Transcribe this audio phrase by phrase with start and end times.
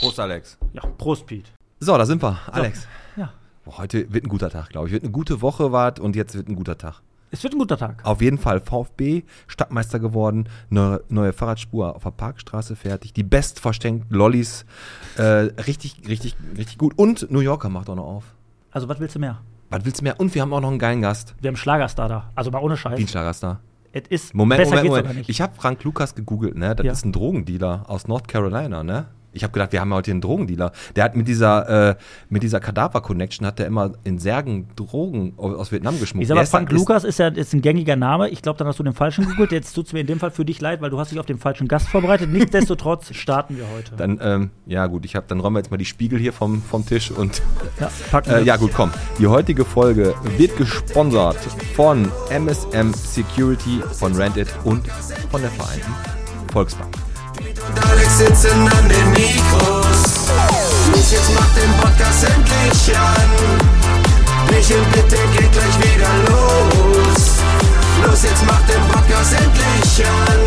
[0.00, 0.58] Prost, Alex.
[0.72, 1.50] Ja, Prost, Pete.
[1.80, 2.38] So, da sind wir.
[2.52, 2.86] Alex.
[3.16, 3.32] Ja.
[3.64, 4.92] Boah, heute wird ein guter Tag, glaube ich.
[4.92, 7.02] Wird eine gute Woche wart und jetzt wird ein guter Tag.
[7.30, 8.04] Es wird ein guter Tag.
[8.04, 14.06] Auf jeden Fall VfB, Stadtmeister geworden, neue, neue Fahrradspur auf der Parkstraße fertig, die bestversteckten
[14.08, 14.64] Lollis,
[15.18, 16.94] äh, richtig, richtig, richtig gut.
[16.96, 18.24] Und New Yorker macht auch noch auf.
[18.70, 19.40] Also, was willst du mehr?
[19.68, 20.18] Was willst du mehr?
[20.18, 21.34] Und wir haben auch noch einen geilen Gast.
[21.40, 22.30] Wir haben Schlagerstar da.
[22.34, 22.96] Also mal ohne Scheiß.
[22.96, 23.60] Dienstlagerstar.
[23.92, 25.28] Es ist Moment, besser Moment, Moment.
[25.28, 26.74] Ich habe Frank Lukas gegoogelt, ne?
[26.74, 26.92] Das Ja.
[26.92, 29.06] ist ein Drogendealer aus North Carolina, ne?
[29.32, 30.72] Ich habe gedacht, wir haben heute hier einen Drogendealer.
[30.96, 31.96] Der hat mit dieser, äh,
[32.30, 36.22] mit dieser Kadaver-Connection hat der immer in Särgen Drogen aus Vietnam geschmuggelt.
[36.24, 38.30] ich sag mal, Frank ist- Lukas ist ja ist ein gängiger Name.
[38.30, 39.52] Ich glaube, dann hast du den falschen gegoogelt.
[39.52, 41.26] Jetzt tut es mir in dem Fall für dich leid, weil du hast dich auf
[41.26, 42.30] den falschen Gast vorbereitet.
[42.30, 43.94] Nichtsdestotrotz starten wir heute.
[43.96, 46.62] Dann, ähm, ja gut, ich habe, dann räumen wir jetzt mal die Spiegel hier vom,
[46.62, 47.42] vom Tisch und
[47.80, 48.42] ja, packen Äh, wir.
[48.44, 48.90] ja gut, komm.
[49.18, 51.36] Die heutige Folge wird gesponsert
[51.76, 54.88] von MSM Security, von Rented und
[55.30, 55.92] von der Vereinten
[56.52, 56.88] Volksbank.
[57.38, 60.00] Und Alex sitzen an den Mikros.
[60.92, 63.30] Los, jetzt macht den Podcast endlich an.
[64.50, 67.38] Michel, bitte geht gleich wieder los.
[68.04, 70.40] Los, jetzt macht den Podcast endlich an.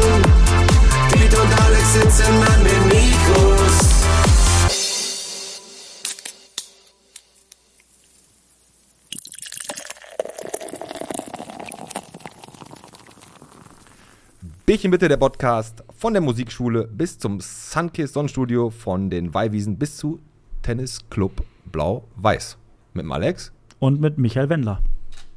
[1.12, 3.71] Piet und Alex sitzen an den Mikros.
[14.72, 19.98] Bierchen bitte, der Podcast von der Musikschule bis zum Sunkiss Sonnenstudio, von den Weihwiesen bis
[19.98, 20.22] zu
[20.62, 22.58] Tennisclub Blau-Weiß.
[22.94, 23.52] Mit dem Alex?
[23.80, 24.82] Und mit Michael Wendler.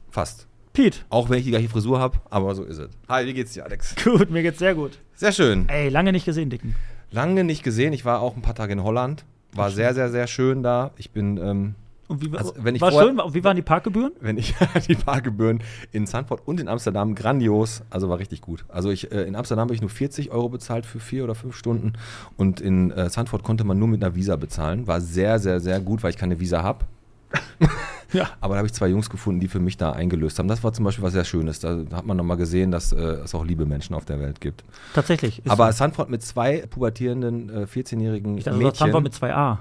[0.08, 0.46] Fast.
[0.72, 1.00] Pete.
[1.08, 2.90] Auch wenn ich die gleiche Frisur habe, aber so ist es.
[3.08, 3.96] Hi, wie geht's dir, Alex?
[4.04, 5.00] Gut, mir geht's sehr gut.
[5.16, 5.68] Sehr schön.
[5.68, 6.76] Ey, lange nicht gesehen, Dicken.
[7.10, 7.92] Lange nicht gesehen.
[7.92, 9.24] Ich war auch ein paar Tage in Holland.
[9.52, 10.92] War sehr, sehr, sehr schön da.
[10.96, 11.74] Ich bin ähm,
[12.06, 13.34] Und wie, Also, wenn ich war vorher- schön?
[13.34, 14.12] Wie waren die Parkgebühren?
[14.20, 14.54] wenn ich
[14.88, 18.64] die Parkgebühren in Sanford und in Amsterdam grandios, also war richtig gut.
[18.68, 21.56] Also ich äh, in Amsterdam habe ich nur 40 Euro bezahlt für vier oder fünf
[21.56, 21.94] Stunden
[22.36, 24.86] und in äh, Sanford konnte man nur mit einer Visa bezahlen.
[24.86, 26.84] War sehr, sehr, sehr gut, weil ich keine Visa habe.
[28.12, 28.28] Ja.
[28.40, 30.46] Aber da habe ich zwei Jungs gefunden, die für mich da eingelöst haben.
[30.46, 31.58] Das war zum Beispiel was sehr Schönes.
[31.58, 34.62] Da hat man nochmal gesehen, dass äh, es auch liebe Menschen auf der Welt gibt.
[34.94, 35.42] Tatsächlich.
[35.48, 35.78] Aber so.
[35.78, 38.92] Sanford mit zwei pubertierenden äh, 14-jährigen ich dachte, Mädchen.
[38.92, 39.58] war mit 2a.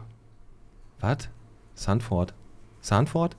[1.00, 1.30] Was?
[1.76, 2.34] Sanford?
[2.82, 3.36] Sanford?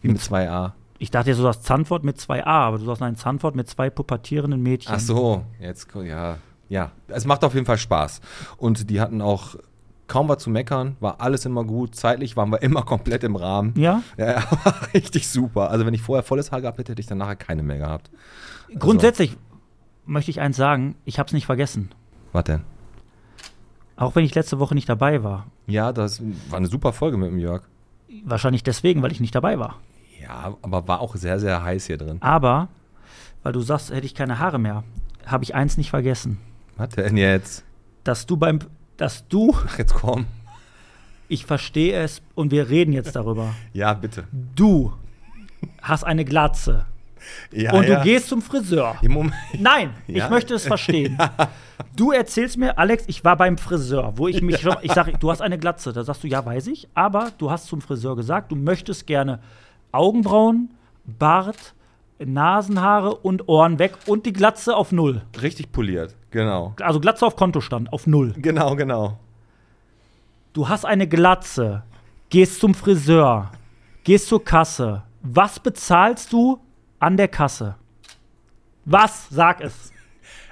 [0.00, 0.74] Wie Mit mit zwei A?
[0.98, 4.62] Ich dachte, du sagst Zandvoort mit 2a, aber du sagst nein, Zandvoort mit zwei pubertierenden
[4.62, 4.94] Mädchen.
[4.94, 6.36] Ach so, jetzt, ja.
[6.68, 8.20] Ja, es macht auf jeden Fall Spaß.
[8.56, 9.56] Und die hatten auch
[10.06, 11.96] kaum was zu meckern, war alles immer gut.
[11.96, 13.74] Zeitlich waren wir immer komplett im Rahmen.
[13.76, 14.02] Ja?
[14.16, 15.70] Ja, war richtig super.
[15.70, 18.10] Also, wenn ich vorher volles Haar gehabt hätte, hätte ich dann nachher keine mehr gehabt.
[18.78, 19.36] Grundsätzlich
[20.06, 21.90] möchte ich eins sagen, ich habe es nicht vergessen.
[22.32, 22.62] Was denn?
[23.96, 25.46] Auch wenn ich letzte Woche nicht dabei war.
[25.66, 27.62] Ja, das war eine super Folge mit dem Jörg.
[28.24, 29.78] Wahrscheinlich deswegen, weil ich nicht dabei war.
[30.20, 32.18] Ja, aber war auch sehr, sehr heiß hier drin.
[32.20, 32.68] Aber,
[33.42, 34.84] weil du sagst, hätte ich keine Haare mehr,
[35.26, 36.38] habe ich eins nicht vergessen.
[36.76, 37.64] Was denn jetzt?
[38.04, 38.60] Dass du beim,
[38.96, 40.26] dass du, Ach, jetzt komm.
[41.28, 43.54] ich verstehe es und wir reden jetzt darüber.
[43.72, 44.24] Ja, bitte.
[44.54, 44.92] Du
[45.80, 46.86] hast eine Glatze
[47.50, 47.96] Ja, und ja.
[47.98, 48.96] du gehst zum Friseur.
[49.02, 49.34] Im Moment.
[49.58, 50.24] Nein, Ja.
[50.24, 51.18] ich möchte es verstehen.
[51.96, 55.30] Du erzählst mir, Alex, ich war beim Friseur, wo ich mich schon, ich sage, du
[55.32, 55.92] hast eine Glatze.
[55.92, 59.40] Da sagst du, ja, weiß ich, aber du hast zum Friseur gesagt, du möchtest gerne
[59.90, 60.70] Augenbrauen,
[61.04, 61.74] Bart,
[62.24, 65.22] Nasenhaare und Ohren weg und die Glatze auf Null.
[65.42, 66.14] Richtig poliert.
[66.30, 66.74] Genau.
[66.80, 68.32] Also Glatze auf Kontostand, auf Null.
[68.38, 69.18] Genau, genau.
[70.52, 71.82] Du hast eine Glatze,
[72.30, 73.50] gehst zum Friseur,
[74.04, 75.02] gehst zur Kasse.
[75.22, 76.58] Was bezahlst du
[77.02, 77.74] an der Kasse?
[78.84, 79.28] Was?
[79.30, 79.90] Sag es.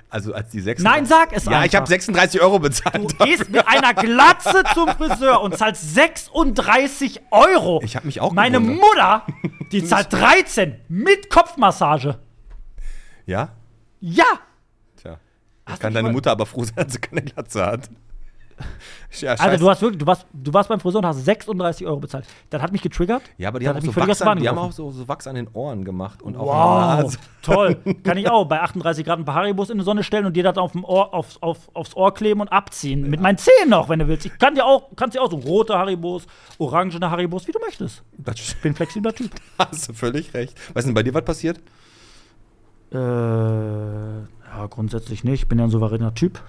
[0.09, 1.67] Also als die 36 Nein, sag es Ja, einfach.
[1.67, 2.97] ich habe 36 Euro bezahlt.
[3.21, 7.81] Du gehst mit einer Glatze zum Friseur und zahlst 36 Euro.
[7.85, 8.81] Ich hab mich auch Meine gewundert.
[8.81, 9.27] Mutter,
[9.71, 12.19] die zahlt 13 mit Kopfmassage.
[13.27, 13.51] Ja?
[14.01, 14.25] Ja.
[14.97, 15.19] Tja.
[15.65, 17.89] Hast Kann deine Mutter aber froh sein, dass sie keine Glatze hat.
[19.21, 19.59] Ja, Alter, scheiße.
[19.59, 22.25] du hast wirklich, du warst, du warst beim Friseur und hast 36 Euro bezahlt.
[22.49, 23.23] Das hat mich getriggert.
[23.39, 25.35] ja, aber die haben, auch so Wachs, an, die haben auch so, so Wachs an
[25.35, 26.49] den Ohren gemacht und der Wow,
[27.03, 27.19] Nase.
[27.43, 27.77] toll.
[28.05, 30.45] Kann ich auch bei 38 Grad ein paar Haribos in die Sonne stellen und dir
[30.45, 33.11] das auf dem Ohr, auf, auf, aufs Ohr kleben und abziehen.
[33.11, 34.27] Mit meinen Zähnen noch, wenn du willst.
[34.27, 36.27] Ich kann dir auch, kannst dir auch so rote Haribos,
[36.59, 38.05] orangene Haribos, wie du möchtest.
[38.17, 39.33] Das Ich bin ein flexibler Typ.
[39.59, 40.57] hast du völlig recht.
[40.75, 41.59] Weißt du, bei dir was passiert?
[42.93, 45.43] Äh, ja, grundsätzlich nicht.
[45.43, 46.41] Ich bin ja ein souveräner Typ.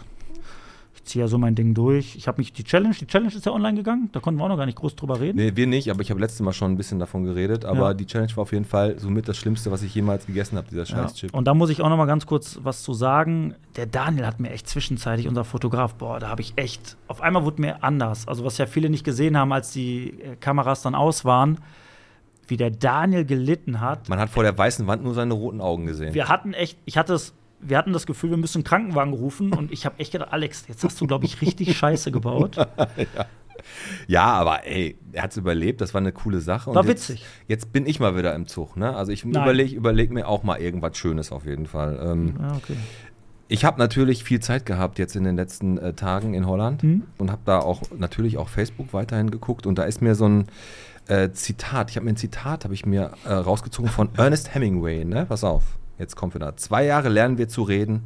[1.03, 2.15] Ich ziehe ja so mein Ding durch.
[2.15, 4.09] Ich habe mich die Challenge, die Challenge ist ja online gegangen.
[4.11, 5.37] Da konnten wir auch noch gar nicht groß drüber reden.
[5.37, 7.65] Nee, wir nicht, aber ich habe letztes Mal schon ein bisschen davon geredet.
[7.65, 7.93] Aber Ja.
[7.95, 10.83] die Challenge war auf jeden Fall somit das Schlimmste, was ich jemals gegessen habe, dieser
[10.83, 10.85] Ja.
[10.85, 11.33] Scheiß-Chip.
[11.33, 13.55] Und da muss ich auch noch mal ganz kurz was zu sagen.
[13.77, 17.43] Der Daniel hat mir echt zwischenzeitlich, unser Fotograf, boah, da habe ich echt, auf einmal
[17.45, 18.27] wurde mir anders.
[18.27, 21.57] Also was ja viele nicht gesehen haben, als die äh, Kameras dann aus waren,
[22.47, 24.07] wie der Daniel gelitten hat.
[24.09, 26.13] Man hat vor der weißen Wand nur seine roten Augen gesehen.
[26.13, 29.53] Wir hatten echt, ich hatte es wir hatten das Gefühl, wir müssen einen Krankenwagen rufen.
[29.53, 32.57] Und ich habe echt gedacht, Alex, jetzt hast du, glaube ich, richtig Scheiße gebaut.
[34.07, 36.73] Ja, aber ey, er hat es überlebt, das war eine coole Sache.
[36.73, 37.25] War jetzt, witzig.
[37.47, 38.95] Jetzt bin ich mal wieder im Zug, ne?
[38.95, 41.99] Also ich überlege überleg mir auch mal irgendwas Schönes auf jeden Fall.
[42.03, 42.75] Ähm, Ja, okay.
[43.49, 47.03] Ich habe natürlich viel Zeit gehabt jetzt in den letzten äh, Tagen in Holland Mhm.
[47.17, 50.47] und habe da auch natürlich auch Facebook weiterhin geguckt und da ist mir so ein
[51.07, 55.03] äh, Zitat, ich habe mir ein Zitat, habe ich mir äh, rausgezogen von Ernest Hemingway,
[55.05, 55.25] ne?
[55.27, 55.63] Pass auf,
[56.01, 56.57] jetzt kommt wieder.
[56.57, 58.03] Zwei Jahre lernen wir zu reden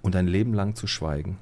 [0.00, 1.38] und ein Leben lang zu schweigen.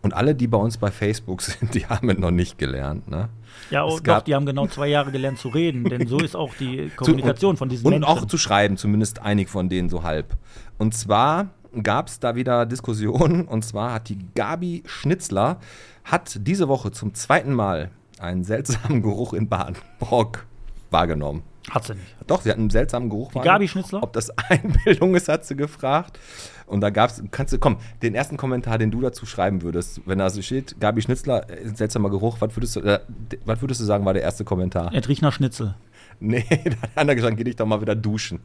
[0.00, 3.28] Und alle, die bei uns bei Facebook sind, die haben es noch nicht gelernt, ne?
[3.70, 6.36] Ja, Es und doch, die haben genau zwei Jahre gelernt zu reden, denn so ist
[6.36, 8.08] auch die Kommunikation von diesen und Menschen.
[8.08, 10.36] auch zu schreiben, zumindest einig von denen so halb.
[10.78, 11.48] Und zwar
[11.82, 15.58] gab es da wieder Diskussionen und zwar hat die Gabi Schnitzler
[16.04, 17.90] hat diese Woche zum zweiten Mal
[18.20, 20.46] einen seltsamen Geruch in Badenbrock
[20.90, 21.42] wahrgenommen.
[21.70, 22.06] Hat sie nicht.
[22.26, 23.32] Doch, sie hat einen seltsamen Geruch.
[23.32, 23.40] Die.
[23.40, 24.02] Gabi Schnitzler?
[24.02, 26.18] Ob das Einbildung ist, hat sie gefragt.
[26.66, 30.02] Und da gab es, kannst du, komm, den ersten Kommentar, den du dazu schreiben würdest,
[30.04, 33.00] wenn da so steht, Gabi Schnitzler, äh, seltsamer Geruch, was würdest du, äh,
[33.46, 34.90] was würdest du sagen, war der erste Kommentar?
[34.94, 35.74] Es riecht nach Schnitzel.
[36.20, 38.40] Nee, da hat einer gesagt, geh dich doch mal wieder duschen.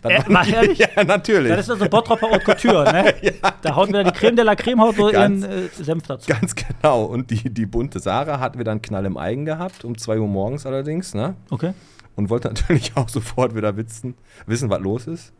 [0.00, 0.78] Dann Äh, mal ehrlich?
[0.96, 1.50] Ja, natürlich.
[1.50, 3.14] Das ist also Bottropper Haute Couture, ne?
[3.62, 6.30] Da haut wieder die Creme de la Creme, haut so Ganz- äh, Senf dazu.
[6.32, 7.04] Ganz genau.
[7.04, 10.28] Und die, die bunte Sarah hat wieder einen Knall im Eigen gehabt, um 2 Uhr
[10.28, 11.34] morgens allerdings, ne?
[11.50, 11.72] Okay.
[12.16, 14.14] Und wollte natürlich auch sofort wieder wissen,
[14.46, 15.32] wissen was los ist.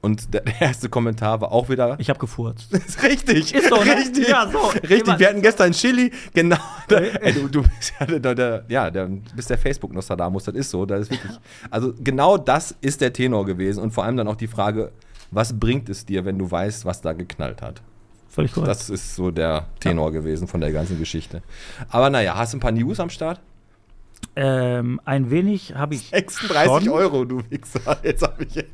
[0.00, 1.94] Und der, der erste Kommentar war auch wieder.
[2.00, 2.72] Ich habe gefurzt.
[2.72, 3.54] ist richtig.
[3.54, 3.96] Ist so, ne?
[3.96, 4.28] Richtig.
[4.28, 4.58] Ja, so.
[4.68, 5.02] Richtig.
[5.06, 6.10] Immer- Wir hatten gestern Chili.
[6.34, 6.56] Genau.
[6.90, 9.06] Ey, du, du bist ja der, der, ja, der,
[9.36, 10.44] bist der Facebook-Nostradamus.
[10.44, 10.84] Das ist so.
[10.86, 11.32] Das ist wirklich.
[11.70, 13.80] Also, genau das ist der Tenor gewesen.
[13.82, 14.90] Und vor allem dann auch die Frage,
[15.30, 17.80] was bringt es dir, wenn du weißt, was da geknallt hat?
[18.28, 18.70] Völlig korrekt.
[18.70, 21.42] Das ist so der Tenor gewesen von der ganzen Geschichte.
[21.90, 23.40] Aber naja, hast du ein paar News am Start?
[24.36, 26.88] Ähm, ein wenig habe ich 36 schon.
[26.88, 27.98] Euro, du Wichser.
[28.02, 28.64] Jetzt habe ich.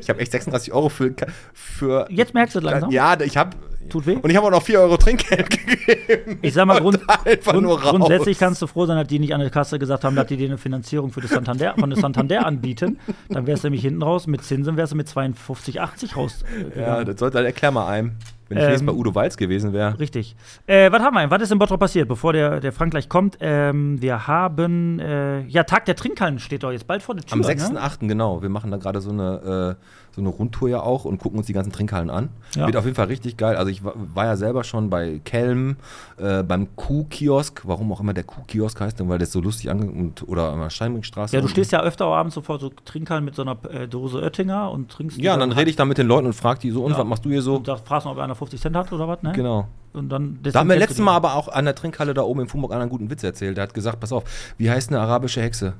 [0.00, 1.14] ich habe echt 36 Euro für.
[1.52, 2.90] für Jetzt merkst du es langsam.
[2.90, 3.56] Ja, ich habe.
[3.88, 4.14] Tut weh?
[4.14, 5.50] Und ich habe auch noch 4 Euro Trinkgeld
[5.86, 6.38] gegeben.
[6.40, 7.00] Ich sag mal, grund,
[7.44, 10.28] grund, grundsätzlich kannst du froh sein, dass die nicht an der Kasse gesagt haben, dass
[10.28, 12.98] die dir eine Finanzierung für das Santander, von der Santander anbieten.
[13.28, 16.44] Dann wärst du nämlich hinten raus, mit Zinsen wärst du mit 52, 80 raus.
[16.76, 18.12] Äh, Ja, das sollte halt erklär mal einem.
[18.54, 19.98] Wenn ich Ähm, jetzt bei Udo Walz gewesen wäre.
[19.98, 20.36] Richtig.
[20.66, 21.30] Äh, was haben wir?
[21.30, 23.38] Was ist in Bottrop passiert, bevor der, der Frank gleich kommt?
[23.40, 27.32] Ähm, wir haben, äh, ja, Tag der Trinkhallen steht doch jetzt bald vor der Tür.
[27.34, 27.46] Am Ne?
[27.46, 28.06] 6.8.
[28.08, 28.42] genau.
[28.42, 29.84] Wir machen da gerade so eine, äh,
[30.14, 32.28] so eine Rundtour ja auch und gucken uns die ganzen Trinkhallen an.
[32.54, 32.66] Ja.
[32.66, 33.56] Wird auf jeden Fall richtig geil.
[33.56, 35.76] Also ich war, war ja selber schon bei Kelm,
[36.18, 39.90] äh, beim Kuh-Kiosk, warum auch immer der Kuh-Kiosk heißt, weil der ist so lustig ange
[39.90, 41.34] und oder an der Steinringstraße.
[41.34, 43.88] Ja, du stehst ja öfter auch abends so vor so Trinkhallen mit so einer äh,
[43.88, 45.16] Dose Oettinger und trinkst.
[45.18, 46.98] Ja, und dann rede ich da mit den Leuten und frage die so, und Ja.
[46.98, 47.56] was machst du hier so?
[47.56, 49.32] Und da fragst du, ob einer 50 Cent hat oder was, ne?
[49.32, 49.68] Genau.
[49.92, 50.38] Und dann.
[50.42, 52.88] Da haben wir letztes Mal aber auch an der Trinkhalle da oben in Fumburg einen
[52.90, 53.56] guten Witz erzählt.
[53.56, 54.24] Der hat gesagt, pass auf,
[54.58, 55.74] wie heißt eine arabische Hexe?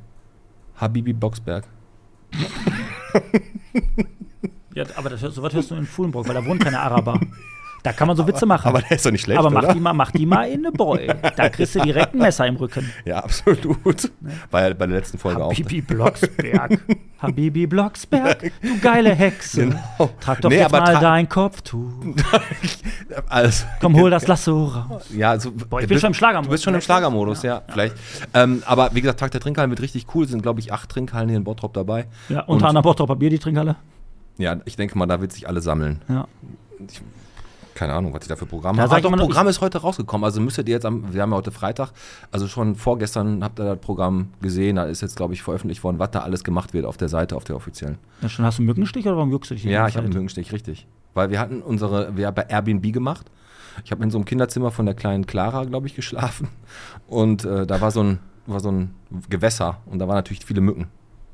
[0.76, 1.64] Habibi Boxberg.
[4.74, 7.20] Ja, aber das, hörst- sowas hörst du in Fuhlenbrock, weil da wohnen keine Araber.
[7.84, 8.68] Da kann man so Witze machen.
[8.68, 9.74] Aber der ist doch nicht schlecht, Aber mach oder?
[9.74, 11.08] die, mal, mach die mal in eine Boy.
[11.36, 12.88] Da kriegst du direkt ein Messer im Rücken.
[13.04, 14.12] Ja, absolut.
[14.52, 15.50] War ja bei der letzten Folge auch.
[15.52, 16.80] Habibi Blocksberg.
[17.18, 19.66] Habibi Blocksberg, du geile Hexe.
[19.66, 20.10] Genau.
[20.20, 21.90] Trag doch Nee, jetzt aber mal tra- dein Kopftuch.
[23.28, 25.06] Also, Komm, hol das Lasso raus.
[25.14, 26.46] Ja, also, Boah, ich du bin bist- schon im Schlagermodus.
[26.48, 27.94] Du bist schon im Schlagermodus, ja, vielleicht.
[28.32, 30.24] Ähm, aber wie gesagt, Tag der Trinkhallen wird richtig cool.
[30.24, 32.06] Es sind, glaube ich, acht Trinkhallen hier in Bottrop dabei.
[32.28, 33.76] Ja, Und- unter anderem Bottroper Bier, die Trinkhalle.
[34.38, 36.00] Ja, ich denke mal, da wird sich alle sammeln.
[36.08, 36.26] Ja.
[37.74, 38.90] Keine Ahnung, was ich da für Programme Da habe.
[38.90, 40.24] sag Ah, ich doch, Programm ist heute rausgekommen.
[40.24, 41.90] Also müsstet ihr jetzt am, wir haben ja heute Freitag,
[42.30, 44.76] also schon vorgestern habt ihr das Programm gesehen.
[44.76, 47.36] Da ist jetzt, glaube ich, veröffentlicht worden, was da alles gemacht wird auf der Seite,
[47.36, 47.98] auf der offiziellen.
[48.20, 50.04] ja schon, hast du einen Mückenstich oder warum juckst du dich die Ja, ich habe
[50.04, 50.12] einen?
[50.14, 50.86] Mückenstich, richtig.
[51.14, 53.30] Weil wir hatten unsere, wir haben bei Airbnb gemacht.
[53.84, 56.48] Ich habe in so einem Kinderzimmer von der kleinen Clara, glaube ich, geschlafen.
[57.08, 58.94] Und äh, da war so, ein, war so ein
[59.30, 60.88] Gewässer und da waren natürlich viele Mücken.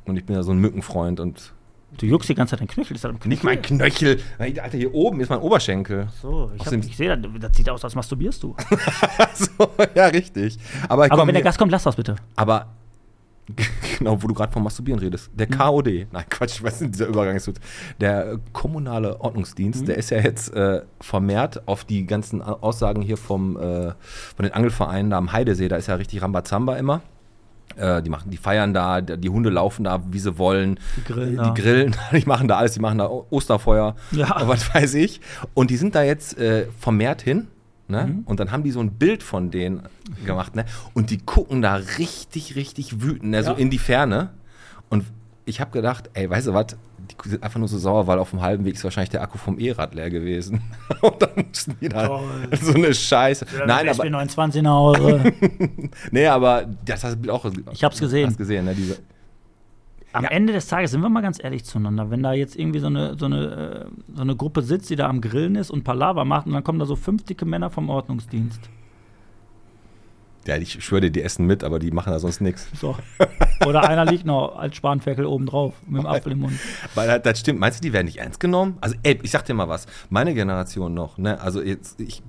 [0.05, 1.53] Und ich bin ja so ein Mückenfreund und
[1.97, 2.95] Du juckst die ganze Zeit dein Knöchel.
[2.95, 3.29] Ist das am Knöchel?
[3.31, 4.21] nicht mein Knöchel.
[4.39, 6.09] Alter, hier oben ist mein Oberschenkel.
[6.21, 8.55] So, ich, hab- ich sehe, das, das sieht aus, als masturbierst du.
[9.35, 10.59] so, ja, richtig.
[10.89, 12.17] Aber, Aber wenn der Gast kommt, lass das bitte.
[12.37, 12.67] aber
[13.99, 15.31] genau, wo du gerade vom Masturbieren redest.
[15.33, 17.57] Der KOD, nein, Quatsch, ich weiß nicht, dieser Übergang ist gut.
[17.99, 23.57] Der kommunale Ordnungsdienst, der ist ja jetzt äh, vermehrt auf die ganzen Aussagen hier vom,
[23.57, 23.93] äh,
[24.37, 27.01] von den Angelvereinen da am Heidesee, da ist ja richtig Rambazamba immer.
[27.77, 30.81] Äh, die, machen, die feiern da, die Hunde laufen da, wie sie wollen.
[30.97, 31.51] Die grillen da.
[31.51, 34.35] Die grillen, die machen da alles, die machen da Osterfeuer Ja.
[34.49, 35.21] was weiß ich.
[35.55, 37.47] Und die sind da jetzt äh, vermehrt hin.
[37.87, 38.07] Ne?
[38.07, 38.23] Mhm.
[38.27, 39.83] Und dann haben die so ein Bild von denen
[40.27, 40.57] gemacht.
[40.57, 40.65] Ne?
[40.93, 43.43] Und die gucken da richtig, richtig wütend, ne?
[43.43, 43.57] so Ja.
[43.57, 44.31] in die Ferne.
[44.91, 45.05] Und
[45.47, 46.77] ich habe gedacht, ey, weißt du was?
[47.41, 49.95] Einfach nur so sauer, weil auf dem halben Weg ist wahrscheinlich der Akku vom E-Rad
[49.95, 50.63] leer gewesen.
[51.01, 52.21] Und dann mussten die da Toll.
[52.61, 53.47] so eine Scheiße.
[53.67, 55.33] Nein, aber, 29 nach Hause.
[56.11, 57.45] nee, aber das hast du auch.
[57.73, 58.29] Ich hab's gesehen.
[58.29, 58.75] Hast gesehen, ne?
[58.75, 58.99] Diese,
[60.13, 60.31] am Ja.
[60.31, 62.11] Ende des Tages sind wir mal ganz ehrlich zueinander.
[62.11, 65.09] Wenn da jetzt irgendwie so eine, so, eine, äh, so eine Gruppe sitzt, die da
[65.09, 67.91] am Grillen ist und Palaver macht und dann kommen da so fünf dicke Männer vom
[67.91, 68.61] Ordnungsdienst.
[70.49, 72.67] Ja, ich schwöre dir, die essen mit, aber die machen da sonst nichts.
[72.81, 72.97] So.
[73.67, 76.55] Oder einer liegt noch als Spanferkel oben drauf mit dem Apfel im Mund.
[76.95, 77.61] Weil das- das stimmt.
[77.61, 78.79] Meinst du, die werden nicht ernst genommen?
[78.81, 79.85] Also, ey, ich sag dir mal was.
[80.09, 81.39] Meine Generation noch, ne?
[81.43, 82.23] Also, jetzt, ich,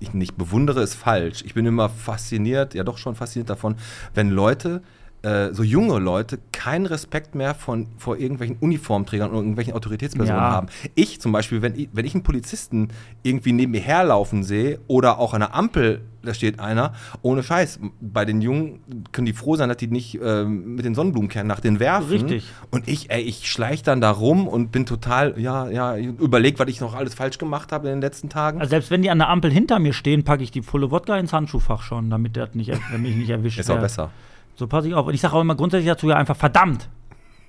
[0.00, 1.42] ich nicht bewundere ist falsch.
[1.44, 3.76] Ich bin immer fasziniert, ja doch schon fasziniert davon,
[4.14, 4.80] wenn Leute,
[5.22, 10.50] äh, so junge Leute, keinen Respekt mehr von, vor irgendwelchen Uniformträgern oder irgendwelchen Autoritätspersonen Ja.
[10.50, 10.68] haben.
[10.94, 12.88] Ich zum Beispiel, wenn ich, wenn ich einen Polizisten
[13.22, 17.80] irgendwie neben mir herlaufen sehe oder auch an der Ampel, da steht einer, ohne Scheiß,
[18.00, 18.80] bei den Jungen
[19.12, 22.10] können die froh sein, dass die nicht ähm, mit den Sonnenblumenkernen nach denen werfen.
[22.10, 22.44] Richtig.
[22.70, 26.68] Und ich, ey, ich schleich dann da rum und bin total, ja, ja, überleg, was
[26.68, 28.60] ich noch alles falsch gemacht habe in den letzten Tagen.
[28.60, 31.16] Also selbst wenn die an der Ampel hinter mir stehen, packe ich die volle Wodka
[31.18, 34.10] ins Handschuhfach schon, damit der nicht, damit ich nicht erwischt ist auch besser.
[34.58, 35.06] So passe ich auf.
[35.06, 36.88] Und ich sage auch immer grundsätzlich dazu ja einfach verdammt.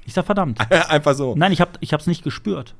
[0.06, 0.60] Ich sag verdammt.
[0.90, 1.36] Einfach so.
[1.36, 2.74] Nein, ich habe ich hab's nicht gespürt.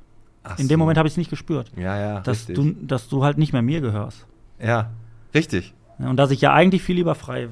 [0.44, 0.78] Ach In dem so.
[0.80, 1.72] Moment habe ich es nicht gespürt.
[1.76, 2.56] Ja, ja, Dass richtig.
[2.56, 4.26] du, dass du halt nicht mehr mir gehörst.
[4.60, 4.90] ja,
[5.34, 5.74] richtig.
[6.00, 7.50] Ja, Und dass ich ja eigentlich viel lieber frei.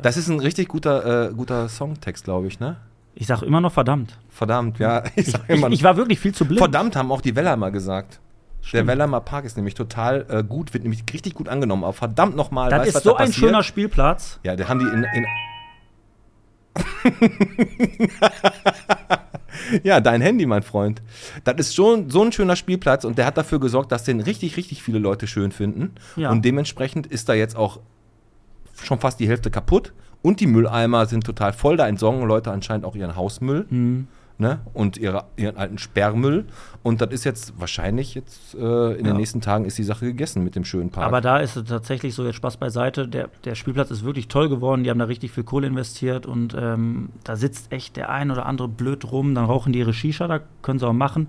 [0.00, 2.76] Das ist ein richtig guter, äh, guter Songtext, glaube ich, ne?
[3.14, 4.16] Ich sage immer noch verdammt.
[4.30, 5.02] Verdammt, ja.
[5.16, 6.58] Ich Ich, sag ich, immer, ich war wirklich viel zu blind.
[6.60, 8.20] verdammt haben auch die Wellheimer gesagt.
[8.62, 8.88] Der Stimmt.
[8.88, 11.84] Wellheimer Park ist nämlich total äh, gut, wird nämlich richtig gut angenommen.
[11.84, 13.34] Aber verdammt nochmal, Das weißt, ist so ein passiert?
[13.36, 14.40] schöner Spielplatz.
[14.42, 15.04] Ja, der haben die in.
[15.14, 15.26] in
[19.82, 21.02] ja, dein Handy, mein Freund.
[21.44, 24.56] Das ist schon so ein schöner Spielplatz und der hat dafür gesorgt, dass den richtig,
[24.56, 25.92] richtig viele Leute schön finden.
[26.16, 26.30] Ja.
[26.30, 27.80] Und dementsprechend ist da jetzt auch
[28.82, 29.92] schon fast die Hälfte kaputt
[30.22, 31.76] und die Mülleimer sind total voll.
[31.76, 34.08] Da entsorgen Leute anscheinend auch ihren Hausmüll Hm.
[34.38, 34.60] Ne?
[34.72, 36.46] und ihre, ihren alten Sperrmüll.
[36.82, 39.12] Und das ist jetzt wahrscheinlich jetzt äh, in Ja.
[39.12, 41.06] den nächsten Tagen ist die Sache gegessen mit dem schönen Park.
[41.06, 44.48] Aber da ist es tatsächlich so, jetzt Spaß beiseite, der, der Spielplatz ist wirklich toll
[44.48, 48.30] geworden, die haben da richtig viel Kohle investiert und ähm, da sitzt echt der ein
[48.30, 51.28] oder andere blöd rum, dann rauchen die ihre Shisha, da können sie auch machen.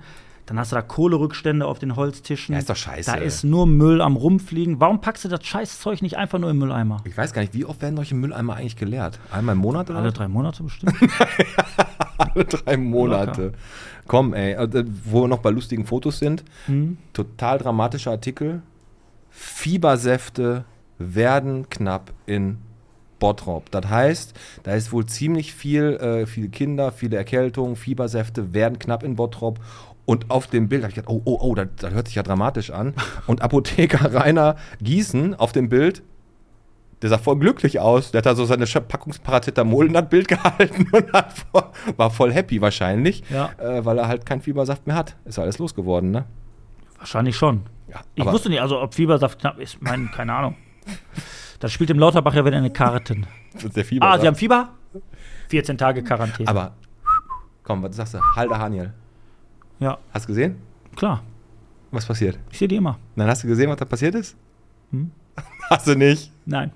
[0.49, 2.53] Dann hast du da Kohlerückstände auf den Holztischen.
[2.53, 3.11] Ja, ist doch scheiße.
[3.11, 4.79] Da ist nur Müll am Rumfliegen.
[4.79, 7.03] Warum packst du das Scheißzeug nicht einfach nur im Mülleimer?
[7.05, 9.19] ich weiß gar nicht, wie oft werden solche Mülleimer eigentlich geleert?
[9.31, 9.99] Einmal im Monat oder?
[9.99, 10.95] Alle drei Monate bestimmt.
[12.17, 13.43] Alle drei Monate.
[13.43, 13.57] Locker.
[14.07, 16.43] Komm, ey, äh, wo wir noch bei lustigen Fotos sind.
[16.65, 16.97] Hm?
[17.13, 18.63] Total dramatischer Artikel.
[19.29, 20.65] Fiebersäfte
[20.97, 22.57] werden knapp in
[23.19, 23.69] Bottrop.
[23.71, 29.03] Das heißt, da ist wohl ziemlich viel, äh, viele Kinder, viele Erkältungen, Fiebersäfte werden knapp
[29.03, 29.59] in Bottrop.
[30.09, 32.23] Und auf dem Bild habe ich gedacht, oh, oh, oh, das, das hört sich ja
[32.23, 32.95] dramatisch an.
[33.27, 36.01] Und Apotheker Rainer Gießen auf dem Bild,
[37.03, 38.09] der sah voll glücklich aus.
[38.09, 41.11] Der hat da so seine Packungsparacetamol in das Bild gehalten und
[41.51, 41.63] voll,
[41.95, 43.51] war voll happy wahrscheinlich, Ja.
[43.59, 45.15] äh, weil er halt keinen Fiebersaft mehr hat.
[45.25, 46.25] Ist alles losgeworden, ne?
[46.97, 47.61] Wahrscheinlich schon.
[47.87, 50.55] Ja, Ich wusste nicht, also ob Fiebersaft knapp ist, mein, keine Ahnung.
[51.59, 53.27] Das spielt im Lauterbach ja wieder eine Karten.
[53.53, 54.21] Der Ah, Fiebersaft.
[54.21, 54.69] Sie haben Fieber?
[55.49, 56.49] 14 Tage Quarantäne.
[56.49, 56.71] Aber,
[57.63, 58.19] komm, was sagst du?
[58.35, 58.91] Halder Haniel.
[59.79, 60.55] Ja, Hast du gesehen?
[60.95, 61.23] klar.
[61.91, 62.37] Was passiert?
[62.51, 62.99] Ich sehe die immer.
[63.15, 64.35] Dann hast du gesehen, was da passiert ist?
[64.91, 65.09] Hm?
[65.71, 66.31] Hast du nicht?
[66.45, 66.71] Nein.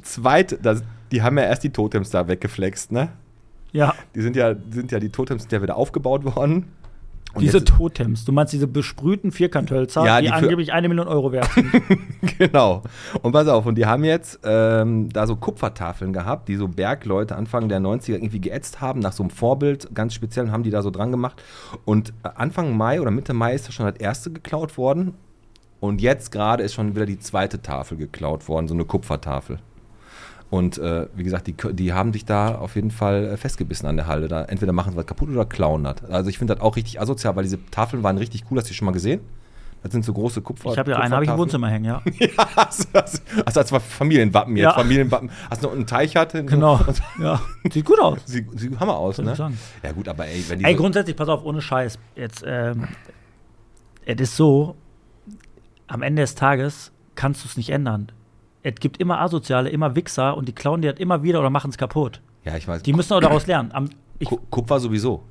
[0.00, 3.08] Zweit, das, die haben ja erst die Totems da weggeflext, ne?
[3.72, 6.66] Ja, Die sind ja, die sind ja die Totems sind ja wieder aufgebaut worden.
[7.40, 8.24] Diese jetzt- Totems.
[8.24, 11.70] Du meinst diese besprühten Vierkanthölzer, Ja, die, die angeblich eine Million Euro wert sind.
[12.38, 12.82] genau.
[13.22, 17.36] Und pass auf, und die haben jetzt ähm, da so Kupfertafeln gehabt, die so Bergleute
[17.36, 20.82] Anfang der 90er irgendwie geätzt haben, nach so einem Vorbild, ganz speziell, haben die da
[20.82, 21.42] so dran gemacht.
[21.84, 25.14] Und äh, Anfang Mai oder Mitte Mai ist da schon das erste geklaut worden.
[25.80, 29.58] Und jetzt gerade ist schon wieder die zweite Tafel geklaut worden, so eine Kupfertafel.
[30.52, 33.96] Und äh, wie gesagt, die, die haben sich da auf jeden Fall äh, festgebissen an
[33.96, 34.28] der Halde.
[34.28, 36.04] Da entweder machen sie was kaputt oder klauen das.
[36.04, 38.58] Also ich finde das auch richtig asozial, weil diese Tafeln waren richtig cool.
[38.58, 39.22] Hast du die schon mal gesehen?
[39.82, 40.72] Das sind so große Kupfer.
[40.72, 41.38] Ich habe ja einen, habe ich im.
[41.38, 42.02] Wohnzimmer hängen, ja.
[42.54, 44.64] Also, das, also das war Familienwappen jetzt.
[44.64, 44.74] Ja.
[44.74, 45.30] Familienwappen.
[45.48, 46.44] Hast du noch einen Teich hatte?
[46.44, 46.78] Genau.
[47.18, 47.40] Ja.
[47.72, 48.18] Sieht gut aus.
[48.26, 49.34] Sie, sie Hammer aus, ne?
[49.82, 51.98] Ja gut, aber ey, wenn die Ey, grundsätzlich, pass auf, ohne Scheiß.
[52.14, 52.88] Jetzt, ähm,
[54.04, 54.76] es ist so,
[55.86, 58.12] am Ende des Tages kannst du es nicht ändern.
[58.62, 61.70] Es gibt immer Asoziale, immer Wichser und die klauen dir das immer wieder oder machen
[61.70, 62.20] es kaputt.
[62.44, 62.82] Ja, ich weiß.
[62.82, 63.70] Die müssen auch daraus lernen.
[63.72, 63.88] Am,
[64.24, 65.22] Ku- Kupfer sowieso.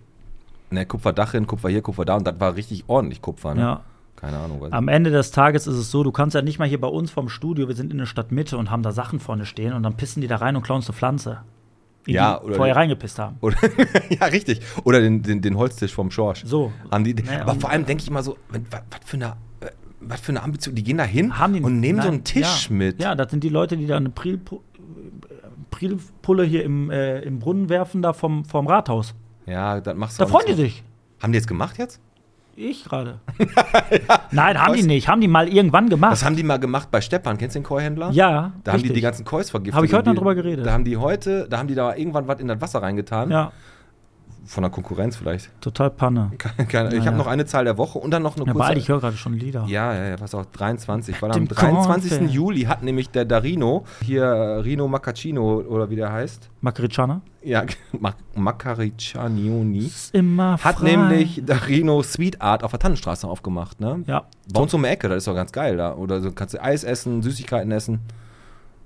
[0.70, 3.62] Ne, Kupferdach hin, Kupfer hier, Kupfer da und das war richtig ordentlich Kupfer, ne?
[3.62, 3.82] ja.
[4.18, 4.68] Keine Ahnung.
[4.72, 7.10] Am Ende des Tages ist es so, du kannst ja nicht mal hier bei uns
[7.10, 9.96] vom Studio, wir sind in der Stadtmitte und haben da Sachen vorne stehen und dann
[9.98, 11.40] pissen die da rein und klauen eine Pflanze.
[12.06, 13.38] In Ja, die oder- vorher reingepisst haben.
[13.42, 13.58] Oder,
[14.10, 14.62] ja, richtig.
[14.84, 16.44] Oder den, den, den Holztisch vom Schorsch.
[16.46, 16.72] So.
[16.92, 19.36] Haben die, Naja, aber vor allem denke ich immer so, was für eine,
[20.02, 20.76] was für eine Ambition.
[20.76, 22.76] Die gehen da hin die und nehmen so Nein, einen Tisch ja.
[22.76, 23.02] mit.
[23.02, 24.62] Ja, das sind die Leute, die da eine Prilpu-
[25.70, 29.14] Prilpulle hier im, äh, im Brunnen werfen, da vom, vom Rathaus.
[29.46, 30.62] Ja, das machst du Da freuen die so.
[30.62, 30.84] sich.
[31.22, 32.00] Haben die jetzt gemacht jetzt?
[32.56, 33.20] Ich gerade.
[34.32, 34.86] Nein, haben die Was?
[34.86, 35.08] nicht.
[35.08, 36.12] Haben die mal irgendwann gemacht.
[36.12, 37.38] Das haben die mal gemacht bei Stepan.
[37.38, 38.12] Kennst du den Koi-Händler?
[38.12, 38.94] ja, Da haben die richtig.
[38.96, 39.76] die ganzen Kois vergiftet.
[39.78, 40.66] Hab ich heute noch die- drüber geredet.
[40.66, 43.32] Da haben die heute, da haben die da irgendwann was in das Wasser reingetan.
[43.32, 43.52] Ja,
[44.44, 45.50] von der Konkurrenz vielleicht.
[45.62, 46.32] Total Panne.
[46.38, 47.18] Keine, keine, ich Ja, habe ja.
[47.18, 48.68] noch eine Zahl der Woche und dann noch eine Ja, kurze.
[48.68, 49.66] beeil, ich höre gerade schon Lieder.
[49.68, 51.22] Ja, ja, ja, pass auf, 23.
[51.22, 52.12] Weil am 23.
[52.18, 52.34] Conte.
[52.34, 57.22] Juli hat nämlich der Darino, hier Rino Maccacino oder wie der heißt, Makricana?
[57.44, 57.64] ja,
[58.00, 60.96] Mac Maccariccianioni, Ist immer hat frei.
[60.96, 64.04] nämlich Darino Sweet Art auf der Tannenstraße aufgemacht, ne?
[64.08, 64.24] Ja.
[64.54, 65.94] Bei uns um die Ecke, das ist doch ganz geil da.
[65.96, 68.00] Oder so kannst du Eis essen, Süßigkeiten essen.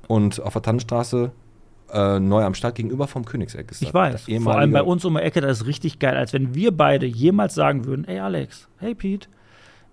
[0.08, 1.32] Und auf der Tannenstraße
[1.92, 4.28] äh, neu am Start gegenüber vom Königseck ist Ich weiß.
[4.42, 7.06] Vor allem bei uns um die Ecke, das ist richtig geil, als wenn wir beide
[7.06, 9.28] jemals sagen würden: Ey, Alex, hey, Pete.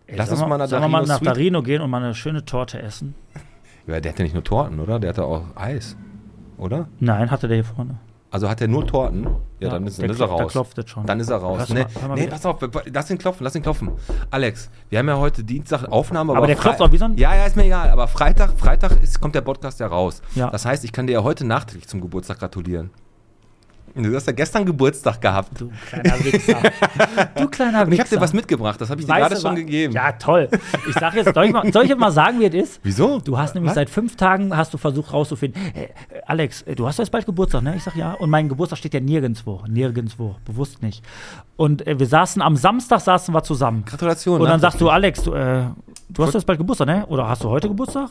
[0.06, 2.44] Ey, Lass uns mal nach wir mal Darino nach Darino gehen und mal eine schöne
[2.44, 3.14] Torte essen.
[3.84, 5.00] Ja, der hatte nicht nur Torten, oder?
[5.00, 5.96] Der hatte auch Eis.
[6.56, 6.86] Oder?
[7.00, 7.98] Nein, hatte der hier vorne.
[8.32, 9.24] Also hat er nur Torten?
[9.60, 10.52] Ja, Ja, dann ist, der dann ist er der raus.
[10.52, 11.04] klopft jetzt schon.
[11.06, 11.68] Dann ist er raus.
[11.68, 12.56] Nee, mal- nee pass auf,
[12.92, 13.90] lass ihn klopfen, lass ihn klopfen.
[14.30, 16.34] Alex, wir haben ja heute Dienstag Aufnahme.
[16.34, 17.90] Aber der Frei- klopft auch wie so ein- Ja, ja, ist mir egal.
[17.90, 20.22] Aber Freitag, Freitag ist, kommt der Podcast ja raus.
[20.34, 20.50] Ja.
[20.50, 22.90] Das heißt, ich kann dir ja heute nachträglich zum Geburtstag gratulieren.
[23.94, 25.60] Du hast ja gestern Geburtstag gehabt.
[25.60, 26.62] Du kleiner Wichser.
[27.36, 27.86] du kleiner Wichser.
[27.86, 29.92] Und ich habe dir was mitgebracht, das habe ich dir Weißt gerade schon gegeben.
[29.92, 30.48] Ja, toll.
[30.88, 32.80] Ich sag jetzt, soll ich, mal, soll ich jetzt mal sagen, wie es ist?
[32.82, 33.18] Wieso?
[33.20, 33.74] Du hast nämlich Was?
[33.74, 35.88] seit fünf Tagen hast du versucht rauszufinden, äh,
[36.26, 37.76] Alex, äh, du hast jetzt bald Geburtstag, ne?
[37.76, 38.12] Ich sag ja.
[38.12, 41.04] Und mein Geburtstag steht ja nirgendwo, nirgendwo, bewusst nicht.
[41.56, 43.84] Und äh, wir saßen am Samstag saßen wir zusammen.
[43.84, 44.40] Gratulation.
[44.40, 44.72] Und dann nachträglich.
[44.72, 45.64] sagst du, Alex, du, äh,
[46.08, 47.06] du hast jetzt bald Geburtstag, ne?
[47.06, 48.10] Oder hast du heute Geburtstag?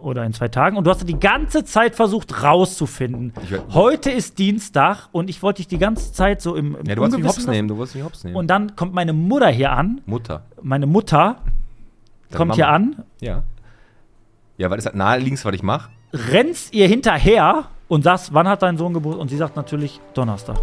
[0.00, 0.76] Oder in zwei Tagen.
[0.76, 3.32] Und du hast die ganze Zeit versucht rauszufinden.
[3.42, 6.94] Ich Heute ist Dienstag und ich wollte dich die ganze Zeit so im, im Ja,
[6.94, 7.50] du wolltest mich hops lassen.
[7.50, 8.36] nehmen, du wolltest mich hops nehmen.
[8.36, 10.00] Und dann kommt meine Mutter hier an.
[10.06, 10.42] Mutter.
[10.62, 11.36] Meine Mutter
[12.30, 12.54] Deine kommt Mama.
[12.54, 13.42] hier an, Ja.
[14.58, 15.90] Ja, weil das halt naheliegendste, was ich mache.
[16.12, 19.20] rennst ihr hinterher und sagst, wann hat dein Sohn Geburtstag?
[19.20, 20.56] Und sie sagt natürlich Donnerstag.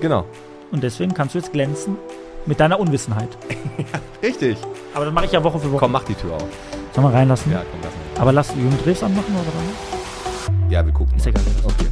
[0.00, 0.24] Genau.
[0.70, 1.96] Und deswegen kannst du jetzt glänzen
[2.46, 3.28] mit deiner Unwissenheit.
[4.22, 4.56] Richtig.
[4.94, 5.80] Aber das mache ich ja Woche für Woche.
[5.80, 6.44] Komm, mach die Tür auf.
[6.92, 7.50] Sollen wir reinlassen?
[7.52, 8.03] Ja, komm, lass mal.
[8.18, 10.50] Aber lass Jürgen Drews anmachen oder was?
[10.70, 11.16] Ja, wir gucken.
[11.16, 11.42] Ist egal.
[11.64, 11.86] Okay.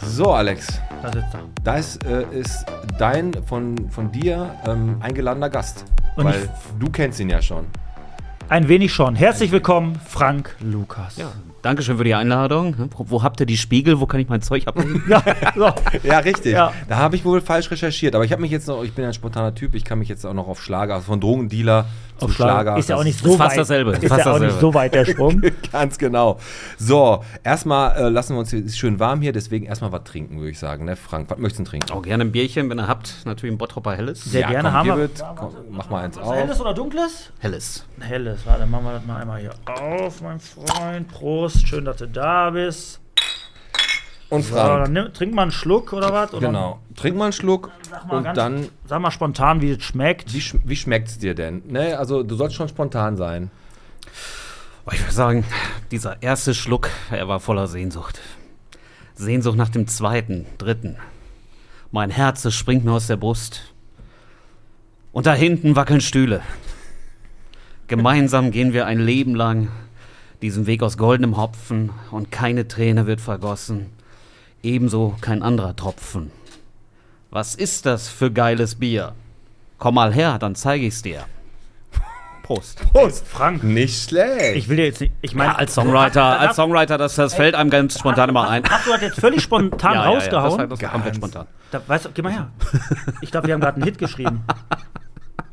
[0.00, 0.66] So, Alex,
[1.02, 1.40] Da sitzt er.
[1.62, 2.64] da ist, äh, ist
[2.98, 5.84] dein von, von dir ähm, eingeladener Gast.
[6.16, 7.66] Und weil du kennst ihn ja schon.
[8.50, 9.14] Ein wenig schon.
[9.14, 11.18] Herzlich willkommen, Frank Lukas.
[11.18, 12.88] Ja, Dankeschön für die Einladung.
[12.96, 14.00] Wo habt ihr die Spiegel?
[14.00, 15.02] Wo kann ich mein Zeug abnehmen?
[15.08, 15.22] Ja,
[15.54, 15.70] so.
[16.02, 16.52] Ja, richtig.
[16.52, 16.72] Ja.
[16.88, 18.14] Da habe ich wohl falsch recherchiert.
[18.14, 20.24] Aber ich habe mich jetzt noch, ich bin ein spontaner Typ, ich kann mich jetzt
[20.24, 21.84] auch noch auf Schlager, also von Drogendealer
[22.18, 22.52] zum Auf Schlager.
[22.62, 22.78] Schlager.
[22.78, 23.58] Ist ja auch das- nicht so ist fast weit.
[23.58, 23.90] dasselbe.
[23.92, 25.42] Ist Fast ja auch nicht so weit der Sprung.
[25.72, 26.38] Ganz genau.
[26.78, 30.38] So, erstmal äh, lassen wir uns hier, ist schön warm hier, deswegen erstmal was trinken,
[30.38, 30.84] würde ich sagen.
[30.84, 31.90] Ne, Frank, was möchtest du trinken?
[31.92, 33.14] Auch gerne ein Bierchen, wenn ihr habt.
[33.24, 34.24] Natürlich ein Bottropper Helles.
[34.24, 34.94] Sehr Ja, gerne komm, haben wir.
[34.96, 36.34] Birgit, komm, mach mal eins auf.
[36.34, 37.30] Helles oder dunkles?
[37.38, 37.84] Helles.
[38.00, 38.40] Helles.
[38.46, 41.08] Warte, machen wir das mal einmal hier auf, mein Freund.
[41.08, 41.66] Prost.
[41.68, 43.00] Schön, dass du da bist.
[44.30, 44.90] Und So, dann Frank.
[44.92, 46.34] nimm, trink mal einen Schluck oder was?
[46.34, 46.80] Oder Genau.
[46.96, 50.34] Trink mal einen Schluck Sag mal und ganz- dann, Sag mal spontan, wie es schmeckt.
[50.34, 51.62] wie, sch- wie schmeckt es dir denn?
[51.66, 53.50] Ne, also du sollst schon spontan sein.
[54.84, 55.44] Aber ich würde sagen,
[55.90, 58.20] dieser erste Schluck, er war voller Sehnsucht.
[59.14, 60.96] Sehnsucht nach dem zweiten, dritten.
[61.90, 63.62] Mein Herz es springt mir aus der Brust.
[65.12, 66.42] Und da hinten wackeln Stühle.
[67.86, 69.68] Gemeinsam gehen wir ein Leben lang
[70.42, 73.86] diesen Weg aus goldenem Hopfen und keine Träne wird vergossen.
[74.62, 76.30] Ebenso kein anderer Tropfen.
[77.30, 79.12] Was ist das für geiles Bier?
[79.78, 81.24] Komm mal her, dann zeige ich's dir.
[82.42, 82.80] Prost.
[82.92, 83.26] Prost.
[83.28, 84.56] Frank, Nicht schlecht.
[84.56, 85.12] ich will dir jetzt nicht.
[85.20, 88.64] Ich meine, Ja, als Songwriter, als Songwriter, das, das fällt einem ganz spontan immer ein.
[88.68, 90.58] Hast du das jetzt völlig spontan Ja, ja, ja, rausgehauen?
[90.58, 91.46] das war, das komplett spontan.
[91.70, 92.50] Da, weißt du, geh mal her.
[93.20, 94.44] Ich glaube, wir haben gerade einen Hit geschrieben.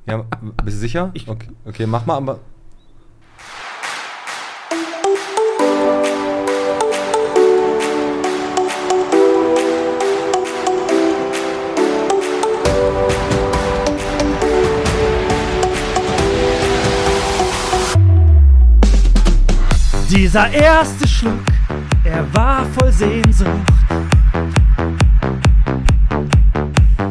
[0.06, 0.24] ja,
[0.64, 1.12] bist du sicher?
[1.14, 2.40] Ich- okay, okay, mach mal, aber.
[20.10, 21.44] Dieser erste Schluck,
[22.04, 23.50] er war voll Sehnsucht.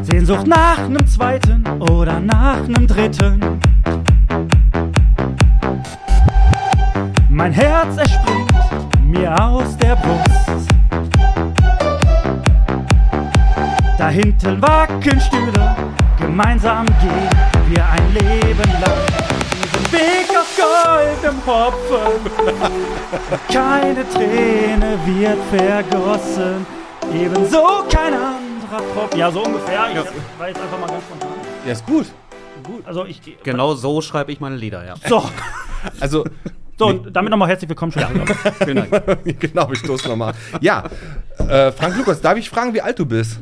[0.01, 3.39] Sehnsucht nach einem zweiten oder nach einem dritten.
[7.29, 8.51] Mein Herz erspringt
[9.03, 10.69] mir aus der Brust.
[13.97, 15.75] Da hinten wackeln Stühle,
[16.19, 17.29] gemeinsam gehen
[17.69, 19.04] wir ein Leben lang.
[21.45, 22.31] Hopfen.
[23.51, 26.65] Keine Träne wird vergossen,
[27.13, 29.19] ebenso kein anderer Tropfen.
[29.19, 29.85] Ja, so ungefähr.
[29.91, 31.29] Ich war jetzt einfach mal ganz spontan.
[31.65, 32.07] Ja, ist gut.
[32.85, 33.21] Also ich.
[33.43, 34.95] Genau so schreibe ich meine Lieder, ja.
[35.07, 35.23] So,
[35.99, 36.25] Also,
[36.77, 37.93] so und damit nochmal herzlich willkommen.
[37.95, 38.29] Abend.
[38.63, 39.19] Vielen Dank.
[39.39, 40.33] genau, ich stoße nochmal.
[40.61, 40.83] Ja,
[41.37, 43.39] äh, Frank Lukas, darf ich fragen, wie alt du bist?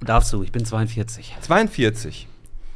[0.00, 1.36] Darfst du, ich bin 42.
[1.40, 2.28] 42.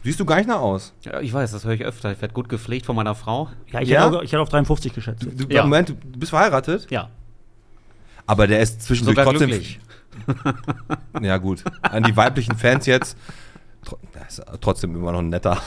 [0.04, 0.92] Siehst du gar nicht nach aus.
[1.02, 2.12] Ja, ich weiß, das höre ich öfter.
[2.12, 3.48] Ich werde gut gepflegt von meiner Frau.
[3.72, 4.04] Ja, ich, Ja?
[4.06, 5.26] Hätte, auch, ich hätte auf 53 geschätzt.
[5.34, 5.62] Du, Ja.
[5.62, 6.86] Moment, du bist verheiratet?
[6.90, 7.08] Ja,
[8.26, 9.48] Aber der ist zwischendurch sogar trotzdem.
[9.48, 9.80] glücklich.
[11.22, 11.64] Ja, gut.
[11.82, 13.16] An die weiblichen Fans jetzt.
[14.14, 15.58] Der ist trotzdem immer noch ein netter.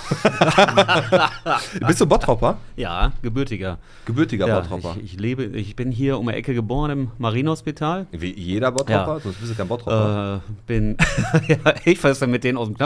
[1.88, 2.58] bist du Bottropper?
[2.76, 3.78] Ja, gebürtiger.
[4.06, 4.96] Gebürtiger Ja, Bottropper.
[5.00, 8.08] ich, ich lebe, ich bin hier um die Ecke geboren im Marienhospital.
[8.12, 9.16] Wie jeder Bottropper?
[9.16, 9.20] Ja.
[9.20, 10.42] Sonst bist du kein Bottropper.
[10.48, 10.98] Äh, bin,
[11.48, 12.78] ja, ich weiß ja mit denen aus dem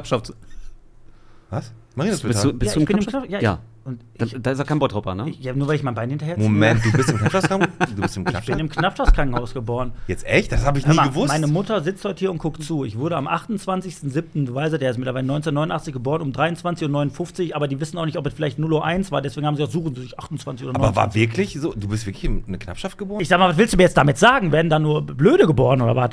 [1.51, 1.71] Knappschaft.
[1.71, 2.21] Äh, Was?
[2.21, 2.99] Bist du, bist Ja, du im?
[2.99, 3.53] Knapp- ja, ja.
[3.53, 5.27] ich- und Da, ich- da ist er kein Bottropper, ne?
[5.29, 7.89] Ich, ja, nur weil ich mein Bein hinterher Moment, du bist im Knappschaftskrankenhaus?
[7.95, 9.91] Du bist im Ich bin im Knappschaftskrankenhaus geboren.
[10.07, 10.51] Jetzt echt?
[10.51, 11.27] Das habe ich Hör nie mal, gewusst.
[11.29, 12.85] Meine Mutter sitzt heute hier und guckt zu.
[12.85, 17.55] Ich wurde am 28.07., du weißt ja, der ist mittlerweile 1989 geboren, um 23.59 Uhr,
[17.55, 19.69] aber die wissen auch nicht, ob es vielleicht 0.01 Uhr war, deswegen haben sie auch
[19.71, 20.97] suchen sie sich 28 oder 29.
[21.01, 21.73] Aber war wirklich so?
[21.75, 23.19] Du bist wirklich in eine Knappschaft geboren?
[23.21, 24.51] ich sag mal, was willst du mir jetzt damit sagen?
[24.51, 26.11] Werden da nur Blöde geboren oder was?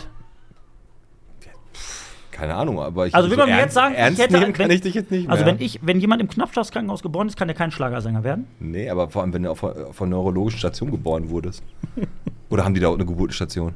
[2.38, 3.14] Keine Ahnung, aber ich.
[3.14, 4.94] Also, will man mir ernst- jetzt sagen, ich ernst hätte- nehmen kann wenn- ich dich
[4.94, 5.32] jetzt nicht mehr.
[5.32, 8.46] Also, wenn, ich, wenn jemand im Knappschaftskrankenhaus geboren ist, kann der kein Schlagersänger werden?
[8.60, 11.62] Nee, aber vor allem, wenn du auf, auf einer neurologischen Station geboren wurdest.
[12.50, 13.74] Oder haben die da auch eine Geburtenstation?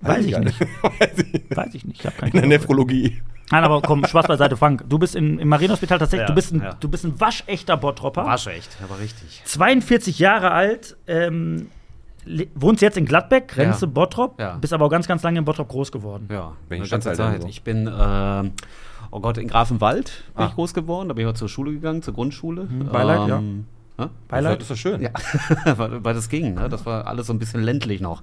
[0.00, 0.60] Weiß ich nicht.
[0.60, 2.00] Weiß ich Weiß ich nicht.
[2.00, 3.20] Ich hab keinen In der Nephrologie.
[3.50, 4.84] Nein, aber komm, Spaß beiseite, Frank.
[4.88, 6.74] Du bist in, im Marienhospital tatsächlich, Ja, du, bist ein, ja.
[6.78, 8.26] du bist ein waschechter Bottropper.
[8.26, 9.40] War schon echt, aber richtig.
[9.44, 11.68] 42 Jahre alt, ähm,
[12.54, 13.90] wohnst jetzt in Gladbeck, Grenze Ja.
[13.92, 14.56] Bottrop, Ja.
[14.56, 16.28] bist aber auch ganz, ganz lange in Bottrop groß geworden.
[16.30, 17.42] Ja, Welchen eine ganze Zeit.
[17.42, 17.48] so?
[17.48, 18.52] Ich bin, ähm,
[19.10, 20.48] oh Gott, in Grafenwald bin Ah.
[20.48, 21.08] ich groß geworden.
[21.08, 22.64] Da bin ich auch zur Schule gegangen, zur Grundschule.
[22.64, 23.38] Beileid, ja.
[23.38, 23.66] ähm,
[23.98, 24.10] ja.
[24.28, 24.60] Beileid.
[24.60, 25.00] Das ist doch schön.
[25.02, 25.10] Ja,
[25.78, 26.54] weil, weil das ging.
[26.54, 26.68] Ne?
[26.68, 28.20] Das war alles so ein bisschen ländlich noch.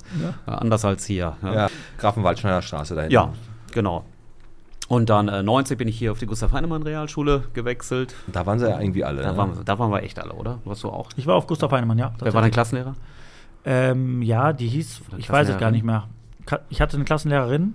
[0.47, 1.35] Ja, anders als hier.
[1.43, 3.13] Ja, Ja, Grafenwaldschneider Straße da hinten.
[3.13, 3.33] ja
[3.73, 4.05] genau.
[4.87, 8.13] Und dann äh, 90 bin ich hier auf die Gustav Heinemann Realschule gewechselt.
[8.27, 9.23] Da waren sie ja irgendwie alle.
[9.23, 9.37] Da, ne?
[9.37, 10.59] waren, da waren wir echt alle, oder?
[10.63, 11.09] Warst du auch?
[11.17, 12.13] Ich war auf Gustav Heinemann, ja.
[12.19, 12.93] Wer war dein Klassenlehrer?
[13.65, 16.07] Ähm, ja, die hieß, ich weiß es gar nicht mehr.
[16.69, 17.73] Ich hatte eine Klassenlehrerin,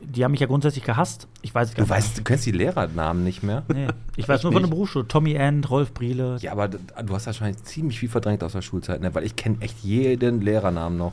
[0.00, 1.28] die haben mich ja grundsätzlich gehasst.
[1.42, 3.64] Ich weiß es gar Du weißt, du kennst die Lehrernamen nicht mehr.
[3.68, 3.88] Nee.
[4.16, 4.70] Ich weiß Ich nur von der nicht.
[4.70, 5.06] Berufsschule.
[5.06, 6.38] Tommy End, Rolf Briele.
[6.40, 9.14] Ja, aber du hast wahrscheinlich ziemlich viel verdrängt aus der Schulzeit, ne?
[9.14, 11.12] weil ich kenne echt jeden Lehrernamen noch.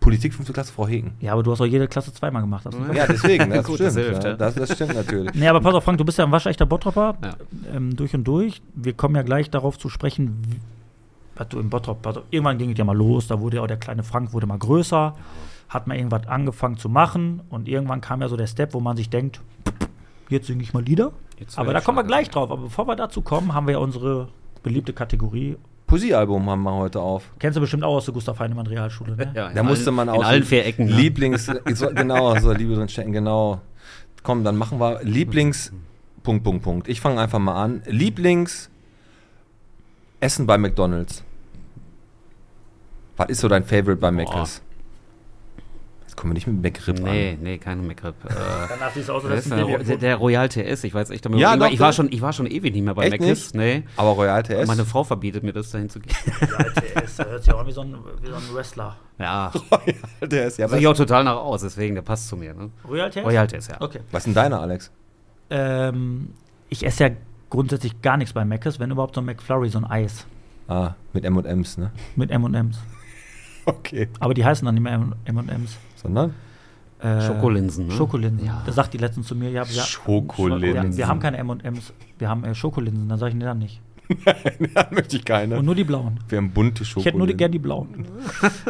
[0.00, 0.52] Politik 5.
[0.52, 1.12] Klasse, Frau Hegen.
[1.20, 2.64] Ja, aber du hast auch jede Klasse zweimal gemacht.
[2.66, 2.92] Hast du?
[2.92, 3.86] Ja, deswegen, das Gut, stimmt.
[3.90, 4.34] das hilft, ja.
[4.34, 5.32] das, das stimmt natürlich.
[5.34, 7.16] Nee, aber pass auf, Frank, du bist ja ein waschechter Bottropper.
[7.22, 7.36] Ja.
[7.72, 8.60] Ähm, durch und durch.
[8.74, 10.56] Wir kommen ja gleich darauf zu sprechen, wie,
[11.36, 13.66] was du im Bottrop, auf, irgendwann ging es ja mal los, da wurde ja auch
[13.66, 15.14] der kleine Frank wurde mal größer,
[15.68, 18.96] hat mal irgendwas angefangen zu machen und irgendwann kam ja so der Step, wo man
[18.96, 19.40] sich denkt,
[20.28, 21.12] jetzt singe ich mal Lieder.
[21.38, 22.50] Jetzt Aber da kommen wir gleich drauf.
[22.50, 24.28] Aber bevor wir dazu kommen, haben wir ja unsere
[24.62, 25.56] beliebte Kategorie.
[25.86, 27.30] Poesiealbum haben wir heute auf.
[27.38, 29.32] Kennst du bestimmt auch aus der Gustav Heinemann Realschule, ne?
[29.34, 30.86] Ja, in Da musste allen- man in aus allen vier Ecken.
[30.86, 30.92] ne?
[30.92, 33.60] Lieblings, so, genau, so Liebe drin stecken, genau.
[34.22, 35.72] Komm, dann machen wir Lieblings.
[36.22, 36.88] Punkt, Punkt, Punkt.
[36.88, 37.82] Ich fange einfach mal an.
[37.86, 38.70] Lieblings
[40.22, 41.24] Essen bei McDonalds.
[43.16, 44.62] Was ist so dein Favorite bei Mc's?
[46.02, 47.38] Jetzt kommen wir nicht mit McRib Nee, an.
[47.42, 48.14] nee, kein McRib.
[48.24, 48.28] Äh,
[48.68, 51.40] Danach siehst du aus, der, der, der Royal TS, ich weiß echt damit.
[51.40, 53.54] Ja, ich, doch, ich, war schon, ich war schon ewig nicht mehr bei nicht?
[53.54, 53.84] Nee.
[53.96, 54.66] Aber Royal TS?
[54.66, 56.14] Meine Frau verbietet mir das, dahin zu gehen.
[56.94, 58.96] TS, da hört sich auch an wie so ein, wie so ein Wrestler.
[59.18, 60.72] ja, Royal TS, ja.
[60.72, 62.52] ich auch total nach aus, deswegen, der passt zu mir.
[62.54, 62.70] Ne?
[62.86, 63.24] Royal TS?
[63.24, 63.80] Royal TS, ja.
[63.80, 64.00] Okay.
[64.10, 64.90] Was ist denn deiner, Alex?
[65.50, 66.34] Ähm,
[66.68, 67.10] ich esse ja
[67.52, 70.26] grundsätzlich gar nichts bei Mc's, wenn überhaupt so ein McFlurry, so ein Eis
[70.68, 71.90] Ah, mit M&M's, ne?
[72.16, 72.78] mit M&M's.
[73.64, 74.08] Okay.
[74.18, 74.94] Aber die heißen dann nicht mehr
[75.26, 75.76] M&M's.
[75.94, 76.34] Sondern?
[76.98, 77.92] Äh, Schokolinsen, ne?
[77.92, 78.44] Schokolinsen.
[78.46, 78.60] Ja.
[78.66, 80.92] Da sagt die letztens zu mir, ja, ja Schokolinsen.
[80.92, 83.08] Ja, wir haben keine M&M's, wir haben äh, Schokolinsen.
[83.08, 83.80] Dann sage ich, nee, dann nicht.
[84.74, 85.58] ja, möchte ich keine.
[85.58, 86.18] Und nur die blauen.
[86.28, 87.00] wir haben bunte Schokolade.
[87.00, 88.06] Ich hätte nur die, gern die blauen.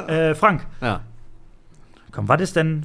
[0.09, 1.01] äh, Frank, Ja.
[2.11, 2.83] komm, was ist denn,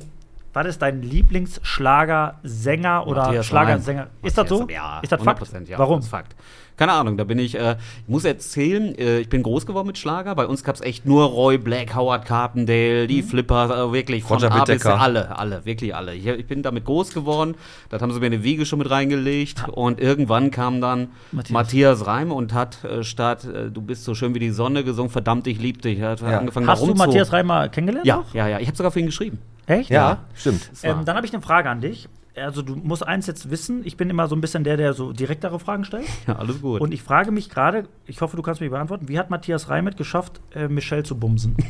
[0.57, 4.01] was ist dein Lieblingsschlagersänger oder Matthias Schlagersänger?
[4.01, 4.09] Reim.
[4.23, 4.67] Ist das so?
[4.69, 5.43] Ja, ist das Fakt?
[5.43, 5.97] 100%, Ja, Warum?
[5.97, 6.35] Das ist Fakt.
[6.77, 9.97] Keine Ahnung, da bin ich, äh, ich muss erzählen, äh, ich bin groß geworden mit
[9.97, 10.35] Schlager.
[10.35, 14.37] Bei uns gab es echt nur Roy Black, Howard Carpendale, die Flipper, äh, wirklich von
[14.37, 16.13] Roger A bis alle, alle, wirklich alle.
[16.13, 17.55] Ich, ich bin damit groß geworden,
[17.89, 21.51] das haben sie mir in die Wiege schon mit reingelegt und irgendwann kam dann Matthias.
[21.53, 25.09] Matthias, Reim und hat äh, statt äh, Du bist so schön wie die Sonne gesungen,
[25.11, 25.99] verdammt, ich lieb dich.
[26.01, 26.37] Hat Ja.
[26.39, 28.05] angefangen Hast du Matthias Reimer kennengelernt?
[28.05, 28.33] Ja, noch?
[28.35, 29.39] ja, ja, ich habe sogar für ihn geschrieben.
[29.67, 29.89] Echt?
[29.91, 30.71] Ja, stimmt.
[30.71, 32.09] Das war- Ähm, dann habe ich eine Frage an dich.
[32.35, 35.11] Also du musst eins jetzt wissen, ich bin immer so ein bisschen der, der so
[35.11, 36.05] direktere Fragen stellt.
[36.27, 36.81] ja, alles gut.
[36.81, 39.97] Und ich frage mich gerade, ich hoffe, du kannst mich beantworten, wie hat Matthias Reimet
[39.97, 41.55] geschafft, äh, Michelle zu bumsen?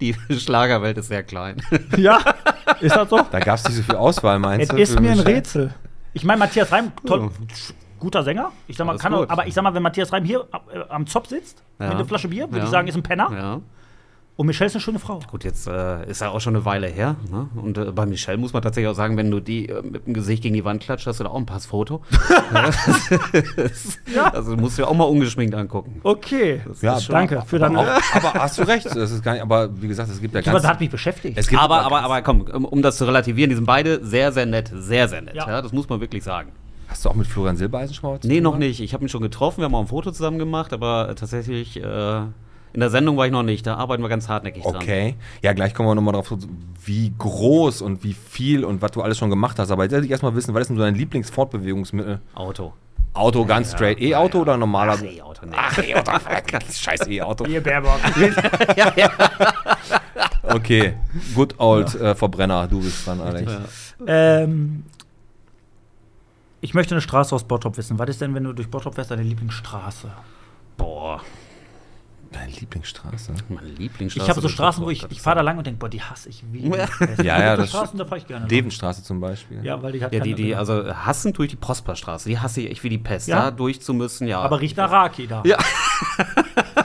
[0.00, 1.62] die Schlagerwelt ist sehr klein.
[1.96, 2.18] ja,
[2.80, 3.20] ist das so?
[3.30, 4.76] Da gab es nicht so viel Auswahl, meinst Es du?
[4.82, 5.20] ist für mir ein?
[5.20, 5.74] Rätsel.
[6.12, 7.30] Ich meine, Matthias Reim, toll,
[7.98, 8.52] guter Sänger.
[8.66, 11.28] Ich sag mal, kann aber ich sag mal, wenn Matthias Reim hier äh, am Zopf
[11.28, 11.86] sitzt, Ja.
[11.86, 12.64] mit einer Flasche Bier, würde Ja.
[12.64, 13.28] ich sagen, ist ein Penner.
[13.32, 13.60] Ja.
[14.38, 15.18] Und Michelle ist eine schöne Frau.
[15.32, 17.16] Gut, jetzt äh, ist ja auch schon eine Weile her.
[17.28, 17.48] Ne?
[17.60, 20.14] Und äh, bei Michelle muss man tatsächlich auch sagen, wenn du die äh, mit dem
[20.14, 22.02] Gesicht gegen die Wand klatscht, hast du da auch ein Passfoto.
[24.14, 24.32] ja.
[24.32, 26.00] Also musst du dir auch mal ungeschminkt angucken.
[26.04, 26.60] Okay.
[26.80, 27.80] Ja, schon- danke für deine.
[27.80, 30.32] Aber, auch, aber hast du recht, das ist gar nicht, aber wie gesagt, es gibt
[30.34, 30.62] ja Aber ganz.
[30.62, 31.36] das hat mich beschäftigt.
[31.36, 34.30] es gibt Aber, aber, aber komm, um, um das zu relativieren, die sind beide sehr,
[34.30, 34.70] sehr nett.
[34.72, 35.34] Sehr, sehr nett.
[35.34, 35.48] Ja.
[35.48, 35.62] Ja.
[35.62, 36.52] das muss man wirklich sagen.
[36.86, 38.78] Hast du auch mit Florian Silbereisen schon mal Nee, noch nicht.
[38.80, 41.76] Ich habe ihn schon getroffen, wir haben auch ein Foto zusammen gemacht, aber äh, tatsächlich
[41.82, 42.20] äh,
[42.72, 43.66] in der Sendung war ich noch nicht.
[43.66, 44.76] Da arbeiten wir ganz hartnäckig dran.
[44.76, 45.16] Okay.
[45.42, 46.38] Ja, gleich kommen wir nochmal drauf, zu,
[46.84, 49.70] wie groß und wie viel und was du alles schon gemacht hast.
[49.70, 52.20] Aber jetzt will ich erstmal wissen, was ist denn so dein Lieblingsfortbewegungsmittel?
[52.34, 52.72] Auto.
[53.14, 54.00] Auto ganz straight.
[54.00, 54.96] E-Auto oder normaler?
[54.96, 55.56] Ach, E-Auto, nee.
[55.56, 56.12] Ach, E-Auto.
[56.72, 57.46] Scheiß E-Auto.
[57.46, 57.98] Hier, Baerbock.
[60.50, 60.94] Okay.
[61.34, 62.66] Good old äh, Verbrenner.
[62.68, 63.94] Du bist dran, Alex.
[64.06, 64.84] ähm,
[66.60, 67.98] ich möchte eine Straße aus Bottrop wissen.
[67.98, 70.10] Was ist denn, wenn du durch Bottrop fährst, deine Lieblingsstraße?
[70.76, 71.20] Boah,
[72.30, 73.32] Deine Lieblingsstraße?
[73.48, 74.24] meine Lieblingsstraße.
[74.24, 76.02] Ich habe so durch Straßen, wo ich, ich fahre da lang und denke, boah, die
[76.02, 76.68] hasse ich wie.
[76.68, 76.86] Ja.
[77.22, 78.42] Ja, ja, das- Straßen, da fahre ich gerne.
[78.42, 78.48] lang.
[78.50, 79.64] Devenstraße zum Beispiel.
[79.64, 82.28] Ja, weil die hat Ja, die, die, also hassen tue ich die Prosperstraße.
[82.28, 83.28] Die hasse ich echt wie die Pest.
[83.28, 83.44] Ja?
[83.44, 84.40] Da durch zu müssen, ja.
[84.40, 85.42] Aber riecht nach Raki da.
[85.44, 85.56] Ja.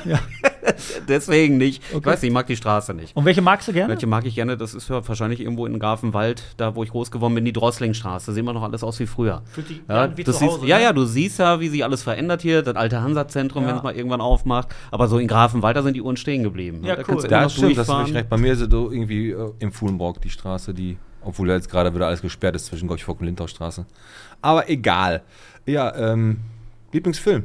[1.07, 1.83] Deswegen nicht.
[1.95, 3.15] Ich weiß nicht, ich mag die Straße nicht.
[3.15, 3.93] Und welche magst du gerne?
[3.93, 4.57] Welche mag ich gerne?
[4.57, 8.27] Das ist ja wahrscheinlich irgendwo in Grafenwald, da wo ich groß geworden bin, die Drosslingstraße.
[8.27, 9.41] Da sehen wir noch alles aus wie früher.
[9.51, 10.83] Fühlt sich Ja, wie du zu siehst, Hause, ja, ne?
[10.83, 12.61] ja, du siehst ja, wie sich alles verändert hier.
[12.61, 13.69] Das alte Hansa-Zentrum, Ja.
[13.69, 14.69] wenn es mal irgendwann aufmacht.
[14.91, 16.81] Aber so in Grafenwald, da sind die Uhren stehen geblieben.
[16.83, 17.21] Ja, da cool.
[17.27, 18.29] Da noch stimmt, das wirklich recht.
[18.29, 21.69] Bei mir ist es so irgendwie äh, im Fuhlenbrock die Straße, die, obwohl ja jetzt
[21.69, 23.85] gerade wieder alles gesperrt ist zwischen Gorchfock und Lindaustraße.
[24.41, 25.23] Aber egal.
[25.65, 26.37] Ja, ähm,
[26.91, 27.43] Lieblingsfilm.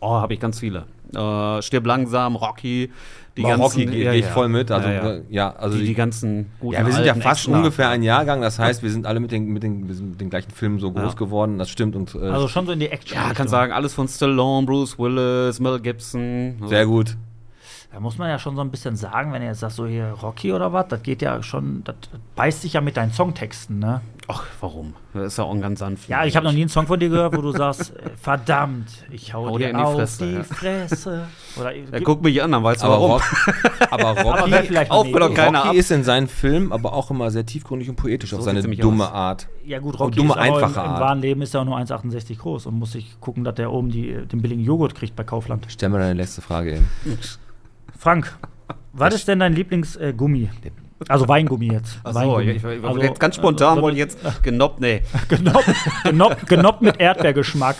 [0.00, 0.84] Oh, habe ich ganz viele.
[1.14, 2.90] Äh, Stirb langsam, Rocky,
[3.36, 3.60] die ganzen.
[3.62, 4.30] Rocky gehe ja, ich ja.
[4.30, 4.70] voll mit.
[4.70, 5.56] Also, ja, ja, ja.
[5.56, 7.58] also die, die ganzen guten ja, wir sind ja fast Actioner.
[7.58, 8.40] ungefähr ein Jahrgang.
[8.40, 10.78] Das heißt, wir sind alle mit den, mit den, wir sind mit den gleichen Filmen
[10.78, 11.18] so groß Ja.
[11.18, 11.58] geworden.
[11.58, 11.94] Das stimmt.
[11.96, 13.16] Und, äh, Also schon so in die Action.
[13.16, 16.56] Ja, kann sagen, alles von Stallone, Bruce Willis, Mel Gibson.
[16.66, 17.16] sehr gut.
[17.92, 20.08] Da muss man ja schon so ein bisschen sagen, wenn ihr jetzt sagt, so hier
[20.22, 21.94] Rocky oder was, das geht ja schon, das
[22.34, 24.02] beißt sich ja mit deinen Songtexten, ne?
[24.28, 24.94] Ach, warum?
[25.14, 26.08] Das ist ja auch ein ganz sanft.
[26.08, 28.88] Ja, ich habe noch nie einen Song von dir gehört, wo du sagst, äh, verdammt,
[29.10, 30.42] ich hau, Hau dir in die auf Fresse, die ja.
[30.42, 31.28] Fresse.
[31.60, 33.10] Oder Er guckt mich an, dann weißt du Aber, warum.
[33.12, 33.22] Rock,
[33.90, 35.74] aber aber Rocky, vielleicht Auch keiner Rocky ab.
[35.74, 38.64] ist in seinen Filmen aber auch immer sehr tiefgründig und poetisch auf So seine sieht's
[38.64, 39.12] nämlich dumme aus.
[39.12, 39.48] Art.
[39.64, 41.64] Ja gut, Und Rocky dumme, ist aber einfache im, im wahren Leben ist er auch
[41.64, 45.14] nur 1,68 groß und muss sich gucken, dass der oben die, den billigen Joghurt kriegt
[45.14, 45.66] bei Kaufland.
[45.68, 46.88] Stell mir deine letzte Frage eben.
[47.96, 48.36] Frank,
[48.92, 50.50] was ist denn dein Lieblingsgummi?
[50.64, 50.70] Äh?
[51.08, 51.98] Also Weingummi jetzt.
[52.04, 52.42] Achso, Weingummi.
[52.44, 55.02] ich, ich, ich, Also, jetzt ganz spontan äh, wollte ich jetzt genoppt, nee.
[55.28, 55.70] genoppt,
[56.04, 57.76] genoppt, genoppt mit Erdbeergeschmack.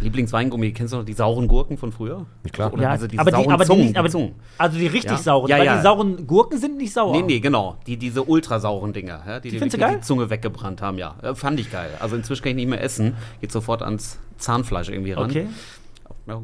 [0.00, 2.26] Lieblingsweingummi, kennst du noch die sauren Gurken von früher?
[2.52, 2.72] klar.
[2.72, 4.34] Oder Ja, diese, diese aber die, sauren aber die, Zungen, nicht- aber, Zungen.
[4.58, 5.18] also die richtig Ja.
[5.18, 5.76] sauren, Ja, weil ja.
[5.76, 7.12] die sauren Gurken sind nicht sauer.
[7.12, 7.76] Nee, nee, genau.
[7.86, 10.00] Die, diese ultrasauren Dinger, ja, die, die, findest du wirklich geil?
[10.00, 11.14] die Zunge weggebrannt haben, ja.
[11.22, 11.90] Äh, fand ich geil.
[12.00, 13.14] Also inzwischen kann ich nicht mehr essen.
[13.40, 15.30] Geht sofort ans Zahnfleisch irgendwie ran.
[15.30, 15.46] Okay.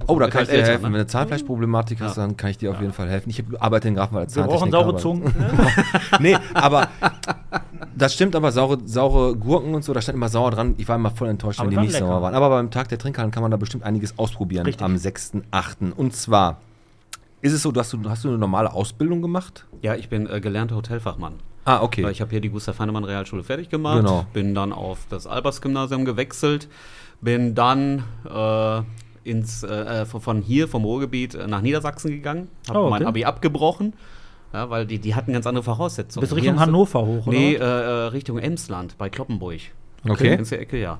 [0.06, 0.82] Oh, da kann ich dir helfen.
[0.84, 0.96] Wenn Ne?
[0.98, 2.22] du eine Zahnfleischproblematik hast, Ja.
[2.26, 3.30] dann kann ich dir auf jeden Fall helfen.
[3.30, 5.50] Ich arbeite in Grafenwald als Wir brauchen saure Zahntechniker, Zungen.
[6.10, 6.88] aber- nee, aber
[7.96, 10.74] das stimmt aber, saure, saure Gurken und so, da stand immer sauer dran.
[10.78, 12.06] Ich war immer voll enttäuscht, Aber wenn die nicht lecker.
[12.06, 12.34] sauer waren.
[12.34, 14.84] Aber beim Tag der Trinkhallen kann man da bestimmt einiges ausprobieren Richtig.
[14.84, 15.92] am 6.8.
[15.96, 16.58] Und zwar
[17.40, 19.64] ist es so, dass du, hast du eine normale Ausbildung gemacht?
[19.82, 21.34] Ja, ich bin äh, gelernter Hotelfachmann.
[21.64, 22.08] Ah, okay.
[22.10, 23.98] Ich habe hier die Gustav Heinemann Realschule fertig gemacht.
[23.98, 24.24] Genau.
[24.32, 26.66] Bin dann auf das Albers-Gymnasium gewechselt.
[27.20, 28.80] Bin dann äh,
[29.28, 32.48] ins, äh, von von hier, vom Ruhrgebiet, äh, nach Niedersachsen gegangen.
[32.68, 32.90] Habe Oh, okay.
[32.90, 33.92] mein Abi abgebrochen.
[34.52, 36.22] Ja, weil die, die hatten ganz andere Voraussetzungen.
[36.26, 37.36] Bis Richtung Hannover hoch, oder?
[37.36, 39.60] Nee, äh, äh, Richtung Emsland bei Kloppenburg.
[40.10, 40.38] Okay.
[40.42, 40.98] Die Ecke, ja.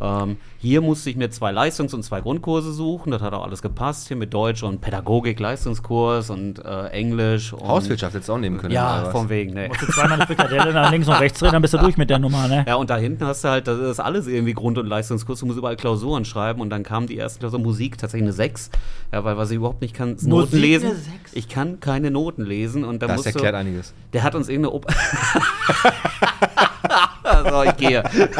[0.00, 3.10] Ähm, hier musste ich mir zwei Leistungs- und zwei Grundkurse suchen.
[3.12, 4.08] Das hat auch alles gepasst.
[4.08, 7.52] Hier mit Deutsch und Pädagogik, Leistungskurs und äh, Englisch.
[7.52, 8.72] Und Hauswirtschaft du auch nehmen können.
[8.72, 9.68] Ja, von wegen, ne.
[9.68, 12.08] Musst du zweimal eine Frikadelle nach links und rechts drehen, dann bist du durch mit
[12.10, 12.64] der Nummer, ne?
[12.66, 15.40] Ja, und da hinten hast du halt, das ist alles irgendwie Grund- und Leistungskurs.
[15.40, 16.60] Du musst überall Klausuren schreiben.
[16.60, 18.70] Und dann kam die erste Klausur Musik, tatsächlich eine 6.
[19.12, 20.92] Ja, weil was ich überhaupt nicht kann, ist Noten Musik lesen.
[21.32, 22.84] Ich kann keine Noten lesen.
[22.84, 23.92] Und dann Das musst du, erklärt einiges.
[24.12, 24.86] Der hat uns irgendeine Op
[27.48, 28.02] So, ich gehe.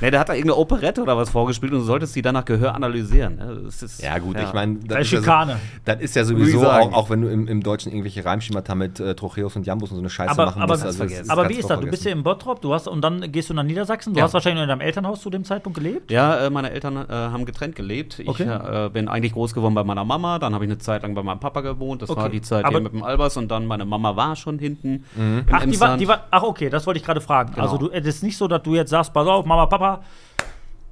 [0.00, 2.74] Ne, der hat da irgendeine Operette oder was vorgespielt und du solltest die danach Gehör
[2.74, 3.36] analysieren.
[3.36, 3.60] ne?
[3.64, 5.52] Das ist, Ja, gut, ich meine, Das ist Schikane.
[5.52, 8.74] Ja so, das ist ja sowieso auch, auch wenn du im, im Deutschen irgendwelche Reimschemata
[8.74, 10.84] mit äh, Trocheus und Jambus und so eine Scheiße Aber, machen aber, musst.
[10.84, 11.30] Also, das vergessen.
[11.30, 11.80] aber wie ist das?
[11.80, 14.12] Du bist ja in Bottrop, du hast und dann gehst du nach Niedersachsen.
[14.12, 14.24] Du Ja.
[14.24, 16.10] hast wahrscheinlich nur in deinem Elternhaus zu dem Zeitpunkt gelebt.
[16.10, 18.18] Ja, äh, meine Eltern äh, haben getrennt gelebt.
[18.18, 18.44] Ich Okay.
[18.44, 21.22] äh, bin eigentlich groß geworden bei meiner Mama, dann habe ich eine Zeit lang bei
[21.22, 22.02] meinem Papa gewohnt.
[22.02, 22.30] Das war Okay.
[22.32, 25.04] die Zeit Aber- hier mit dem Albers und dann meine Mama war schon hinten.
[25.16, 27.52] im Ach, die war, die war, ach, okay, das wollte ich gerade fragen.
[27.54, 27.62] Genau.
[27.64, 29.85] Also, du, es ist nicht so, dass du jetzt sagst, pass auf, Mama, Papa,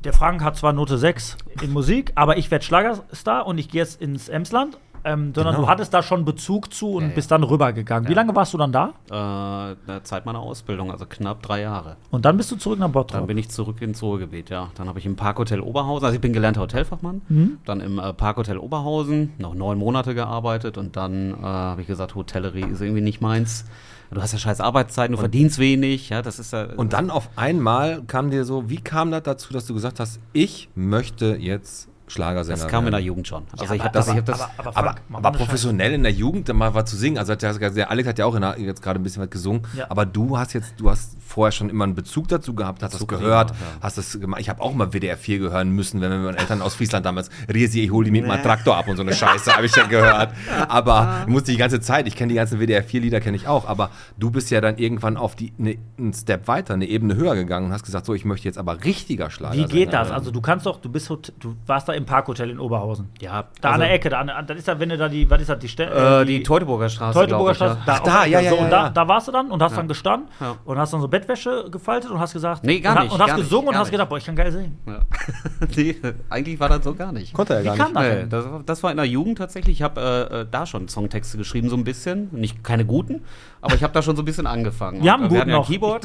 [0.05, 3.81] der Frank hat zwar Note 6 in Musik, aber ich werde Schlagerstar und ich gehe
[3.83, 4.79] jetzt ins Emsland.
[5.07, 5.67] ähm, sondern Genau.
[5.67, 7.15] du hattest da schon Bezug zu und Ja, ja.
[7.15, 8.09] bist dann rübergegangen.
[8.09, 8.17] Wie Ja.
[8.23, 8.95] lange warst du dann da?
[9.11, 11.97] Äh, der Zeit meiner Ausbildung, also knapp drei Jahre.
[12.11, 13.27] Und dann bist du zurück nach Dann Bottrop.
[13.27, 14.71] bin ich zurück ins Ruhrgebiet, ja.
[14.77, 17.59] Dann habe ich im Parkhotel Oberhausen, also ich bin gelernter Hotelfachmann, Mhm.
[17.67, 22.15] dann im äh, Parkhotel Oberhausen noch neun Monate gearbeitet und dann äh, habe ich gesagt,
[22.15, 23.67] Hotellerie ist irgendwie nicht meins.
[24.15, 26.67] Du hast ja scheiß Arbeitszeiten, du verdienst wenig, ja, das ist ja.
[26.77, 30.21] Und dann auf einmal kam dir so, wie kam das dazu, dass du gesagt hast,
[30.33, 33.01] ich möchte jetzt Schlagersänger das kam in der?
[33.01, 33.45] Jugend schon.
[33.53, 35.39] Also aber ich habe das- das, ich hab das, aber, aber, Aber, Frank, aber eine
[35.39, 37.19] professionell in der Jugend dann mal was zu singen.
[37.19, 39.63] Also der, Alex hat ja auch in der, jetzt gerade ein bisschen was gesungen.
[39.77, 39.87] Ja.
[39.89, 43.11] Aber du hast jetzt, du hast vorher schon immer einen Bezug dazu gehabt, hast Bezug
[43.11, 43.57] das gehört, ja.
[43.81, 44.41] hast das gemacht.
[44.41, 47.07] Ich habe auch mal WDR 4 hören müssen, wenn wir mit meinen Eltern aus Friesland
[47.07, 49.75] damals, Riesi, ich hol die mit meinem Traktor ab und so eine Scheiße, habe ich
[49.75, 50.33] ja gehört.
[50.69, 53.67] Aber musste die ganze Zeit, ich kenne die ganzen WDR 4 Lieder, kenne ich auch.
[53.67, 57.35] Aber du bist ja dann irgendwann auf die, ne, einen Step weiter, eine Ebene höher
[57.35, 60.11] gegangen und hast gesagt, so, ich möchte jetzt aber richtiger Schlager Wie geht das?
[60.11, 63.11] Also du kannst doch, du bist, du warst da im Parkhotel in Oberhausen.
[63.21, 65.09] ja, Da also, an der Ecke, da an, an- das ist da, wenn du da
[65.09, 66.21] die, was ist das, die Stelle?
[66.23, 67.19] Äh, die Teutoburger Straße.
[67.19, 67.99] Teutoburger Straße, ich, da, ja.
[68.01, 68.83] auf da, ja, ja, so, ja, und ja.
[68.85, 69.77] da, da warst du dann und hast Ja.
[69.79, 70.57] dann gestanden Ja.
[70.65, 73.29] und hast dann so Bettwäsche gefaltet und hast gesagt, Nee, gar und, nicht, Und hast
[73.29, 74.79] gar nicht, gesungen und hast gedacht, boah, ich kann geil singen.
[74.87, 75.01] Ja.
[75.77, 75.97] nee,
[76.31, 77.33] eigentlich war das so gar nicht.
[77.35, 78.33] Konnte er Wie ja gar kam nicht.
[78.33, 79.77] das Nee, das, das war in der Jugend tatsächlich.
[79.77, 82.29] Ich habe äh, äh, da schon Songtexte geschrieben, so ein bisschen.
[82.33, 83.23] Nicht keine guten,
[83.61, 85.03] aber ich habe da schon so ein bisschen angefangen.
[85.03, 86.01] Wir haben Und, äh, einen wir guten hatten ja ein noch.
[86.01, 86.05] Keyboard.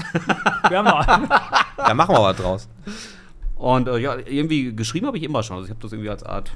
[0.70, 1.30] Wir haben noch
[1.78, 2.70] Da machen wir was draus.
[3.60, 5.58] Und äh, ja, irgendwie geschrieben habe ich immer schon.
[5.58, 6.54] Also ich habe das irgendwie als Art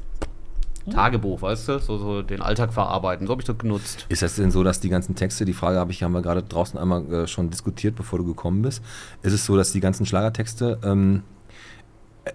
[0.90, 1.80] Tagebuch, weißt du?
[1.80, 3.28] So, so den Alltag verarbeiten.
[3.28, 4.06] So habe ich das genutzt.
[4.10, 6.44] Ist das denn so, dass die ganzen Texte, die Frage habe ich, haben wir gerade
[6.44, 8.82] draußen einmal äh, schon diskutiert, bevor du gekommen bist.
[9.22, 11.24] Ist es so, dass die ganzen Schlagertexte, ähm,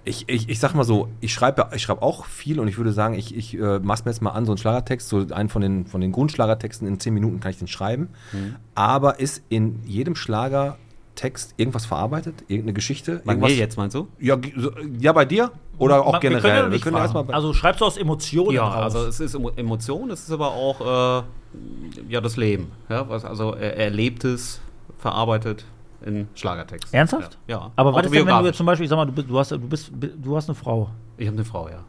[0.05, 2.93] ich, ich, ich sag mal so, ich schreibe ich schreib auch viel und ich würde
[2.93, 5.63] sagen, ich, ich äh, mach's mir jetzt mal an, so einen Schlagertext, so einen von
[5.63, 8.11] den, von den Grundschlagertexten in 10 Minuten kann ich den schreiben.
[8.33, 8.57] Mhm.
[8.75, 10.15] Aber ist in jedem
[11.19, 12.43] Schlagertext irgendwas verarbeitet?
[12.49, 13.23] Irgendeine Geschichte?
[13.25, 13.51] Bei irgendwas?
[13.51, 14.09] mir jetzt meinst du?
[14.19, 14.37] Ja,
[14.99, 15.51] ja, bei dir?
[15.79, 16.63] Oder auch Wir können generell?
[16.65, 16.97] ja nicht fragen.
[16.97, 18.95] erstmal bei- also schreibst du aus Emotionen Ja, raus.
[18.95, 21.23] also es ist Emo- Emotion, es ist aber auch äh,
[22.09, 22.71] ja das Leben.
[22.89, 24.61] Ja, was, also er Erlebtes
[24.99, 25.65] verarbeitet
[26.05, 26.93] in Schlagertext.
[26.95, 27.37] Ernsthaft?
[27.49, 27.57] Ja.
[27.59, 27.71] ja.
[27.77, 29.39] Aber was ist denn, wenn du jetzt zum Beispiel, ich sag mal, du bist, du
[29.39, 31.81] hast, du bist, du hast eine Frau Ich habe eine Frau, ja.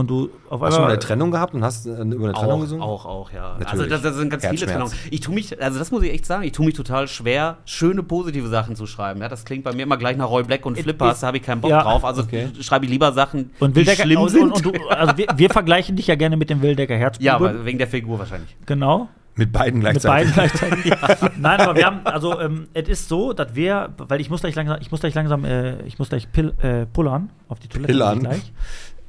[0.00, 2.32] Und du auf Hast du mal einmal eine Trennung gehabt und hast äh, über eine
[2.32, 2.82] Trennung Auch, gesungen?
[2.82, 3.56] auch, auch, ja.
[3.58, 3.70] Natürlich.
[3.70, 4.66] Also das, das sind ganz viele.
[4.66, 4.92] Trennungen.
[5.10, 8.02] Ich tue mich, also das muss ich echt sagen, ich tue mich total schwer, schöne
[8.02, 9.20] positive Sachen zu schreiben.
[9.20, 11.42] Ja, das klingt bei mir immer gleich nach Roy Black und Flippers, da habe ich
[11.42, 11.82] keinen Bock ja.
[11.82, 12.04] drauf.
[12.04, 12.48] Also Okay.
[12.60, 14.42] schreibe ich lieber Sachen, und die Wildecker, schlimm und, sind.
[14.42, 17.24] und, und du, also wir, wir vergleichen dich ja gerne mit dem Wildecker Herzbube.
[17.24, 18.56] ja, aber wegen der Figur wahrscheinlich.
[18.66, 19.08] genau.
[19.36, 20.34] Mit beiden Mit gleichzeitig.
[20.34, 21.30] beiden gleichzeitig.
[21.38, 24.54] Nein, aber wir haben, also ähm, es ist so, dass wir, weil ich muss gleich
[24.54, 27.92] langsam, ich muss gleich langsam, äh, ich muss gleich pill, äh, pullern auf die Toilette.
[27.92, 28.22] Pillern?
[28.22, 28.52] muss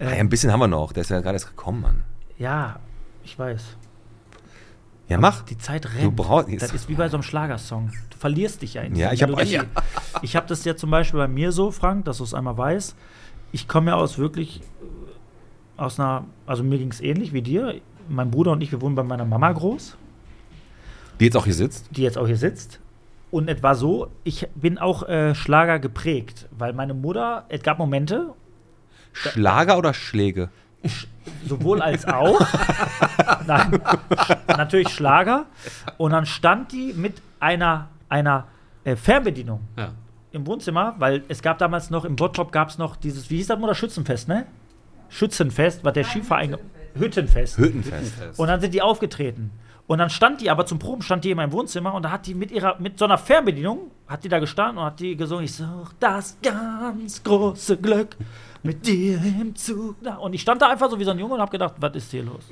[0.01, 0.93] Ah, ja, ein bisschen haben wir noch.
[0.93, 2.03] Der ist ja gerade erst gekommen, Mann.
[2.37, 2.79] Ja,
[3.23, 3.61] ich weiß.
[5.09, 5.43] Ja, mach.
[5.43, 6.15] Die Zeit rennt.
[6.15, 7.91] brauchst- das ist wie bei so einem Schlagersong.
[8.09, 9.51] Du verlierst dich ja in Ja, ich hab- Melodie.
[9.53, 9.63] ja.
[10.21, 12.95] Ich habe das ja zum Beispiel bei mir so, Frank, dass du es einmal weißt.
[13.51, 17.75] Ich komme ja aus wirklich äh, aus einer, also mir ging es ähnlich wie dir.
[18.07, 19.97] Mein Bruder und ich, wir wohnen bei meiner Mama groß,
[21.19, 21.87] Die jetzt auch hier sitzt.
[21.95, 22.79] die jetzt auch hier sitzt.
[23.31, 27.77] Und es war so, ich bin auch äh, Schlager geprägt, weil meine Mutter, es gab
[27.79, 28.33] Momente,
[29.13, 30.49] Schlager oder Schläge?
[31.47, 32.39] sowohl als auch.
[33.47, 33.79] Nein,
[34.47, 35.45] natürlich Schlager.
[35.97, 38.47] Und dann stand die mit einer, einer
[38.83, 39.91] äh, Fernbedienung Ja.
[40.31, 43.47] im Wohnzimmer, weil es gab damals noch, im Bottrop gab es noch dieses, wie hieß
[43.47, 44.47] das mal, Schützenfest, ne?
[45.09, 46.57] Schützenfest, was der Skiverein.
[46.97, 47.57] Hüttenfest.
[47.57, 48.39] Hüttenfest.
[48.39, 49.51] Und dann sind die aufgetreten.
[49.87, 52.25] Und dann stand die aber zum Proben, stand die in meinem Wohnzimmer und da hat
[52.25, 55.43] die mit ihrer, mit so einer Fernbedienung, hat die da gestanden und hat die gesungen,
[55.45, 58.15] ich such das ganz große Glück
[58.63, 59.95] mit dir im Zug.
[60.01, 61.95] Na, Und ich stand da einfach so wie so ein Junge und hab gedacht, was
[61.95, 62.43] ist hier los?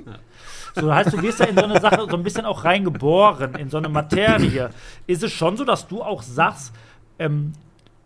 [0.76, 3.56] So, das heißt, du wirst ja in so eine Sache so ein bisschen auch reingeboren,
[3.56, 4.70] in so eine Materie.
[5.08, 6.74] Ist es schon so, dass du auch sagst,
[7.20, 7.54] ähm,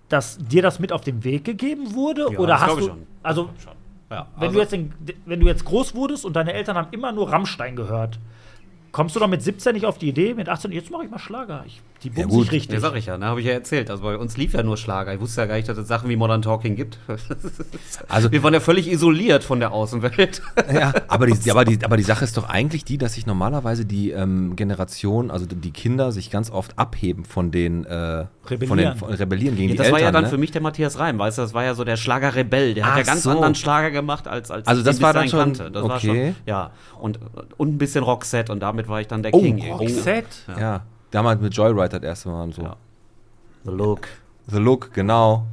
[0.10, 2.28] dass dir das mit auf den Weg gegeben wurde?
[2.32, 2.80] Ja, oder das hast du.
[2.80, 3.08] ich schon.
[3.24, 3.50] Also,
[4.12, 4.94] Ja, wenn, also- du jetzt in,
[5.26, 8.20] wenn du jetzt groß wurdest und deine Eltern haben immer nur Rammstein gehört,
[8.92, 11.18] kommst du doch mit 17 nicht auf die Idee, mit 18, jetzt mache ich mal
[11.20, 11.64] Schlager.
[11.66, 12.42] Ich, die bumsen gut.
[12.44, 12.74] sich richtig.
[12.76, 13.90] Ja, sag ich ja, ne, habe ich ja erzählt.
[13.90, 15.14] Also bei uns lief ja nur Schlager.
[15.14, 17.00] Ich wusste ja gar nicht, dass es Sachen wie Modern Talking gibt.
[18.10, 20.42] Also- wir waren ja völlig isoliert von der Außenwelt.
[20.74, 23.86] Ja, aber die, aber, die, aber die Sache ist doch eigentlich die, dass sich normalerweise
[23.86, 28.70] die ähm, Generation, also die Kinder, sich ganz oft abheben von den, äh, Von den
[28.70, 28.98] Rebellieren.
[28.98, 30.00] von Rebellieren gegen Ja, die das Eltern.
[30.00, 30.30] war ja dann ne?
[30.30, 32.74] für mich der Matthias Reim, weißt du, das war ja so der Schlagerrebell.
[32.74, 33.30] Der Ach hat ja ganz so.
[33.32, 36.34] anderen Schlager gemacht, als, als Also das war dann schon- Das war okay.
[36.34, 36.72] schon, ja.
[37.00, 37.20] Und,
[37.58, 39.58] und ein bisschen Roxette und damit war ich dann der Oh, King.
[39.60, 39.94] irgendwie.
[39.94, 40.28] Roxette.
[40.60, 40.82] Ja,
[41.14, 42.64] damals mit Joyride das erste Mal und so.
[42.64, 42.76] Ja.
[43.64, 44.08] The Look.
[44.48, 45.46] The Look, genau.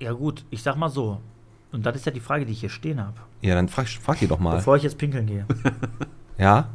[0.00, 1.20] Ja, gut, ich sag mal so.
[1.70, 3.14] Und das ist ja die Frage, die ich hier stehen habe.
[3.40, 4.56] Ja, dann frag, frag ihr doch mal.
[4.56, 5.46] Bevor ich jetzt pinkeln gehe.
[6.38, 6.68] Ja?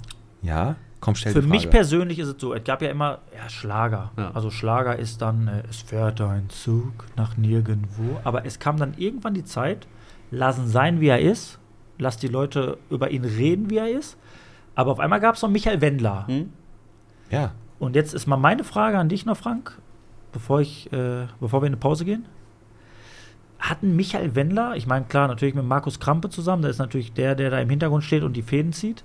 [0.43, 0.75] Ja?
[0.99, 4.11] Komm, stell Für die mich persönlich ist es so, es gab ja immer ja, Schlager.
[4.17, 4.31] Ja.
[4.31, 8.19] Also Schlager ist dann, äh, es fährt ein Zug nach nirgendwo.
[8.23, 9.87] Aber es kam dann irgendwann die Zeit,
[10.31, 11.59] lass ihn sein, wie er ist.
[11.99, 14.17] Lass die Leute über ihn reden, wie er ist.
[14.75, 16.27] Aber auf einmal gab es noch Michael Wendler.
[16.27, 16.53] Hm?
[17.29, 17.51] Ja.
[17.79, 19.79] Und jetzt ist mal meine Frage an dich noch, Frank,
[20.31, 22.25] bevor, ich, äh, bevor wir in eine Pause gehen.
[23.59, 27.35] Hatten Michael Wendler, ich meine, klar, natürlich mit Markus Krampe zusammen, der ist natürlich der,
[27.35, 29.03] der da im Hintergrund steht und die Fäden zieht.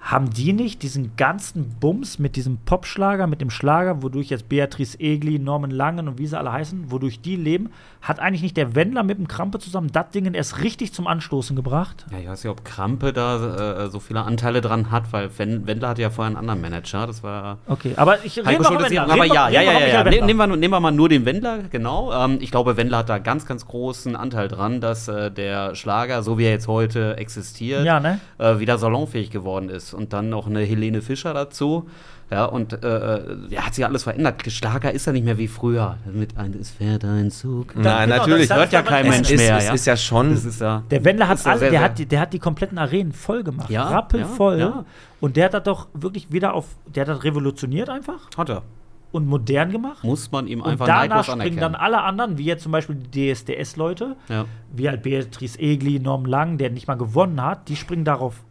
[0.00, 4.98] Haben die nicht diesen ganzen Bums mit diesem Popschlager, mit dem Schlager, wodurch jetzt Beatrice
[5.00, 7.70] Egli, Norman Langen und wie sie alle heißen, wodurch die leben,
[8.00, 11.56] hat eigentlich nicht der Wendler mit dem Krampe zusammen das Ding erst richtig zum Anstoßen
[11.56, 12.06] gebracht?
[12.12, 15.66] Ja, ich weiß nicht, ob Krampe da äh, so viele Anteile dran hat, weil Wen-
[15.66, 17.06] Wendler hatte ja vorher einen anderen Manager.
[17.08, 19.02] Das war Okay, aber ich rede ist Wendler.
[19.02, 20.24] aber Reden ja, ja, ja, ja, ja.
[20.24, 22.12] Nehmen wir, nehmen wir mal nur den Wendler, genau.
[22.12, 26.22] Ähm, ich glaube, Wendler hat da ganz, ganz großen Anteil dran, dass äh, der Schlager,
[26.22, 28.20] so wie er jetzt heute existiert, Ja, ne?
[28.38, 29.87] äh, wieder salonfähig geworden ist.
[29.94, 31.88] Und dann noch eine Helene Fischer dazu.
[32.30, 34.42] Ja, und äh, äh, ja, hat sich alles verändert.
[34.52, 35.96] Schlager ist ja nicht mehr wie früher.
[36.12, 37.74] Mit ein, es fährt ein Zug.
[37.74, 38.50] Nein, genau, natürlich.
[38.50, 39.72] Hört ja kein Mensch ist, mehr, es ja.
[39.72, 40.34] ist ja schon.
[40.34, 40.82] Das ist ja.
[40.90, 43.70] Der Wendler hat alle, sehr, der hat, die- der hat die kompletten Arenen voll gemacht.
[43.70, 44.58] Ja, Rappelvoll.
[44.58, 44.84] ja, ja.
[45.20, 48.62] Und der hat das doch wirklich wieder auf, der hat das revolutioniert einfach Hat er.
[49.10, 50.04] und modern gemacht.
[50.04, 51.60] Muss man ihm und einfach danach neidlos springen anerkennen.
[51.72, 54.44] dann alle anderen, wie jetzt zum Beispiel die DSDS-Leute, ja.
[54.70, 58.42] wie halt Beatrice Egli, Norm Lang, der nicht mal gewonnen hat, die springen darauf.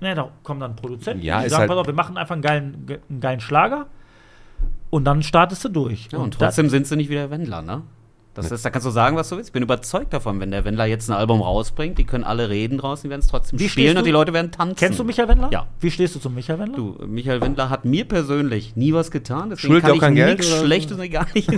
[0.00, 2.42] Ne, da kommen dann Produzenten, Ja, die sagen, halt- pass auf, wir machen einfach einen
[2.42, 3.86] geilen, ge- einen geilen Schlager
[4.90, 6.08] und dann startest du durch.
[6.12, 7.82] Ja, und trotzdem sind sie nicht wieder Wendler, ne?
[8.36, 9.48] Das ist, da kannst du sagen, was du willst.
[9.48, 12.78] Ich bin überzeugt davon, wenn der Wendler jetzt ein Album rausbringt, die können alle reden
[12.78, 14.76] draußen, die werden es trotzdem Wie spielen und die Leute werden tanzen.
[14.76, 15.48] Kennst du Michael Wendler?
[15.52, 15.66] Ja.
[15.80, 16.76] Wie stehst du zu Michael Wendler?
[16.76, 19.50] Du, Michael Wendler hat mir persönlich nie was getan.
[19.50, 20.44] Deswegen Schuldet kann auch ich kein Geld?
[20.44, 21.48] Schlechtes, nee, gar nicht.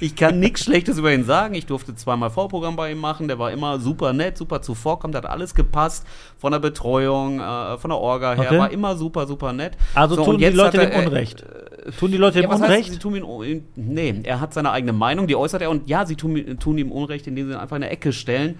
[0.00, 1.54] Ich kann nichts Schlechtes über ihn sagen.
[1.54, 3.28] Ich durfte zweimal Vorprogramm bei ihm machen.
[3.28, 6.06] Der war immer super nett, super zuvorkommend, hat alles gepasst.
[6.38, 8.58] Von der Betreuung, äh, von der Orga her, Okay.
[8.58, 9.76] war immer super, super nett.
[9.94, 11.44] Also So, tun und die Leute er, dem äh, Unrecht.
[11.98, 12.92] Tun die Leute Ja, dem was heißt, Unrecht?
[12.92, 16.04] sie tun ihm, un- nee, er hat seine eigene Meinung, die äußert er und ja,
[16.06, 18.58] sie tun, tun ihm Unrecht, indem sie ihn einfach in eine Ecke stellen,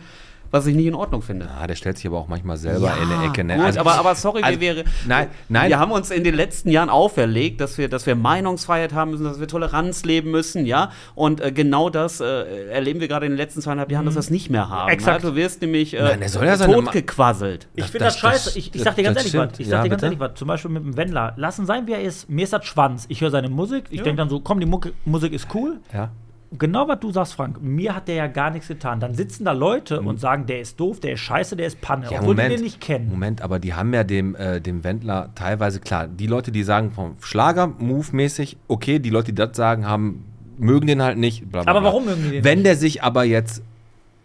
[0.50, 1.48] was ich nicht in Ordnung finde.
[1.60, 3.44] Ah, der stellt sich aber auch manchmal selber in eine Ecke.
[3.44, 3.56] Ne?
[3.56, 5.68] Gut, Also- aber, aber sorry, also- wir, wäre, Nein, nein.
[5.68, 9.24] wir haben uns in den letzten Jahren auferlegt, dass wir, dass wir Meinungsfreiheit haben müssen,
[9.24, 10.90] dass wir Toleranz leben müssen, ja.
[11.14, 14.20] Und äh, genau das äh, erleben wir gerade in den letzten zweieinhalb Jahren, dass wir
[14.20, 14.90] es nicht mehr haben.
[14.90, 15.22] Exakt.
[15.22, 15.30] Ja?
[15.30, 17.68] Du wirst nämlich äh, Nein, er soll ja totgequasselt.
[17.76, 18.44] Ich finde das, das- scheiße.
[18.46, 19.52] das- ich ich sag dir ganz ehrlich stimmt.
[19.52, 19.60] was.
[19.60, 20.06] Ich Ja, sag dir ganz bitte?
[20.14, 20.34] ehrlich was.
[20.38, 21.34] Zum Beispiel mit dem Wendler.
[21.36, 22.28] Lassen sein, wie er ist.
[22.28, 23.06] Mir ist das Schwanz.
[23.08, 23.84] Ich höre seine Musik.
[23.90, 24.04] Ich Ja.
[24.04, 25.78] denke dann so, komm, die Mucke, Musik ist cool.
[25.92, 26.10] ja.
[26.58, 27.62] Genau was du sagst, Frank.
[27.62, 28.98] Mir hat der ja gar nichts getan.
[28.98, 32.06] Dann sitzen da Leute und sagen, der ist doof, der ist scheiße, der ist Panne.
[32.06, 32.12] Mhm.
[32.12, 33.08] Ja, obwohl Moment, die den nicht kennen.
[33.08, 36.90] Moment, aber die haben ja dem, äh, dem Wendler teilweise, klar, die Leute, die sagen
[36.90, 40.24] vom Schlager-Move-mäßig, okay, die Leute, die das sagen, haben,
[40.58, 41.48] mögen den halt nicht.
[41.50, 42.66] Bla, bla, Aber warum mögen die den Wenn nicht?
[42.66, 43.62] der sich aber jetzt,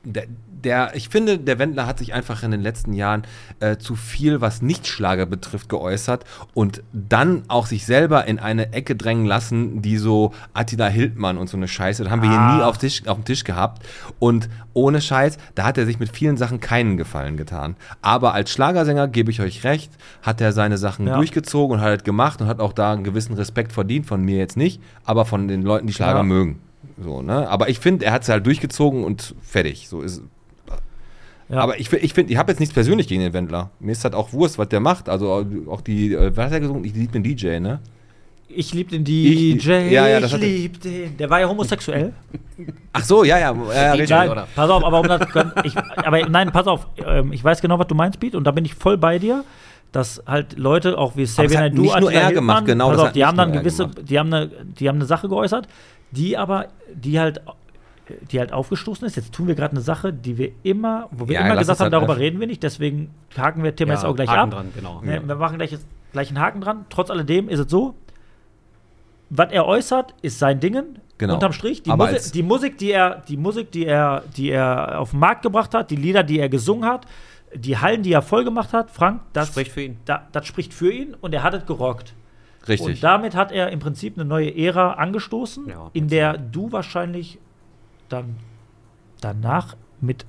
[0.03, 0.25] der,
[0.65, 3.23] der, ich finde, der Wendler hat sich einfach in den letzten Jahren
[3.61, 8.95] äh, zu viel, was Nicht-Schlager betrifft, geäußert und dann auch sich selber in eine Ecke
[8.95, 12.31] drängen lassen, die so Attila Hildmann und so eine Scheiße, das haben wir Ah.
[12.49, 13.85] hier nie auf, Tisch, auf dem Tisch gehabt.
[14.19, 17.75] Und ohne Scheiß, da hat er sich mit vielen Sachen keinen Gefallen getan.
[18.01, 19.91] Aber als Schlagersänger, gebe ich euch recht,
[20.23, 21.15] hat er seine Sachen Ja.
[21.15, 24.37] durchgezogen und hat es gemacht und hat auch da einen gewissen Respekt verdient, von mir
[24.37, 26.23] jetzt nicht, aber von den Leuten, die Schlager Ja.
[26.23, 26.59] mögen.
[27.01, 27.47] So, ne?
[27.49, 29.89] Aber ich finde, er hat es halt durchgezogen und fertig.
[29.89, 30.21] So ist
[31.49, 31.59] Ja.
[31.59, 33.69] Aber ich, ich finde, ich habe jetzt nichts persönlich gegen den Wendler.
[33.79, 35.09] Mir ist halt auch Wurst, was der macht.
[35.09, 36.83] Also auch die, äh, was hat er gesungen?
[36.85, 37.79] Ich liebe den DJ, ne?
[38.47, 41.17] Ich lieb den DJ, Ich- ja, ja, das ich hat er- lieb den.
[41.17, 42.13] Der war ja homosexuell.
[42.93, 43.53] Ach so, ja, ja.
[43.73, 44.09] ja DJ.
[44.13, 44.47] Nein, oder?
[44.55, 45.21] pass auf, aber um das,
[45.63, 48.51] ich, aber nein, pass auf, ähm, ich weiß genau, was du meinst, Pete, und da
[48.51, 49.43] bin ich voll bei dir,
[49.91, 53.11] dass halt Leute, auch wie Xavier hat Naidoo, nicht nur er gemacht, genau, pass auf,
[53.11, 55.67] die haben dann gewisse, die haben, eine, die haben eine Sache geäußert,
[56.11, 57.41] die aber, die halt,
[58.31, 59.15] die halt aufgestoßen ist.
[59.15, 61.85] Jetzt tun wir gerade eine Sache, die wir immer, wo wir Ja, immer gesagt haben,
[61.85, 64.51] halt darüber reden wir nicht, deswegen haken wir Thema Ja, jetzt auch gleich Haken ab.
[64.51, 65.01] dran, genau.
[65.01, 65.27] Ne, Ja.
[65.27, 65.75] Wir machen gleich,
[66.11, 66.85] gleich einen Haken dran.
[66.89, 67.95] Trotz alledem ist es so,
[69.29, 70.99] was er äußert, ist sein Dingen.
[71.17, 71.35] Genau.
[71.35, 71.81] Unterm Strich.
[71.83, 75.41] Die, als- die Musik, die er, die Musik, die er, die er auf den Markt
[75.43, 77.05] gebracht hat, die Lieder, die er gesungen hat,
[77.55, 79.97] die Hallen, die er voll gemacht hat, Frank, das Spricht für ihn.
[80.05, 82.13] Da, das spricht für ihn und er hat es gerockt.
[82.67, 82.87] Richtig.
[82.97, 87.37] Und damit hat er im Prinzip eine neue Ära angestoßen, Ja, in der du wahrscheinlich
[88.09, 88.35] dann
[89.21, 90.25] danach mit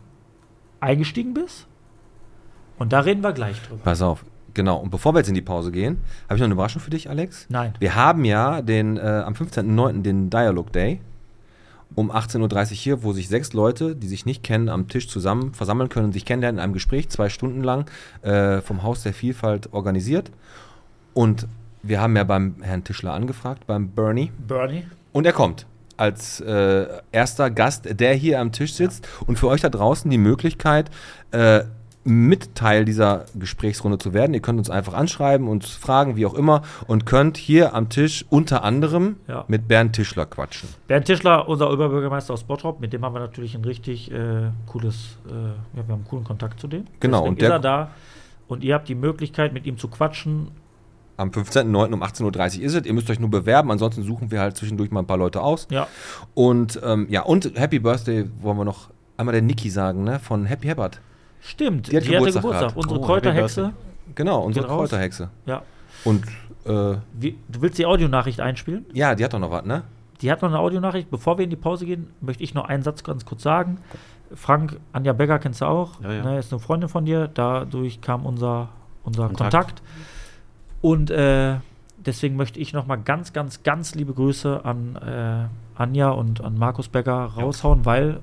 [0.81, 1.67] eingestiegen bist.
[2.79, 3.83] Und da reden wir gleich drüber.
[3.83, 4.25] Pass auf.
[4.55, 4.79] Genau.
[4.79, 7.11] Und bevor wir jetzt in die Pause gehen, habe ich noch eine Überraschung für dich,
[7.11, 7.47] Alex.
[7.49, 7.75] Nein.
[7.79, 10.03] Wir haben ja den, äh, am 15.09.
[10.03, 11.01] den Dialogue Day
[11.95, 15.55] um 18.30 Uhr hier, wo sich sechs Leute, die sich nicht kennen, am Tisch zusammen
[15.55, 17.89] versammeln können und sich kennenlernen in einem Gespräch, zwei Stunden lang,
[18.23, 20.31] äh, vom Haus der Vielfalt organisiert.
[21.15, 21.47] Und
[21.83, 24.33] wir haben ja beim Herrn Tischler angefragt, beim Bernie.
[24.47, 24.85] Bernie.
[25.13, 25.67] Und er kommt
[25.97, 29.07] als äh, erster Gast, der hier am Tisch sitzt.
[29.27, 30.91] Und für euch da draußen die Möglichkeit,
[31.33, 31.65] äh,
[32.09, 34.33] mit Teil dieser Gesprächsrunde zu werden.
[34.33, 38.25] Ihr könnt uns einfach anschreiben, uns fragen, wie auch immer, und könnt hier am Tisch
[38.31, 39.45] unter anderem Ja.
[39.49, 40.69] mit Bernd Tischler quatschen.
[40.87, 45.19] Bernd Tischler, unser Oberbürgermeister aus Bottrop, mit dem haben wir natürlich ein richtig äh, cooles,
[45.27, 46.85] äh, ja, wir haben einen coolen Kontakt zu dem.
[47.01, 47.91] Genau, Deswegen und der- ist er da.
[48.47, 50.53] und ihr habt die Möglichkeit, mit ihm zu quatschen.
[51.19, 51.93] Am 15.09.
[51.95, 52.85] um 18.30 Uhr ist es.
[52.85, 55.67] Ihr müsst euch nur bewerben, ansonsten suchen wir halt zwischendurch mal ein paar Leute aus.
[55.71, 55.87] Ja,
[56.35, 60.19] Und ähm, ja, und Happy Birthday wollen wir noch einmal der Niki sagen, ne?
[60.19, 61.01] Von Happy Herbert.
[61.41, 61.91] stimmt.
[61.91, 62.77] Die hat Geburtstag gehabt.
[62.77, 63.73] Unsere Oh, Kräuterhexe.
[64.15, 64.67] Genau, unsere.
[64.67, 65.31] Kräuterhexe.
[65.47, 65.63] Ja.
[66.05, 66.25] Und
[66.67, 68.85] äh, Wie, du willst die Audionachricht einspielen?
[68.93, 69.83] ja, die hat doch noch was, ne?
[70.21, 71.11] Die hat noch eine Audionachricht.
[71.11, 73.79] Bevor wir in die Pause gehen, möchte ich noch einen Satz ganz kurz sagen.
[74.35, 76.01] Frank, Anja Becker kennst du auch.
[76.03, 76.23] Ja, ja.
[76.25, 77.29] Ne, ist eine Freundin von dir.
[77.33, 78.69] Dadurch kam unser,
[79.05, 79.51] unser Kontakt.
[79.53, 79.83] Kontakt.
[80.81, 81.57] Und äh,
[81.97, 86.59] deswegen möchte ich noch mal ganz, ganz, ganz liebe Grüße an äh, Anja und an
[86.59, 88.21] Markus Becker raushauen, weil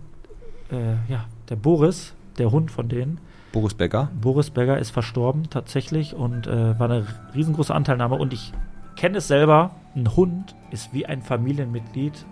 [0.72, 3.20] äh, ja, der Boris, der Hund von denen,
[3.54, 4.10] Boris Becker.
[4.20, 8.16] Boris Becker ist verstorben tatsächlich und äh, war eine riesengroße Anteilnahme.
[8.16, 8.52] Und ich
[8.96, 12.26] kenne es selber, ein Hund ist wie ein Familienmitglied,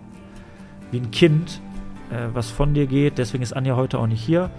[0.90, 1.60] wie ein Kind,
[2.12, 3.18] äh, was von dir geht.
[3.18, 4.50] Deswegen ist Anja heute auch nicht hier.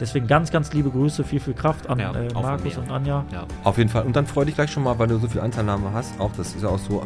[0.00, 3.24] Deswegen ganz, ganz liebe Grüße, viel, viel Kraft an Ja, äh, Markus und Anja.
[3.32, 3.46] Ja.
[3.64, 4.04] Auf jeden Fall.
[4.04, 6.20] Und dann freu dich gleich schon mal, weil du so viel Anteilnahme hast.
[6.20, 7.02] Auch das ist ja auch so.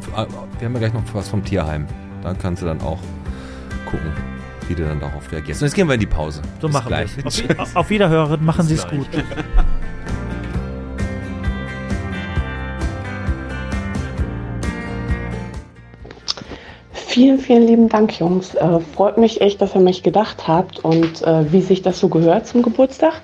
[0.58, 1.86] Wir haben ja gleich noch was vom Tierheim.
[2.22, 2.98] Da kannst du dann auch
[3.86, 4.12] gucken,
[4.68, 5.62] wie du dann darauf reagierst.
[5.62, 6.42] Und jetzt gehen wir in die Pause.
[6.60, 7.18] So Bis machen wir gleich.
[7.24, 7.58] es.
[7.58, 9.08] Auf, auf Wiederhören, machen Sie es gut.
[17.12, 18.54] Vielen, vielen lieben Dank, Jungs.
[18.54, 22.08] Äh, freut mich echt, dass ihr mich gedacht habt und äh, wie sich das so
[22.08, 23.20] gehört zum Geburtstag,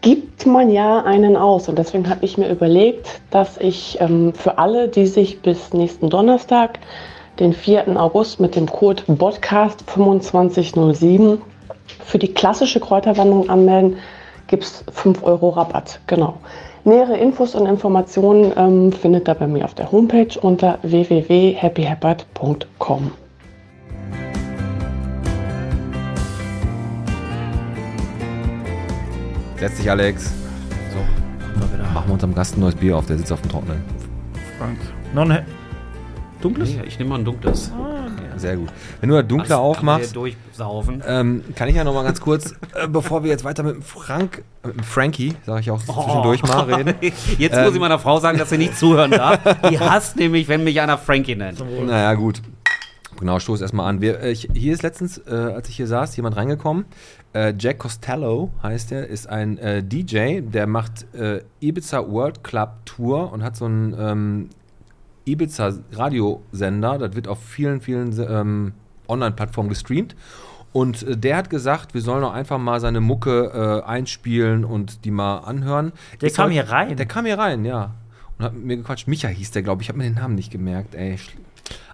[0.00, 1.68] gibt man ja einen aus.
[1.68, 6.08] Und deswegen habe ich mir überlegt, dass ich ähm, für alle, die sich bis nächsten
[6.08, 6.78] Donnerstag,
[7.38, 8.00] den 4.
[8.00, 11.40] August, mit dem Code BODCAST2507
[12.02, 13.98] für die klassische Kräuterwanderung anmelden,
[14.46, 16.00] gibt es 5 Euro Rabatt.
[16.06, 16.38] Genau.
[16.84, 23.10] Nähere Infos und Informationen ähm, findet ihr bei mir auf der Homepage unter www.happyherbert.com.
[29.58, 30.32] Setz dich, Alex.
[30.94, 31.00] So,
[31.92, 33.04] machen wir unserem Gast ein neues Bier auf.
[33.04, 33.82] Der sitzt auf dem Trockenen.
[34.58, 34.78] Frank.
[35.12, 35.44] Noch ein
[36.40, 36.74] dunkles?
[36.74, 37.70] Nee, ich nehme mal ein dunkles.
[38.40, 38.68] Sehr gut.
[39.00, 41.02] Wenn du da dunkler aufmachst, durchsaufen.
[41.06, 43.82] ähm, kann ich ja noch mal ganz kurz, äh, bevor wir jetzt weiter mit dem
[43.82, 46.94] Frank, mit dem Frankie, sage ich auch zwischendurch mal reden.
[47.38, 47.64] Jetzt Ähm.
[47.64, 49.38] muss ich meiner Frau sagen, dass sie nicht zuhören darf.
[49.70, 51.62] Die hasst nämlich, wenn mich einer Frankie nennt.
[51.86, 52.40] Naja, gut.
[53.18, 54.00] Genau, stoß erstmal an.
[54.00, 56.86] Wir, äh, ich, hier ist letztens, äh, als ich hier saß, jemand reingekommen.
[57.34, 62.70] Äh, Jack Costello heißt er, ist ein äh, DJ, der macht äh, Ibiza World Club
[62.86, 64.48] Tour und hat so einen ähm,
[65.24, 66.98] Ibiza Radiosender.
[66.98, 68.72] Das wird auf vielen, vielen ähm,
[69.08, 70.14] Online-Plattformen gestreamt.
[70.72, 75.04] Und äh, der hat gesagt, wir sollen doch einfach mal seine Mucke äh, einspielen und
[75.04, 75.92] die mal anhören.
[76.20, 76.96] Der Ist kam heute- hier rein.
[76.96, 77.94] Der kam hier rein, ja.
[78.38, 79.08] Und hat mit mir gequatscht.
[79.08, 79.86] Micha hieß der, glaube ich.
[79.86, 81.18] Ich habe mir den Namen nicht gemerkt, ey.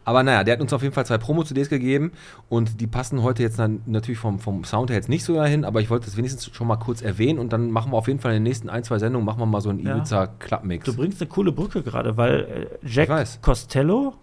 [0.07, 2.13] Aber naja, der hat uns auf jeden Fall zwei Promo-CDs gegeben
[2.49, 5.65] und die passen heute jetzt dann natürlich vom, vom Sound her jetzt nicht so dahin,
[5.65, 8.21] aber ich wollte das wenigstens schon mal kurz erwähnen und dann machen wir auf jeden
[8.21, 9.97] Fall in den nächsten ein, zwei Sendungen machen wir mal so einen Ja.
[9.97, 10.85] Ibiza-Club-Mix.
[10.85, 13.43] Du bringst eine coole Brücke gerade, weil äh, Jack.
[13.43, 14.15] Costello,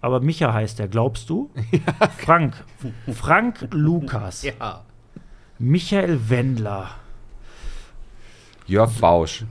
[0.00, 1.50] aber Micha heißt der, glaubst du?
[2.16, 2.54] Frank.
[3.12, 4.42] Frank Lukas.
[4.42, 4.84] Ja.
[5.58, 6.92] Michael Wendler.
[8.66, 9.44] Jörg Bausch.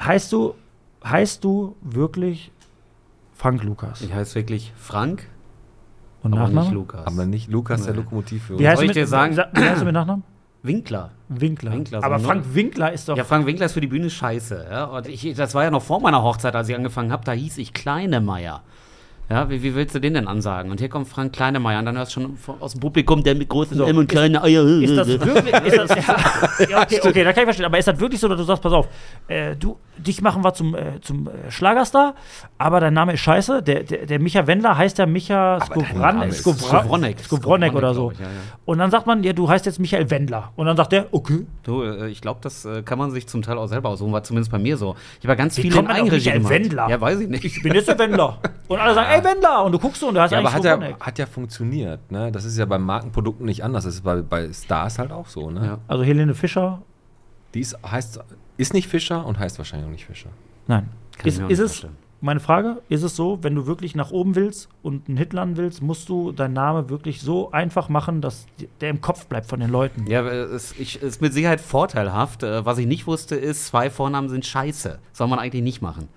[0.00, 0.56] Heißt du,
[1.04, 2.50] heißt du wirklich
[3.40, 4.02] Frank Lukas?
[4.02, 5.26] Ich heiße wirklich Frank,
[6.22, 6.74] Und aber nicht Nachname?
[6.74, 7.06] Lukas.
[7.06, 8.00] Aber nicht Lukas, der Nee.
[8.00, 9.34] Lokomotiv Wie heißt Soll ich dir sagen?
[9.34, 10.24] Sa- Wie heißt du mit Nachnamen?
[10.62, 11.12] Winkler.
[11.30, 11.72] Winkler.
[11.72, 12.26] Winkler, aber null.
[12.26, 13.16] Frank Winkler ist doch.
[13.16, 14.66] Ja, Frank Winkler ist für die Bühne scheiße.
[14.70, 14.84] Ja?
[14.84, 17.24] Und ich, das war ja noch vor meiner Hochzeit, als ich angefangen habe.
[17.24, 18.62] Da hieß ich Kleinemeier.
[19.30, 20.72] Ja, wie, wie willst du den denn ansagen?
[20.72, 23.48] Und hier kommt Frank Kleinemeier und dann hörst du schon aus dem Publikum der mit
[23.48, 24.64] großen So, M und ist- kleine Eier.
[24.64, 25.54] ist das wirklich.
[25.66, 25.90] Ist das,
[26.58, 27.66] ja, ja, okay, okay, da kann ich verstehen.
[27.66, 28.88] Aber ist das wirklich so, dass du sagst, pass auf,
[29.28, 32.16] äh, du, dich machen wir zum, äh, zum äh, Schlagerstar,
[32.58, 33.62] aber dein Name ist scheiße.
[33.62, 37.20] Der, der, der Micha Wendler heißt ja Micha Skowra- Skowronek.
[37.20, 38.10] Skowronek oder so.
[38.10, 38.54] Skowronek, ich, ja, ja.
[38.64, 40.50] Und dann sagt man, ja, du heißt jetzt Michael Wendler.
[40.56, 41.46] Und dann sagt der, okay.
[41.62, 44.24] Du, äh, ich glaube, das äh, kann man sich zum Teil auch selber aussuchen, war
[44.24, 44.96] zumindest bei mir so.
[45.20, 46.50] Ich habe ganz Wie viele kommt man Michael gemacht.
[46.52, 46.88] Wendler?
[46.88, 47.44] Ja, weiß ich nicht.
[47.44, 48.38] Ich bin jetzt der Wendler.
[48.66, 49.64] Und alle sagen, ey, Wendler.
[49.64, 52.10] Und du guckst so und du hast Ja, aber hat ja, hat ja funktioniert.
[52.10, 52.30] Ne?
[52.32, 53.84] Das ist ja bei Markenprodukten nicht anders.
[53.84, 55.50] Das ist bei, bei Stars halt auch so.
[55.50, 55.64] Ne?
[55.64, 55.78] Ja.
[55.88, 56.82] Also Helene Fischer,
[57.54, 58.20] Die ist, heißt,
[58.56, 60.30] ist nicht Fischer und heißt wahrscheinlich auch nicht Fischer.
[60.66, 60.88] nein.
[61.18, 61.90] Kann ich Ist, ist nicht es,
[62.22, 65.56] meine Frage, ist es so, wenn du wirklich nach oben willst und einen Hit landen
[65.56, 68.46] willst, musst du deinen Namen wirklich so einfach machen, dass
[68.82, 70.06] der im Kopf bleibt von den Leuten?
[70.06, 72.42] Ja, aber es ist mit Sicherheit vorteilhaft.
[72.42, 74.98] Äh, Was ich nicht wusste, ist, zwei Vornamen sind scheiße.
[75.12, 76.08] Soll man eigentlich nicht machen.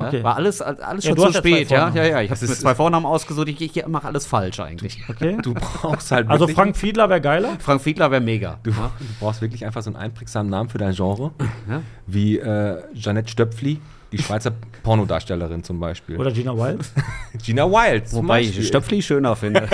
[0.00, 0.22] Okay.
[0.24, 1.78] War alles, alles Ja, schon du zu hast ja zwei spät, ja?
[1.78, 1.96] Vornamen.
[1.96, 5.02] Ja, ja, ich habe mir zwei Vornamen ausgesucht, ich, ich mache alles falsch eigentlich.
[5.08, 5.36] Okay.
[5.42, 7.50] Du brauchst halt Also Frank Fiedler wäre geiler.
[7.60, 8.58] Frank Fiedler wäre mega.
[8.62, 8.76] du, du
[9.20, 11.30] brauchst wirklich einfach so einen einprägsamen Namen für dein Genre.
[11.68, 11.82] Ja.
[12.06, 13.78] Wie äh, Jeanette Stöpfli,
[14.12, 16.16] die Schweizer Pornodarstellerin zum Beispiel.
[16.18, 16.80] Oder Gina Wild.
[17.44, 18.08] Gina Wild.
[18.08, 18.62] zum Wobei Beispiel.
[18.62, 19.68] ich Stöpfli schöner finde.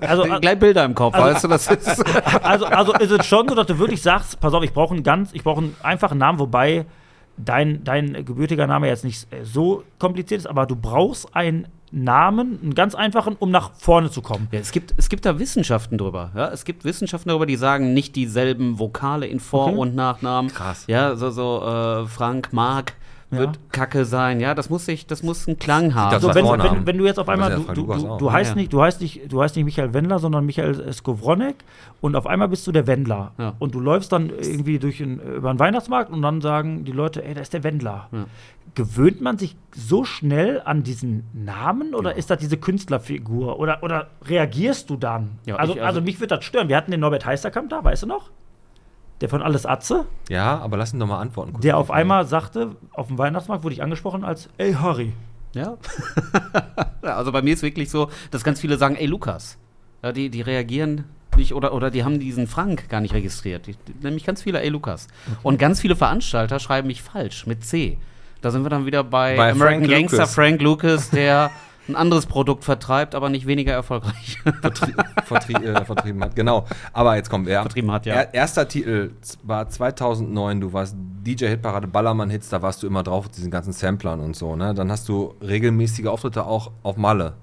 [0.00, 2.04] Also, Gleich Bilder im Kopf, Also- weißt du, das ist.
[2.44, 5.02] also, also ist es schon so, dass du wirklich sagst, pass auf, ich brauche einen
[5.02, 6.86] ganz, ich brauche einen einfachen Namen, wobei
[7.36, 12.58] dein, dein gebürtiger Name jetzt nicht äh, so kompliziert ist, aber du brauchst einen Namen,
[12.62, 14.48] einen ganz einfachen, um nach vorne zu kommen.
[14.50, 16.30] Ja, es, gibt, es gibt da Wissenschaften drüber.
[16.34, 16.48] Ja?
[16.48, 19.76] Es gibt Wissenschaften darüber, die sagen, nicht dieselben Vokale in Vor- Okay.
[19.76, 20.50] und Nachnamen.
[20.50, 20.84] Krass.
[20.86, 22.94] Ja, so, so äh, Frank, Mark
[23.32, 23.62] wird Ja.
[23.72, 24.38] Kacke sein.
[24.40, 26.12] Ja, das muss, sich, das muss einen Klang haben.
[26.12, 28.50] Das So, war wenn, wenn, wenn du jetzt auf einmal, du, du, du, du, heißt
[28.52, 28.56] Ja.
[28.56, 31.56] nicht, du, heißt nicht, du heißt nicht Michael Wendler, sondern Michael Skowronek
[32.00, 33.32] und auf einmal bist du der Wendler.
[33.38, 33.54] Ja.
[33.58, 37.24] Und du läufst dann irgendwie durch ein, über einen Weihnachtsmarkt und dann sagen die Leute,
[37.24, 38.08] ey, da ist der Wendler.
[38.12, 38.26] Ja.
[38.74, 43.58] Gewöhnt man sich so schnell an diesen Namen oder ist das diese Künstlerfigur?
[43.58, 45.32] Oder, oder reagierst du dann?
[45.46, 46.68] Ja, also, ich- also, also- mich wird das stören.
[46.68, 48.30] Wir hatten den Norbert Heisterkamp da, weißt du noch?
[49.22, 51.52] Der von Alles Atze, Ja, aber lass ihn doch mal antworten.
[51.52, 51.62] kurz.
[51.62, 55.14] der auf einmal sagte, auf dem Weihnachtsmarkt wurde ich angesprochen als, ey Harry.
[55.54, 55.76] Ja.
[57.02, 59.58] Also bei mir ist wirklich so, dass ganz viele sagen, ey Lukas.
[60.02, 61.04] Ja, die, die reagieren
[61.36, 63.66] nicht oder, oder die haben diesen Frank gar nicht registriert.
[63.66, 65.08] Die, nämlich ganz viele, ey Lukas.
[65.42, 67.98] Und ganz viele Veranstalter schreiben mich falsch mit C.
[68.40, 70.34] Da sind wir dann wieder bei, Bei American Frank Gangster Lucas.
[70.34, 71.50] Frank Lucas, der
[71.88, 74.38] ein anderes Produkt vertreibt, aber nicht weniger erfolgreich.
[74.60, 76.36] Vertrie vertrie äh, vertrieben hat.
[76.36, 76.66] Genau.
[76.92, 77.62] Aber jetzt kommt er.
[77.62, 78.14] Vertrieben hat, ja.
[78.14, 79.12] Er, erster Titel
[79.42, 80.60] war 2009.
[80.60, 82.48] Du warst DJ-Hitparade Ballermann-Hits.
[82.50, 84.54] Da warst du immer drauf mit diesen ganzen Samplern und so.
[84.54, 84.74] Ne?
[84.74, 87.34] Dann hast du regelmäßige Auftritte auch auf Malle.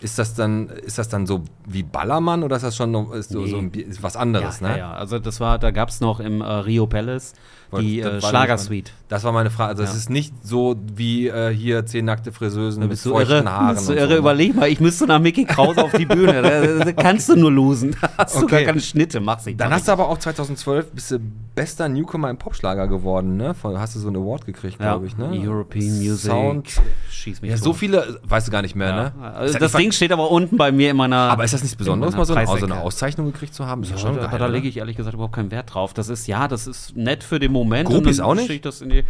[0.00, 3.30] Ist das dann, ist das dann so wie Ballermann oder ist das schon noch, ist
[3.30, 4.60] so, so ein, ist was anderes?
[4.60, 4.78] ja, ne?
[4.78, 7.32] ja, also das war, da gab es noch im äh, Rio Palace
[7.80, 8.92] die äh, Schlagersuite.
[9.08, 9.70] Das war meine Frage.
[9.70, 9.96] Also es Ja.
[9.96, 13.50] ist nicht so wie äh, hier zehn nackte Friseusen Da mit bist du feuchten irre,
[13.52, 13.74] Haaren.
[13.76, 14.16] bist du irre so, ne?
[14.18, 16.42] überleg mal, ich müsste nach Mickey Krause auf die Bühne.
[16.42, 17.94] Da, da kannst du nur losen.
[18.00, 18.56] Da hast du Okay.
[18.56, 19.60] gar keine Schnitte, mach's nicht.
[19.60, 21.18] Dann mach hast du aber auch 2012 bist du
[21.54, 23.54] bester Newcomer im Popschlager geworden, ne?
[23.62, 24.92] Hast du so einen Award gekriegt, ja.
[24.92, 25.30] glaube ich, ne?
[25.32, 26.30] European Music.
[26.30, 26.68] Sound.
[27.10, 29.02] Schieß mich Ja, so viele, weißt du gar nicht mehr, Ja.
[29.04, 29.34] ne?
[29.34, 31.16] Also das Ding steht aber unten bei mir in meiner.
[31.16, 32.80] Aber ist das nichts Besonderes, mal so eine, so eine.
[32.80, 33.82] Auszeichnung gekriegt zu haben?
[33.84, 35.94] Ist ja schon geil, aber da lege ich ehrlich gesagt überhaupt keinen Wert drauf.
[35.94, 37.63] Das ist, ja, das ist nett für den Moment.
[37.70, 38.44] Groupies und dann auch nicht?
[38.44, 39.04] stehe Ich das in die,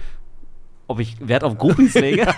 [0.87, 2.27] ob ich Wert auf Groupies lege?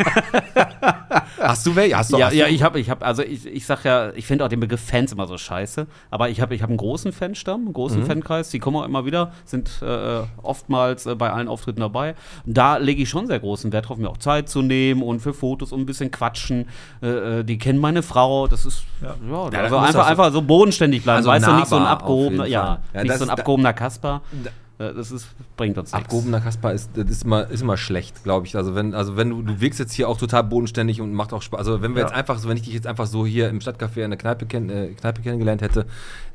[1.39, 1.97] Hast du welche?
[1.97, 2.53] Hast du, ja, hast ja, du?
[2.53, 5.13] ich habe, ich habe, also ich, ich sag ja, ich finde auch den Begriff Fans
[5.13, 5.87] immer so scheiße.
[6.11, 8.07] Aber ich habe, ich habe einen großen Fanstamm, einen großen Mhm.
[8.07, 8.51] Fankreis.
[8.51, 12.15] Die kommen auch immer wieder, sind äh, oftmals äh, bei allen Auftritten dabei.
[12.47, 15.35] Da lege ich schon sehr großen Wert drauf, mir auch Zeit zu nehmen und für
[15.35, 16.69] Fotos und ein bisschen quatschen.
[17.03, 18.49] Äh, äh, die kennen meine Frau.
[18.49, 21.19] Das ist ja, Ja, also einfach, einfach so bodenständig bleiben.
[21.19, 22.81] Also weißt du, nicht so ein abgehobener, ja.
[22.95, 24.23] Ja, nicht so ein abgehobener Kasper.
[24.33, 24.49] Äh,
[24.79, 26.05] Das ist, bringt uns nichts.
[26.05, 28.57] Abgehobener Kasper ist, das ist immer, ist immer schlecht, glaube ich.
[28.57, 31.41] Also wenn, also wenn du, du wirkst jetzt hier auch total bodenständig und macht auch
[31.41, 31.59] Spaß.
[31.59, 32.09] Also wenn wir Ja.
[32.09, 34.45] jetzt einfach so, wenn ich dich jetzt einfach so hier im Stadtcafé in der Kneipe,
[34.45, 35.87] kenn, äh, Kneipe kennengelernt hätte,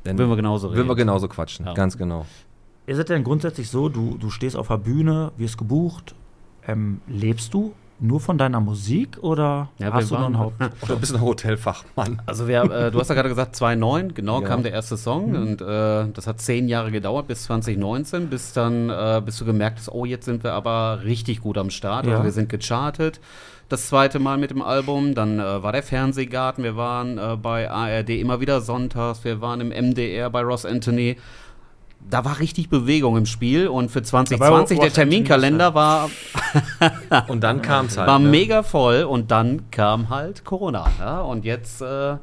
[0.04, 0.98] dann Würden wir genauso würden wir reden.
[0.98, 1.68] genauso quatschen.
[1.68, 1.74] Ja.
[1.76, 2.26] Ganz genau.
[2.88, 6.16] Ist es denn grundsätzlich so, du, du stehst auf der Bühne, wirst gebucht,
[6.68, 10.56] ähm, lebst du nur von deiner Musik oder Ja, hast du noch ein Haupt?
[10.82, 12.22] Oder bist du ein Hotelfachmann?
[12.26, 14.48] Also wir, äh, du hast ja gerade gesagt, 2009, genau, Ja.
[14.48, 18.90] kam der erste Song und äh, das hat zehn Jahre gedauert, bis 2019, bis dann,
[18.90, 22.06] äh, bis du gemerkt hast, oh, jetzt sind wir aber richtig gut am Start.
[22.06, 22.14] Ja.
[22.14, 23.20] Also wir sind gechartet.
[23.70, 27.70] Das zweite Mal mit dem Album, dann äh, war der Fernsehgarten, wir waren äh, bei
[27.70, 31.18] ARD immer wieder sonntags, wir waren im MDR bei Ross Anthony.
[32.10, 36.10] Da war richtig Bewegung im Spiel und für 2020 der Terminkalender war,
[37.28, 38.08] Und dann kam es halt.
[38.08, 38.30] war ne?
[38.30, 40.88] mega voll und dann kam halt Corona.
[41.00, 41.22] Ja?
[41.22, 42.18] Und jetzt, äh,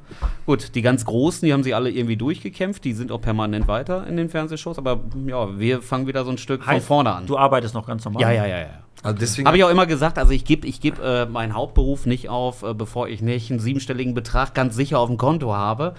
[0.47, 4.07] gut, die ganz Großen, die haben sich alle irgendwie durchgekämpft, die sind auch permanent weiter
[4.07, 7.27] in den Fernsehshows, aber ja, wir fangen wieder so ein Stück von Heißt, vorne an.
[7.27, 8.23] Du arbeitest noch ganz normal.
[8.23, 8.69] ja, ja, ja, ja.
[9.03, 12.05] Also deswegen Habe ich auch immer gesagt, also ich gebe ich geb, äh, meinen Hauptberuf
[12.05, 15.95] nicht auf, äh, bevor ich nicht einen siebenstelligen Betrag ganz sicher auf dem Konto habe.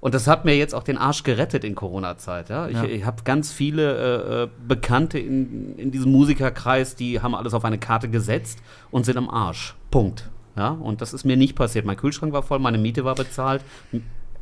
[0.00, 2.48] Und das hat mir jetzt auch den Arsch gerettet in Corona-Zeit.
[2.48, 2.68] Ja?
[2.68, 2.84] Ich, Ja.
[2.84, 7.64] ich habe ganz viele äh, äh, Bekannte in, in diesem Musikerkreis, die haben alles auf
[7.66, 9.74] eine Karte gesetzt und sind am Arsch.
[9.90, 10.30] Punkt.
[10.56, 10.70] Ja?
[10.70, 11.84] Und das ist mir nicht passiert.
[11.84, 13.62] Mein Kühlschrank war voll, meine Miete war bezahlt.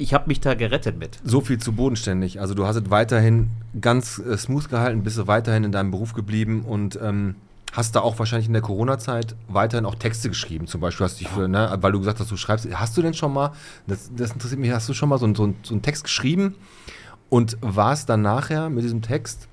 [0.01, 1.19] Ich habe mich da gerettet mit.
[1.25, 2.41] so viel zu bodenständig.
[2.41, 3.51] Also du hast es weiterhin
[3.81, 7.35] ganz äh, smooth gehalten, bist du weiterhin in deinem Beruf geblieben und ähm,
[7.73, 10.67] hast da auch wahrscheinlich in der Corona-Zeit weiterhin auch Texte geschrieben.
[10.67, 12.67] Zum Beispiel hast du dich für, ne, weil du gesagt hast, du schreibst.
[12.75, 13.53] Hast du denn schon mal,
[13.87, 16.55] das, das interessiert mich, hast du schon mal so, einen- so, so einen Text geschrieben
[17.29, 19.49] und warst dann nachher mit diesem Text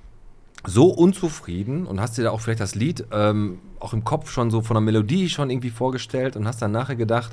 [0.65, 4.49] so unzufrieden und hast dir da auch vielleicht das Lied ähm, auch im Kopf schon
[4.49, 7.31] so von der Melodie schon irgendwie vorgestellt und hast dann nachher gedacht,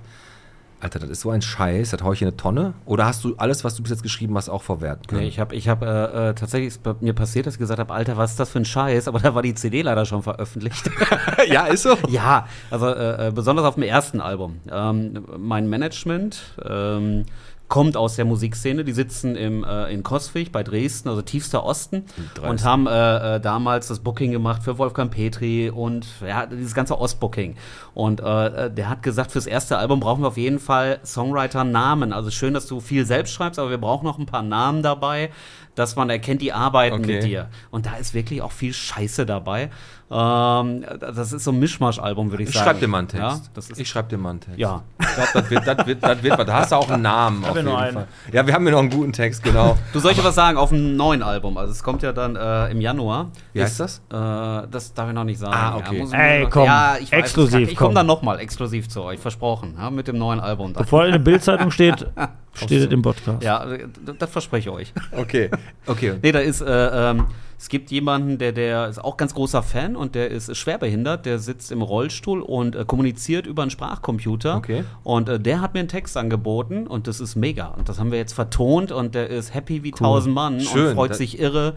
[0.83, 2.75] Alter, das ist so ein Scheiß, das hau ich in eine Tonne?
[2.87, 5.23] Oder hast du alles, was du bis jetzt geschrieben hast, auch verwerten können?
[5.23, 7.95] Nee, ich habe ich hab, äh, äh, tatsächlich ist mir passiert, dass ich gesagt habe,
[7.95, 9.07] Alter, was ist das für ein Scheiß?
[9.07, 10.91] Aber da war die CD leider schon veröffentlicht.
[11.49, 11.97] ja, ist so.
[12.09, 14.61] ja, also äh, äh, besonders auf dem ersten Album.
[14.69, 17.27] Ähm, mein Management ähm,
[17.73, 18.85] kommt aus der Musikszene.
[18.85, 22.05] Die sitzen im, äh, in Coswig bei Dresden, also tiefster Osten,
[22.47, 26.99] und haben äh, äh, damals das Booking gemacht für Wolfgang Petri und ja, dieses ganze
[26.99, 27.57] Ostbooking.
[27.95, 32.13] Und äh, der hat gesagt, fürs erste Album brauchen wir auf jeden Fall Songwriter-Namen.
[32.13, 35.31] Also schön, dass du viel selbst schreibst, aber wir brauchen noch ein paar Namen dabei,
[35.75, 37.15] dass man erkennt, die arbeiten Okay.
[37.15, 37.49] mit dir.
[37.71, 39.71] Und da ist wirklich auch viel Scheiße dabei.
[40.15, 42.67] Ähm, das ist so ein Mischmasch-Album, würde ich Ich sagen.
[42.67, 43.23] schreib dir mal einen Text.
[43.23, 44.59] Ja, das ist ich schreib dir mal einen Text.
[44.59, 44.83] Ja.
[44.99, 46.47] Das, das, wird, das, wird, das wird was.
[46.47, 47.45] Da hast du auch einen Namen.
[47.45, 47.93] auf jeden einen.
[47.95, 48.07] Fall.
[48.33, 49.79] Ja, wir haben hier noch einen guten Text, genau.
[49.93, 51.57] Du soll ich dir was sagen auf dem neuen Album?
[51.57, 53.31] Also es kommt ja dann äh, im Januar.
[53.55, 53.99] Wie heißt das?
[54.11, 55.55] Äh, das darf ich noch nicht sagen.
[55.57, 55.99] Ah, okay.
[56.01, 57.95] muss- Ey, komm, Ja, ich weiß, exklusiv, Ich, ich komme komm.
[57.95, 59.75] dann nochmal exklusiv zu euch, versprochen.
[59.79, 60.73] Ja, mit dem neuen Album.
[60.75, 60.83] Dann.
[60.83, 62.07] Bevor in der Bildzeitung steht,
[62.55, 63.43] steht es im Podcast.
[63.43, 64.93] Ja, das, das verspreche ich euch.
[65.17, 65.51] Okay.
[65.87, 66.15] Okay.
[66.23, 67.27] Nee, da ist, äh, ähm,
[67.63, 71.39] es gibt jemanden, der, der ist auch ganz großer Fan und der ist schwerbehindert, der
[71.39, 74.57] sitzt im Rollstuhl und äh, kommuniziert über einen Sprachcomputer.
[74.57, 74.83] Okay.
[75.05, 77.69] Und äh, der hat mir einen Text angeboten und das ist mega.
[77.69, 80.89] Und das haben wir jetzt vertont und der ist happy wie tausend Mann Schön.
[80.89, 81.75] und freut Das- sich irre,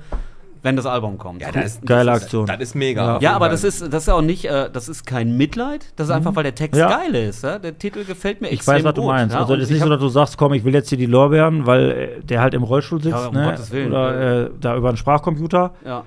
[0.65, 1.41] wenn das Album kommt.
[1.41, 2.45] Ja, das ist, Geile das ist, Aktion.
[2.47, 3.13] Das ist mega.
[3.13, 3.19] Ja.
[3.21, 6.13] Ja, aber das ist, das ist auch nicht, äh, das ist kein Mitleid, das ist
[6.13, 6.89] einfach, weil der Text Ja.
[6.89, 7.43] geil ist.
[7.43, 7.59] Ja?
[7.59, 9.33] Der Titel gefällt mir Ich extrem weiß, was du gut, meinst.
[9.35, 9.41] Ja?
[9.41, 11.05] Also, das ist ich nicht so, dass du sagst, komm, ich will jetzt hier die
[11.05, 13.45] Lorbeeren, weil äh, der halt im Rollstuhl sitzt, Ja, um ne?
[13.45, 13.89] Gottes Willen.
[13.93, 16.03] oder äh, da über einen Sprachcomputer, ja.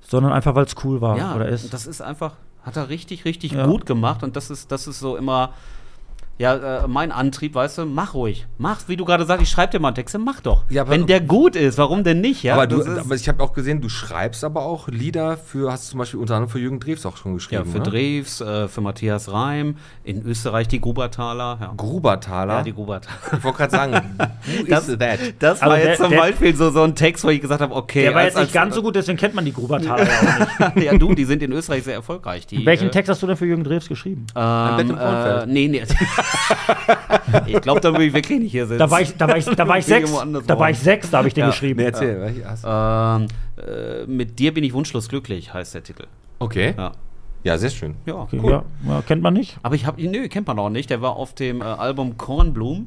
[0.00, 1.72] sondern einfach, weil es cool war Ja, oder ist.
[1.72, 2.32] das ist einfach,
[2.62, 3.66] hat er richtig, richtig Ja.
[3.66, 5.50] gut gemacht und das ist, das ist so immer,
[6.38, 8.46] ja, äh, mein Antrieb, weißt du, mach ruhig.
[8.58, 10.64] Mach, wie du gerade sagst, ich schreib dir mal einen Text, dann mach doch.
[10.70, 12.42] Ja, aber- Wenn der gut ist, warum denn nicht?
[12.42, 15.86] Ja, aber, du, aber ich habe auch gesehen, du schreibst aber auch Lieder für, hast
[15.86, 17.66] du zum Beispiel unter anderem für Jürgen Drews auch schon ja, geschrieben.
[17.70, 17.84] für ne?
[17.84, 21.58] Drews, äh, für Matthias Reim, in Österreich die Grubertaler.
[21.60, 22.54] Ja, Grubertaler.
[22.54, 23.16] ja die Grubertaler.
[23.38, 25.18] ich wollte gerade sagen, who Das- is that?
[25.38, 27.74] Das war der- jetzt zum der- Beispiel so, so ein Text, wo ich gesagt habe,
[27.74, 28.02] okay.
[28.02, 30.10] der war als- jetzt nicht als- ganz so gut, deswegen kennt man die Grubertaler ja
[30.68, 30.84] auch nicht.
[30.86, 32.46] ja, du, die sind in Österreich sehr erfolgreich.
[32.46, 34.26] Die, Welchen äh, Text hast du denn für Jürgen Drews geschrieben?
[34.34, 35.42] Ähm, Bett im Kornfeld.
[35.44, 35.82] äh, nee, nee.
[37.46, 38.78] ich glaube, da würde ich wirklich nicht hier sitzen.
[38.78, 40.12] Da war ich, da war ich, da war ich sechs.
[40.46, 41.46] Da war ich sechs, da habe ich den Ja.
[41.50, 41.78] geschrieben.
[41.80, 42.32] Nee, erzähl.
[42.34, 42.68] du?
[42.68, 46.04] Ähm, äh, mit dir bin ich wunschlos glücklich, heißt der Titel.
[46.38, 46.74] Okay.
[46.76, 46.92] Ja.
[47.44, 47.96] Ja, sehr schön.
[48.06, 48.50] Ja, Okay, cool.
[48.52, 49.58] ja, ja, kennt man nicht.
[49.64, 50.90] Aber ich habe ihn, nö, kennt man auch nicht.
[50.90, 52.86] Der war auf dem äh, Album Kornblum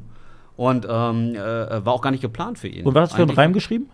[0.56, 1.38] und ähm, äh,
[1.84, 2.86] war auch gar nicht geplant für ihn.
[2.86, 3.90] Und was hast du für einen Reim geschrieben?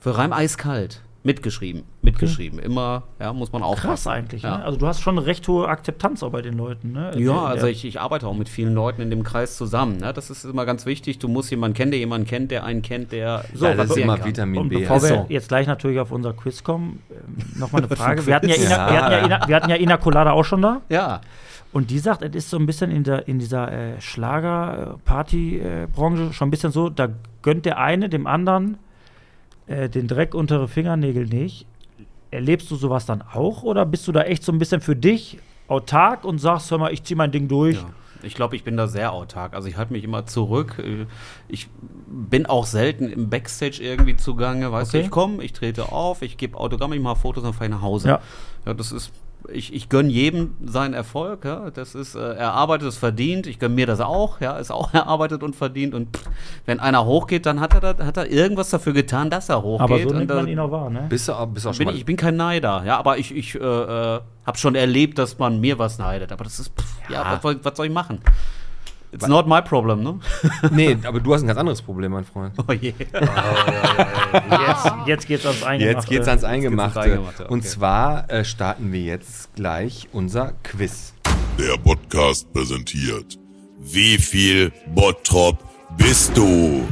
[0.00, 1.02] Für Reim eiskalt.
[1.26, 1.82] Mitgeschrieben.
[2.02, 2.60] Mitgeschrieben.
[2.60, 3.74] Immer, ja, muss man auch.
[3.76, 4.42] Krass eigentlich.
[4.42, 4.58] Ja.
[4.58, 4.64] Ne?
[4.64, 6.92] Also du hast schon eine recht hohe Akzeptanz auch bei den Leuten.
[6.92, 7.10] Ne?
[7.18, 9.96] Ja, also ich, ich arbeite auch mit vielen Leuten in dem Kreis zusammen.
[9.96, 10.12] Ne?
[10.12, 11.18] Das ist immer ganz wichtig.
[11.18, 13.96] Du musst jemanden kennen, der jemanden kennt, der einen kennt, der So, ja, das ist
[13.96, 14.28] immer kann.
[14.28, 14.78] Vitamin Und B.
[14.78, 15.26] bevor ist wir so.
[15.28, 18.24] jetzt gleich natürlich auf unser Quiz kommen, ähm, nochmal eine Frage.
[18.24, 18.54] Wir hatten ja.
[18.54, 19.24] Ina, wir hatten ja, Ja.
[19.26, 20.80] Ina, wir hatten ja Ina Colada auch schon da.
[20.88, 21.22] Ja.
[21.72, 26.46] Und die sagt, es ist so ein bisschen in, der, in dieser äh, Schlager-Party-Branche schon
[26.46, 27.08] ein bisschen so, da
[27.42, 28.78] gönnt der eine dem anderen
[29.66, 31.66] äh, den Dreck unter die Fingernägel nicht.
[32.30, 35.38] Erlebst du sowas dann auch oder bist du da echt so ein bisschen für dich
[35.68, 37.76] autark und sagst, hör mal, ich zieh mein Ding durch?
[37.76, 37.90] Ja.
[38.22, 39.54] Ich glaube, ich bin da sehr autark.
[39.54, 40.78] Also ich halte mich immer zurück.
[40.82, 41.06] Äh,
[41.48, 41.68] Ich
[42.08, 44.72] bin auch selten im Backstage irgendwie zugange.
[44.72, 44.98] Weißt Okay.
[45.00, 47.82] du, ich komme, ich trete auf, ich gebe Autogramme, ich mache Fotos und fahre nach
[47.82, 48.08] Hause.
[48.08, 48.20] Ja.
[48.64, 49.12] ja, das ist.
[49.52, 51.70] Ich, ich gönne jedem seinen Erfolg, ja.
[51.70, 53.46] Das ist äh, erarbeitet, ist verdient.
[53.46, 55.94] Ich gönne mir das auch, ja, ist auch erarbeitet und verdient.
[55.94, 56.24] Und pff,
[56.64, 59.84] wenn einer hochgeht, dann hat er, da, hat er irgendwas dafür getan, dass er hochgeht.
[59.84, 61.06] Aber so nimmt man ihn auch wahr, ne?
[61.08, 61.96] Bist du bist auch schon bin, mal.
[61.96, 65.60] ich bin kein Neider, ja, aber ich, ich äh, äh, habe schon erlebt, dass man
[65.60, 66.32] mir was neidet.
[66.32, 68.20] Aber das ist, pff, ja, was, soll- was soll ich machen?
[69.12, 70.20] It's not my problem, ne?
[70.70, 72.54] nee, aber du hast ein ganz anderes Problem, mein Freund.
[72.66, 72.92] Oh je.
[74.66, 75.96] Jetzt, jetzt geht's ans Eingemachte.
[75.96, 77.00] Jetzt geht's ans Eingemachte.
[77.00, 77.52] Eingemachte, okay.
[77.52, 81.14] Und zwar äh, starten wir jetzt gleich unser Quiz.
[81.58, 83.38] Der Podcast präsentiert.
[83.78, 85.58] Wie viel Bottrop
[85.96, 86.86] bist du?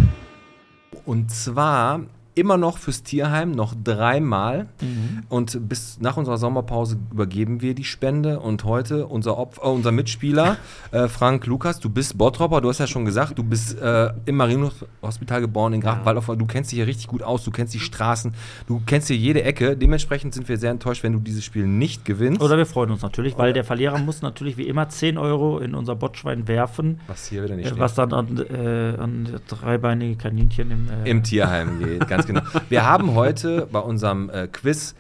[1.05, 2.01] Und zwar
[2.35, 4.67] immer noch fürs Tierheim, noch dreimal.
[4.81, 5.23] Mhm.
[5.29, 8.41] Und bis nach unserer Sommerpause übergeben wir die Spende.
[8.41, 10.57] Und heute unser, Opf äh, unser Mitspieler,
[10.91, 14.37] äh, Frank Lukas, du bist Bottropper, du hast ja schon gesagt, du bist äh, im
[14.37, 16.27] Marienhospital geboren in Grafenwaldorf.
[16.37, 18.35] Du kennst dich hier richtig gut aus, du kennst die Straßen,
[18.67, 19.77] du kennst hier jede Ecke.
[19.77, 22.41] Dementsprechend sind wir sehr enttäuscht, wenn du dieses Spiel nicht gewinnst.
[22.41, 25.75] Oder wir freuen uns natürlich, weil der Verlierer muss natürlich wie immer 10 Euro in
[25.75, 30.71] unser Botschwein werfen, was hier wieder nicht äh, was dann an, äh, an dreibeinige Kaninchen
[30.71, 32.43] im, äh, Im Tierheim geht, ganz genau.
[32.69, 34.95] Wir haben heute bei unserem äh, Quiz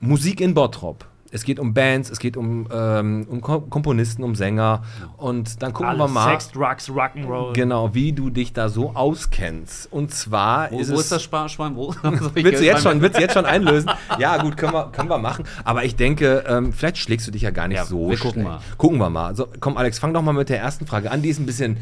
[0.00, 1.04] Musik in Bottrop.
[1.32, 4.82] Es geht um Bands, es geht um, ähm, um Ko- Komponisten, um Sänger.
[5.16, 7.52] Und dann gucken wir Alles mal, Sex, Drugs, Rock'n'Roll.
[7.52, 9.92] genau, wie du dich da so auskennst.
[9.92, 11.02] Und zwar Wo, ist wo es.
[11.02, 11.76] ist das Sparschwein?
[11.76, 11.94] Wo?
[12.34, 13.92] Willst du jetzt schon, willst du jetzt schon einlösen?
[14.18, 15.44] Ja, gut, können wir, können wir machen.
[15.62, 18.42] Aber ich denke, ähm, vielleicht schlägst du dich ja gar nicht Ja, so wir gucken
[18.42, 18.58] mal.
[18.76, 19.36] Gucken wir mal.
[19.36, 21.22] So, komm, Alex, fang doch mal mit der ersten Frage an.
[21.22, 21.76] Die ist ein bisschen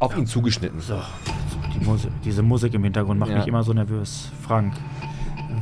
[0.00, 0.80] auf ihn zugeschnitten.
[0.80, 0.98] So,
[1.74, 3.38] die Musik, diese Musik im Hintergrund macht Ja.
[3.38, 4.30] mich immer so nervös.
[4.42, 4.74] Frank,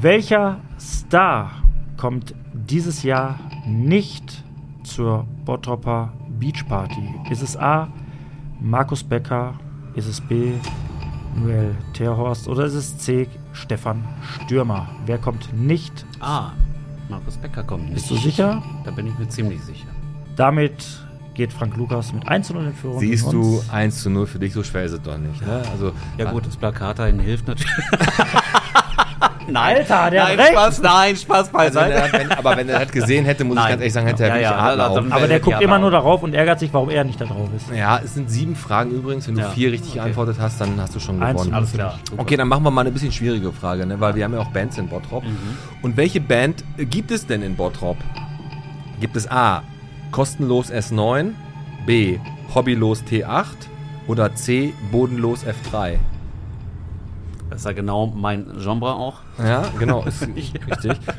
[0.00, 1.50] welcher Star
[1.96, 4.44] kommt dieses Jahr nicht
[4.82, 7.02] zur Bottropper Beach Party?
[7.30, 7.88] Ist es A.
[8.60, 9.54] Markus Becker?
[9.94, 10.52] Ist es B.
[11.36, 12.48] Noel Terhorst?
[12.48, 13.28] Oder ist es C.
[13.52, 14.88] Stefan Stürmer?
[15.06, 16.04] Wer kommt nicht?
[16.20, 16.50] Ah,
[17.08, 17.94] Markus Becker kommt nicht.
[17.94, 18.62] Bist du sicher?
[18.84, 19.88] Da bin ich mir ziemlich sicher.
[20.36, 21.04] Damit
[21.40, 23.00] geht Frank Lukas mit 1 zu 0 in Führung.
[23.00, 23.70] Siehst du, uns.
[23.70, 25.40] 1 zu 0 für dich, so schwer ist es doch nicht.
[25.46, 25.62] Ne?
[25.72, 27.72] Also, Ja gut, das Plakat da hinten hilft natürlich.
[29.54, 30.52] Alter, der hat nein, recht.
[30.52, 31.94] Spaß, nein, Spaß Also wenn beiseite.
[31.94, 33.70] er, wenn, aber wenn er das gesehen hätte, muss ich Nein.
[33.70, 35.90] ganz ehrlich sagen, hätte er Ja, wirklich ja, Adler da- Aber der guckt immer nur
[35.90, 37.74] darauf und ärgert sich, warum er nicht da drauf ist.
[37.74, 39.26] Ja, es sind sieben Fragen übrigens.
[39.26, 40.00] Wenn du Ja, vier richtig okay.
[40.00, 41.50] geantwortet hast, dann hast du schon Eins gewonnen.
[41.50, 41.98] zu Alles klar.
[42.16, 43.98] Okay, dann machen wir mal eine bisschen schwierige Frage, ne?
[43.98, 45.24] weil wir haben ja auch Bands in Bottrop.
[45.82, 47.96] Und welche Band gibt es denn in Bottrop?
[49.00, 49.62] Gibt es A,
[50.12, 51.32] kostenlos S9,
[51.86, 52.18] B,
[52.54, 53.44] hobbylos T8
[54.06, 55.98] oder C, bodenlos F3?
[57.48, 59.14] Das ist ja genau mein Genre auch.
[59.38, 60.60] Ja, genau, ist richtig.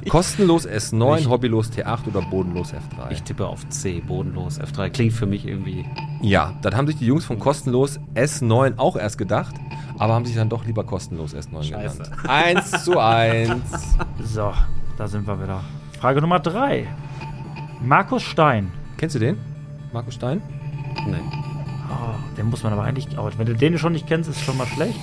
[0.10, 3.12] Kostenlos S9, hobbylos T8 oder bodenlos F3?
[3.12, 4.60] Ich tippe auf C, bodenlos.
[4.60, 5.86] F3 klingt für mich irgendwie.
[6.22, 9.56] ja, dann haben sich die Jungs von kostenlos S9 auch erst gedacht,
[10.00, 11.98] aber haben sich dann doch lieber kostenlos S9 Scheiße.
[11.98, 12.30] genannt.
[12.30, 13.52] 1 zu 1.
[14.24, 14.54] So,
[14.98, 15.60] da sind wir wieder.
[16.00, 16.88] Frage Nummer 3.
[17.84, 18.72] Markus Stein.
[19.02, 19.40] Kennst du den?
[19.92, 20.44] Markus Stein?
[21.08, 21.16] Nee.
[21.90, 23.18] Oh, den muss man aber eigentlich.
[23.18, 25.00] Aber wenn du den schon nicht kennst, ist schon mal schlecht.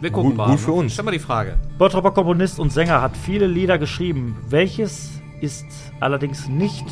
[0.00, 0.50] Wir gucken gut, mal.
[0.50, 0.92] gut für uns.
[0.92, 1.56] Stell mal die Frage.
[1.76, 4.36] Bottropper Komponist und Sänger hat viele Lieder geschrieben.
[4.48, 5.66] Welches ist
[5.98, 6.86] allerdings nicht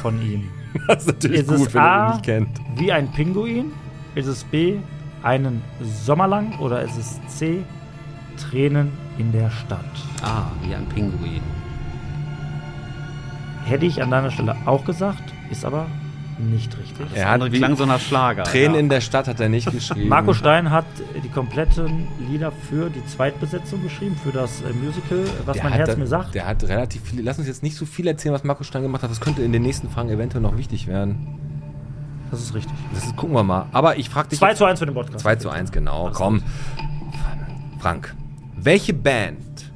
[0.00, 0.48] von ihm?
[0.86, 2.60] Das ist natürlich Ist es gut, wenn ihr A, ihn nicht kennt.
[2.76, 3.72] wie ein Pinguin?
[4.14, 4.76] Ist es B,
[5.24, 6.56] einen Sommer lang?
[6.60, 7.64] Oder ist es C,
[8.38, 9.84] Tränen in der Stadt?
[10.22, 11.42] Ah, wie ein Pinguin.
[13.64, 15.86] Hätte ich an deiner Stelle auch gesagt, ist aber
[16.38, 17.06] nicht richtig.
[17.14, 18.42] Er hat andere klang so nach Schlager.
[18.44, 18.80] Tränen ja.
[18.80, 20.08] in der Stadt hat er nicht geschrieben.
[20.08, 20.86] Marco Stein hat
[21.22, 25.90] die kompletten Lieder für die Zweitbesetzung geschrieben, für das äh, Musical, was Der mein Herz
[25.90, 26.34] da- mir sagt.
[26.34, 27.22] Der hat relativ viele.
[27.22, 29.10] Lass uns jetzt nicht so viel erzählen, was Marco Stein gemacht hat.
[29.10, 31.38] Das könnte in den nächsten Fragen eventuell noch wichtig werden.
[32.30, 32.74] Das ist richtig.
[32.94, 33.66] Das ist, gucken wir mal.
[33.72, 34.38] Aber ich frage dich.
[34.38, 35.20] 2 zu 1 für den Podcast.
[35.20, 36.10] 2 zu 1, genau.
[36.14, 36.42] Komm.
[37.78, 38.14] Frank,
[38.56, 39.70] welche Band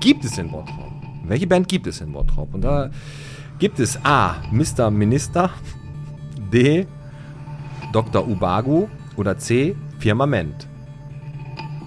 [0.00, 0.92] gibt es in Bottrop?
[1.24, 2.52] Welche Band gibt es in Bottrop?
[2.52, 2.90] Und da
[3.62, 4.38] gibt es A.
[4.50, 4.90] Mr.
[4.90, 5.50] Minister,
[6.52, 6.84] D.
[7.92, 8.26] Dr.
[8.26, 9.76] Ubago oder C.
[10.00, 10.66] Firmament.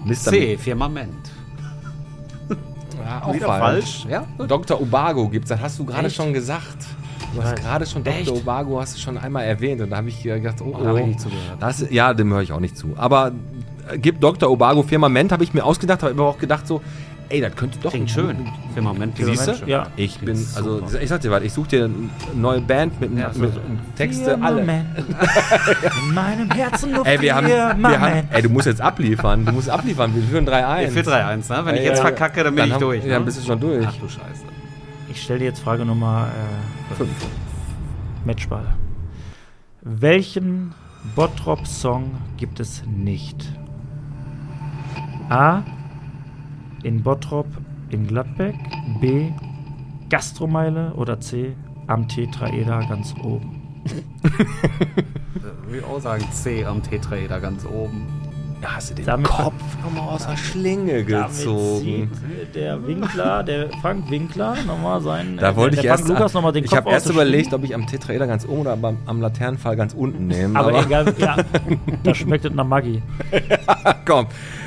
[0.06, 0.14] Mr.
[0.14, 1.12] C, Firmament.
[3.04, 4.04] Ja, auch Wieder falsch.
[4.04, 4.06] falsch?
[4.10, 4.46] Ja.
[4.46, 4.80] Dr.
[4.80, 6.78] Ubago gibt's, das hast du gerade schon gesagt.
[7.34, 8.20] Du hast gerade schon Dr.
[8.20, 8.30] Echt?
[8.30, 11.06] Ubago hast du schon einmal erwähnt und da habe ich gedacht, oh, Oh, da ich
[11.06, 11.58] nicht zugehört.
[11.60, 12.94] Das, ja, dem höre ich auch nicht zu.
[12.96, 13.32] Aber
[13.92, 14.50] äh, gibt Dr.
[14.50, 16.80] Ubago Firmament, habe ich mir ausgedacht, habe aber auch gedacht so,
[17.28, 18.48] ey, das könnte doch Klingt schön.
[18.74, 19.54] Firmament klingt Siehst du?
[19.56, 19.68] schön.
[19.68, 19.86] Ja.
[19.96, 21.00] Ich bin, also super.
[21.02, 21.94] ich sag dir was, ich suche dir eine
[22.34, 23.60] neue Band mit, Ja, mit, so-
[23.96, 24.60] Texte, alle.
[26.08, 29.52] In meinem Herzen nur Ey, wir haben, wir haben, ey, du musst jetzt abliefern, du
[29.52, 30.90] musst abliefern, wir führen 3-1.
[30.92, 31.66] 4-3-1, ne?
[31.66, 33.00] Wenn ich jetzt verkacke, dann bin Dann ich haben- durch.
[33.02, 33.12] ja, ne?
[33.14, 33.86] dann bist du schon durch.
[33.88, 34.42] Ach du Scheiße.
[35.08, 36.28] Ich stelle dir jetzt Frage Nummer
[36.98, 37.08] 5.
[38.24, 38.64] Matchball.
[39.82, 40.74] Welchen
[41.14, 43.44] Bottrop-Song gibt es nicht?
[45.28, 45.62] A.
[46.86, 47.48] In Bottrop
[47.90, 48.54] in Gladbeck.
[49.00, 49.30] B.
[50.08, 50.92] Gastromeile.
[50.94, 51.56] Oder C.
[51.88, 53.60] Am Tetraeder ganz oben.
[55.64, 58.06] Würde ich auch sagen C am Tetraeder ganz oben.
[58.62, 62.08] Ja, hast du den Damit- Kopf nochmal aus der Schlinge gezogen.
[62.54, 65.38] der Winkler, der Frank Winkler, nochmal seinen.
[65.38, 66.08] Da wollte der ich Frank erst.
[66.08, 68.96] Lukas nochmal den ich habe erst überlegt, ob ich am Tetraeder ganz oben oder am,
[69.06, 70.56] am Laternenfall ganz unten nehme.
[70.56, 71.36] Aber, egal, ja,
[72.04, 73.02] da schmeckt es nach Maggi.
[74.04, 74.26] komm.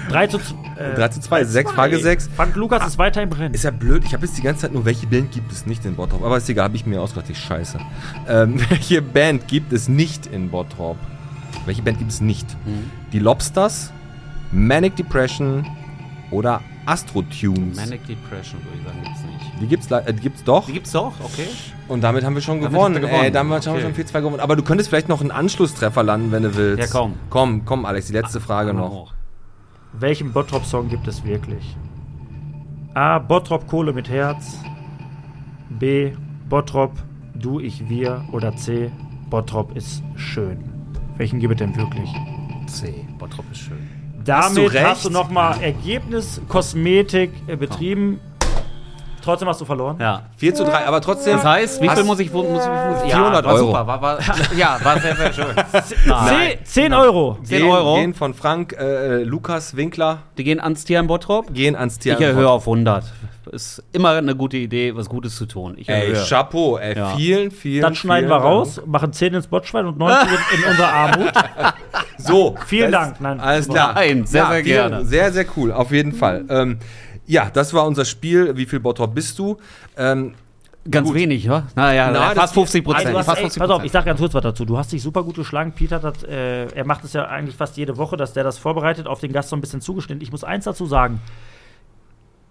[0.10, 0.38] 3 zu,
[0.78, 2.30] äh, 3 zu 2, 6, Frage 6.
[2.36, 3.54] Frank Lukas ist weiter im Rennen.
[3.54, 5.86] Ist ja blöd, ich habe jetzt die ganze Zeit nur, welche Band gibt es nicht
[5.86, 6.24] in Bottrop?
[6.24, 7.80] Aber ist egal, habe ich mir ausgedacht, die Scheiße.
[8.28, 10.98] Ähm, welche Band gibt es nicht in Bottrop?
[11.66, 12.48] Welche Band gibt es nicht?
[12.66, 12.90] Mhm.
[13.14, 13.92] Die Lobsters,
[14.52, 15.66] Manic Depression
[16.32, 17.76] oder Astro Tunes?
[17.78, 19.62] Manic Depression, würde ich sagen, gibt's nicht.
[19.62, 20.66] Die gibt's, äh, die gibt's doch.
[20.66, 21.48] Die gibt's doch, okay.
[21.88, 23.02] Und damit haben wir schon Damit gewonnen.
[23.02, 23.24] gewonnen.
[23.26, 23.94] Ey, damit haben wir Okay.
[23.96, 24.40] schon 4-2 gewonnen.
[24.40, 26.80] Aber du könntest vielleicht noch einen Anschlusstreffer landen, wenn du willst.
[26.80, 27.16] Ja, komm.
[27.30, 28.92] Komm, komm, Alex, die letzte Frage noch.
[28.92, 29.14] Auch.
[29.94, 31.76] Welchen Bottrop-Song gibt es wirklich?
[32.94, 33.20] A.
[33.20, 34.60] Bottrop Kohle mit Herz.
[35.70, 36.14] B.
[36.48, 36.92] Bottrop
[37.40, 38.26] Du, ich, wir.
[38.32, 38.92] Oder C.
[39.30, 40.58] Bottrop ist schön.
[41.18, 42.10] Welchen gibt es denn wirklich?
[42.68, 43.06] C.
[43.18, 43.90] Bottrop ist schön.
[44.28, 48.20] Hast du Damit hast du nochmal Ergebnis Kosmetik äh, betrieben.
[49.24, 49.98] Trotzdem hast du verloren.
[50.00, 50.24] Ja.
[50.38, 51.34] 4 zu 3, aber trotzdem.
[51.38, 52.64] Das heißt, wie viel muss ich, muss muss
[53.06, 53.68] ich 400 war Euro.
[53.68, 54.20] Super, war, war,
[54.58, 55.46] ja, war sehr, sehr schön.
[56.28, 57.38] Zehn, 10 Euro.
[57.44, 57.96] 10 gehen, Euro.
[57.96, 61.54] Gehen von Frank, äh, Lukas Winkler, Die gehen ans Tier in Bottrop.
[61.54, 62.14] gehen ans Tier.
[62.14, 63.04] Ich erhöhe auf 100.
[63.52, 65.74] Ist immer eine gute Idee, was Gutes zu tun.
[65.78, 66.24] Ich Ey, erhöhe.
[66.28, 67.16] Chapeau, ey, Ja.
[67.16, 68.60] vielen, vielen Dann schneiden wir vielen Dank.
[68.62, 71.32] raus, machen 10 ins Botschwein und 90 in, in unserer Armut.
[72.20, 72.56] So.
[72.68, 73.20] Vielen Dank.
[73.22, 73.40] Nein.
[73.40, 73.94] Alles klar.
[73.96, 75.06] Nein, sehr, sehr vielen- gerne.
[75.06, 76.46] Sehr, sehr cool, auf jeden Fall.
[76.50, 76.78] Ähm,
[77.30, 78.58] ja, das war unser Spiel.
[78.58, 79.58] Wie viel Bottrop bist du?
[79.96, 80.34] Ähm,
[80.90, 81.16] Ganz Gut.
[81.16, 81.68] wenig, ja?
[81.76, 83.26] Naja, Na, fast 50 Also Prozent.
[83.26, 84.66] fast 50 pass auf, ich sag ganz kurz was dazu.
[84.66, 85.74] Du hast dich super gut geschlagen.
[85.74, 89.06] Peter, hat, äh, er macht es ja eigentlich fast jede Woche, dass der das vorbereitet,
[89.06, 90.24] auf den Gast so ein bisschen zugeschnitten.
[90.24, 91.22] Ich muss eins dazu sagen.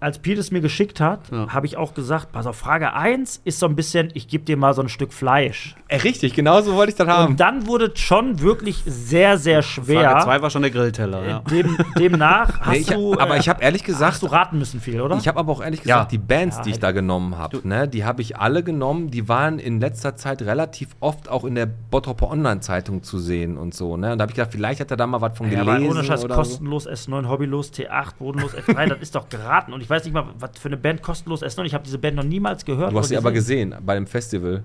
[0.00, 1.48] Als Peter es mir geschickt hat, Ja.
[1.48, 4.56] habe ich auch gesagt, pass auf, Frage 1 ist so ein bisschen, ich gebe dir
[4.56, 5.74] mal so ein Stück Fleisch.
[5.88, 7.32] äh, richtig, genau so wollte ich das haben.
[7.32, 10.10] Und dann wurde es schon wirklich sehr, sehr schwer.
[10.10, 11.38] Frage 2 war schon der Grillteller, ja.
[11.50, 13.18] Dem, demnach hast Nee, ich, du.
[13.18, 15.16] aber äh, ich habe ehrlich gesagt, hast du raten müssen viel, oder?
[15.16, 16.04] Ich habe aber auch ehrlich gesagt, Ja.
[16.08, 16.82] die Bands, Ja, die ich halt.
[16.84, 19.10] da genommen habe, ne, die habe ich alle genommen.
[19.10, 23.74] Die waren in letzter Zeit relativ oft auch in der Bottroper Online-Zeitung zu sehen und
[23.74, 23.96] so.
[23.96, 24.12] Ne?
[24.12, 25.86] Und da habe ich gedacht, vielleicht hat er da mal was von Ja, gelesen.
[25.86, 26.28] aber ohne Scheiß, so.
[26.28, 29.72] kostenlos S9, hobbylos T8, bodenlos F3, das ist doch geraten.
[29.72, 31.64] Und ich weiß nicht mal, was für eine Band kostenlos S9.
[31.64, 32.92] Ich habe diese Band noch niemals gehört.
[32.92, 34.62] Du hast sie aber gesehen bei dem Festival,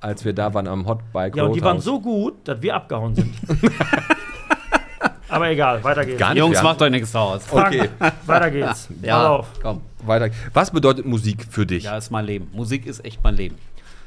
[0.00, 2.74] als wir da waren am Hot Bike Ja, und die waren so gut, dass wir
[2.74, 3.34] abgehauen sind.
[5.28, 6.18] aber egal, weiter geht's.
[6.18, 6.38] Gar nicht.
[6.38, 7.42] Jungs, macht euch nichts draus.
[7.50, 7.88] Okay.
[8.26, 8.88] weiter geht's.
[9.02, 9.48] Ja, auf.
[9.62, 9.82] komm.
[10.04, 10.30] Weiter.
[10.52, 11.84] Was bedeutet Musik für dich?
[11.84, 12.48] Ja, ist mein Leben.
[12.52, 13.56] Musik ist echt mein Leben.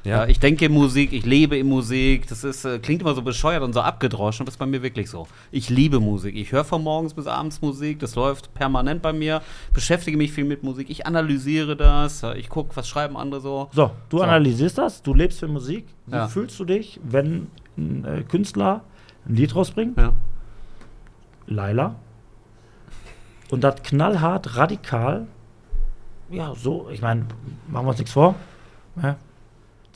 [0.06, 0.26] Ja.
[0.28, 2.26] Ich denke in Musik, ich lebe in Musik.
[2.28, 4.82] Das ist, äh, klingt immer so bescheuert und so abgedroschen, aber das ist bei mir
[4.82, 5.28] wirklich so.
[5.52, 6.36] Ich liebe Musik.
[6.36, 8.00] Ich höre von morgens bis abends Musik.
[8.00, 9.42] Das läuft permanent bei mir.
[9.74, 10.90] Beschäftige mich viel mit Musik.
[10.90, 12.24] Ich analysiere das.
[12.38, 13.70] Ich gucke, was schreiben andere so.
[13.74, 14.24] So, du So.
[14.24, 15.86] analysierst das, du lebst für Musik.
[16.06, 16.28] Wie Ja.
[16.30, 17.48] fühlst du dich, wenn
[17.78, 18.84] ein äh, Künstler
[19.28, 20.14] ein Lied rausbringt, Ja.
[21.48, 21.96] Laila,
[23.52, 25.28] und das knallhart, radikal,
[26.30, 27.26] ja, so, ich meine,
[27.68, 28.36] machen wir uns nichts vor,
[29.02, 29.18] ja,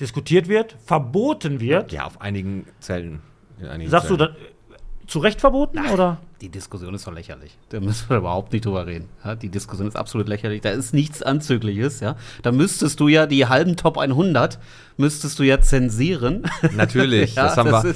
[0.03, 1.91] diskutiert wird, verboten wird.
[1.91, 3.21] Ja, auf einigen Zelten.
[3.59, 4.35] In einigen Sagst du, Zelten.
[4.35, 6.17] das, zu Recht verboten, oder?
[6.41, 7.57] Die Diskussion ist doch lächerlich.
[7.69, 9.07] Da müssen wir überhaupt nicht drüber reden.
[9.23, 10.61] Ja, die Diskussion ist absolut lächerlich.
[10.61, 11.99] Da ist nichts Anzügliches.
[12.01, 12.15] Ja?
[12.41, 14.59] Da müsstest du ja die halben Top 100
[14.97, 16.43] müsstest du ja zensieren.
[16.75, 17.93] Natürlich, Ja, das haben das wir.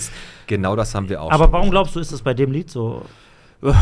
[0.47, 1.31] genau das haben wir auch.
[1.31, 3.03] Aber warum glaubst du, ist das bei dem Lied so?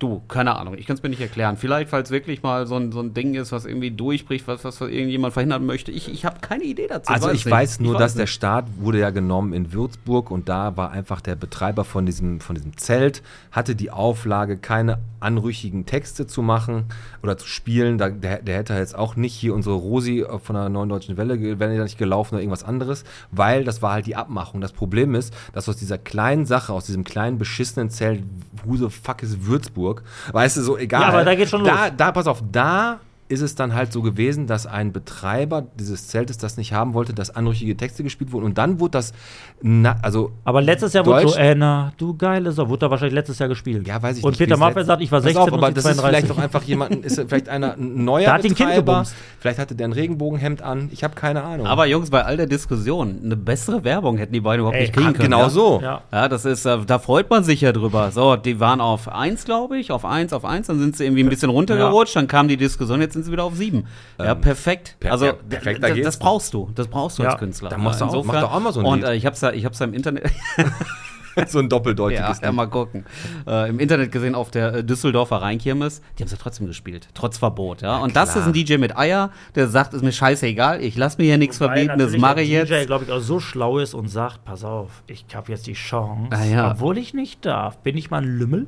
[0.00, 1.58] Du, keine Ahnung, ich kann es mir nicht erklären.
[1.58, 4.80] Vielleicht, es wirklich mal so ein, so ein Ding ist, was irgendwie durchbricht, was, was
[4.80, 5.92] irgendjemand verhindern möchte.
[5.92, 7.12] Ich, ich habe keine Idee dazu.
[7.12, 7.50] Also ich nicht.
[7.50, 8.32] weiß nur, Ich dass der nicht.
[8.32, 12.54] Start wurde ja genommen in Würzburg und da war einfach der Betreiber von diesem, von
[12.56, 13.22] diesem Zelt,
[13.52, 16.86] hatte die Auflage, keine anrüchigen Texte zu machen
[17.22, 17.98] oder zu spielen.
[17.98, 21.60] Da, der, der hätte jetzt auch nicht hier unsere Rosi von der Neuen Deutschen Welle,
[21.60, 24.62] wäre ja nicht gelaufen oder irgendwas anderes, weil das war halt die Abmachung.
[24.62, 28.22] Das Problem ist, dass aus dieser kleinen Sache, aus diesem kleinen beschissenen Zelt,
[28.64, 29.89] who the fuck ist Würzburg,
[30.32, 31.02] weißt du, so egal.
[31.02, 31.92] Ja, aber da geht's schon da, los.
[31.96, 36.36] Da, pass auf, da ist es dann halt so gewesen, dass ein Betreiber dieses Zeltes
[36.36, 38.44] das nicht haben wollte, dass anrüchige Texte gespielt wurden.
[38.44, 39.12] Und dann wurde das,
[39.62, 43.14] na, also, Aber letztes Jahr wurde Deutsch- so, Anna, du geile Sau, wurde da wahrscheinlich
[43.14, 43.86] letztes Jahr gespielt.
[43.86, 44.38] ja, weiß ich und nicht.
[44.38, 46.08] Peter wie es Maffay sagt, ich war Pass 16 auf, und aber das ist 32.
[46.26, 48.92] vielleicht auch einfach jemand, ist vielleicht einer ein neuer Da hat ihn Kind Betreiber.
[48.94, 49.14] gebumst.
[49.38, 50.88] Vielleicht hatte der ein Regenbogenhemd an.
[50.92, 51.66] Ich habe keine Ahnung.
[51.66, 54.92] Aber Jungs, bei all der Diskussion, eine bessere Werbung hätten die beiden überhaupt Ey, nicht
[54.94, 55.24] kriegen Ah, können.
[55.24, 55.50] genau ja?
[55.50, 55.80] so.
[55.82, 56.02] Ja.
[56.12, 58.10] Ja, das ist, äh, da freut man sich ja drüber.
[58.10, 61.22] So, die waren auf 1, glaube ich, auf 1, auf 1, dann sind sie irgendwie
[61.22, 63.86] ein bisschen runtergerutscht, dann kam die Diskussion, jetzt sind sie wieder auf 7.
[64.18, 64.96] ja, perfekt.
[65.00, 67.30] per- also, ja, perfekt, da das brauchst du, das brauchst du Ja.
[67.30, 67.68] als Künstler.
[67.70, 69.08] Dann machst du auch- mach doch auch mal so ein Und Lied.
[69.08, 70.24] äh, ich hab's ja, ich hab's ja im Internet,
[71.46, 72.54] so ein ja, doppeldeutiges ja, Ding.
[72.56, 73.04] mal gucken,
[73.46, 77.08] äh, im Internet gesehen auf der äh, Düsseldorfer Rheinkirmes, die haben es ja trotzdem gespielt,
[77.14, 77.98] trotz Verbot, ja.
[77.98, 81.24] Und das ist ein DJ mit Eier, der sagt, ist mir scheißegal, ich lass mir
[81.24, 82.70] hier nichts verbieten, das mache der ich jetzt.
[82.70, 85.74] DJ, glaube ich, auch so schlau ist und sagt, pass auf, ich habe jetzt die
[85.74, 86.70] Chance, Ah, ja.
[86.72, 88.66] obwohl ich nicht darf, bin ich mal ein Lümmel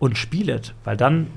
[0.00, 0.72] und spiele es.
[0.84, 1.28] Weil dann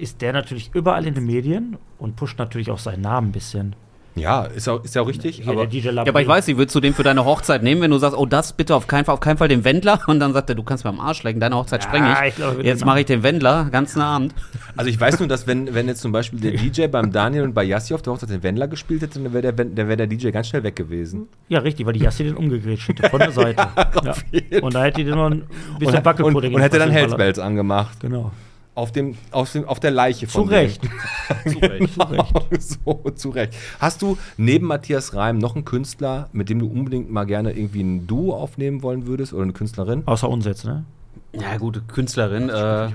[0.00, 3.74] ist der natürlich überall in den Medien und pusht natürlich auch seinen Namen ein bisschen.
[4.16, 5.36] Ja, ist ja ist ja auch richtig.
[5.36, 7.92] Hier Aber Ja, aber ich weiß nicht, würdest du den für deine Hochzeit nehmen, wenn
[7.92, 10.00] du sagst, oh, das bitte auf keinen Fall, auf keinen Fall den Wendler?
[10.08, 12.28] Und dann sagt er, du kannst mir am Arsch lecken, deine Hochzeit Ja, spreng ich.
[12.34, 14.34] ich würde Jetzt mache ich den Wendler, ganzen Abend.
[14.76, 17.54] Also ich weiß nur, dass wenn, wenn jetzt zum Beispiel der DJ beim Daniel und
[17.54, 20.08] bei Yassi auf der Hochzeit den Wendler gespielt hätte, dann wäre der, dann wär der
[20.08, 21.28] DJ ganz schnell weg gewesen.
[21.48, 23.68] Ja, richtig, weil die Jassi den umgegrätscht hätte, von der Seite.
[24.02, 24.60] ja.
[24.60, 25.44] Und da hätte die den noch ein
[25.78, 27.26] bisschen und, Wackelpudding und hätte dann in den Hells Ballern.
[27.26, 28.00] Bells angemacht.
[28.00, 28.32] Genau.
[28.80, 30.54] Auf, dem, auf, dem, auf der Leiche Zu von dem.
[30.54, 30.80] Recht.
[31.46, 31.94] Zu Recht.
[31.98, 32.26] Genau,
[32.58, 33.52] so, zu Recht.
[33.78, 37.82] Hast du neben Matthias Reim noch einen Künstler, mit dem du unbedingt mal gerne irgendwie
[37.82, 40.02] ein Duo aufnehmen wollen würdest oder eine Künstlerin?
[40.06, 40.84] Außer uns jetzt, ne?
[41.32, 42.48] Ja, gute Künstlerin.
[42.48, 42.88] Äh,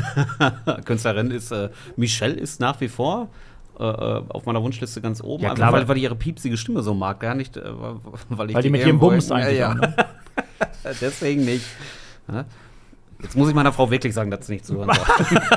[0.84, 3.28] Künstlerin ist, äh, Michelle ist nach wie vor
[3.78, 5.42] äh, äh, auf meiner Wunschliste ganz oben.
[5.42, 7.18] Ja, klar, weil, weil- weil ich ihre piepsige Stimme so mag.
[7.18, 7.62] Gar nicht, äh,
[8.28, 9.74] weil ich Weil die mit ihrem Bums eigentlich Ja, ja.
[9.74, 9.94] ne?
[11.00, 11.64] Deswegen nicht.
[13.22, 15.38] Jetzt muss ich meiner Frau wirklich sagen, dass sie nicht zuhören soll.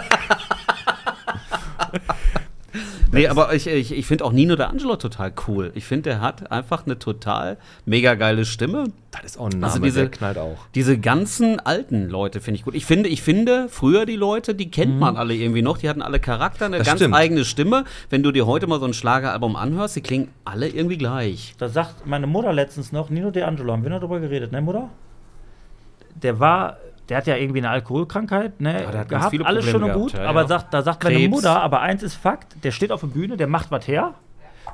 [3.11, 5.71] Nee, aber ich, ich, ich finde auch Nino D'Angelo total cool.
[5.75, 8.85] Ich finde, der hat einfach eine total mega geile Stimme.
[9.11, 10.57] Das ist auch ein Name, Also diese- der knallt auch.
[10.73, 12.73] Diese ganzen alten Leute finde ich gut.
[12.73, 15.77] Ich finde, ich finde, früher die Leute, die kennt man alle irgendwie noch.
[15.77, 17.13] Die hatten alle Charakter, eine Das ganz stimmt.
[17.13, 17.83] eigene Stimme.
[18.09, 21.53] Wenn du dir heute mal so ein Schlageralbum anhörst, die klingen alle irgendwie gleich.
[21.59, 24.89] Da sagt meine Mutter letztens noch, Nino D'Angelo, haben wir noch drüber geredet, ne, Mutter?
[26.15, 26.77] Der war,
[27.09, 30.11] der hat ja irgendwie eine Alkoholkrankheit, ne, der hat ganz gehabt, alles schön und gut,
[30.11, 30.47] gehabt, ja, aber ja.
[30.47, 31.31] sagt, da sagt meine Krebs.
[31.31, 34.13] Mutter, aber eins ist Fakt, der steht auf der Bühne, der macht was her.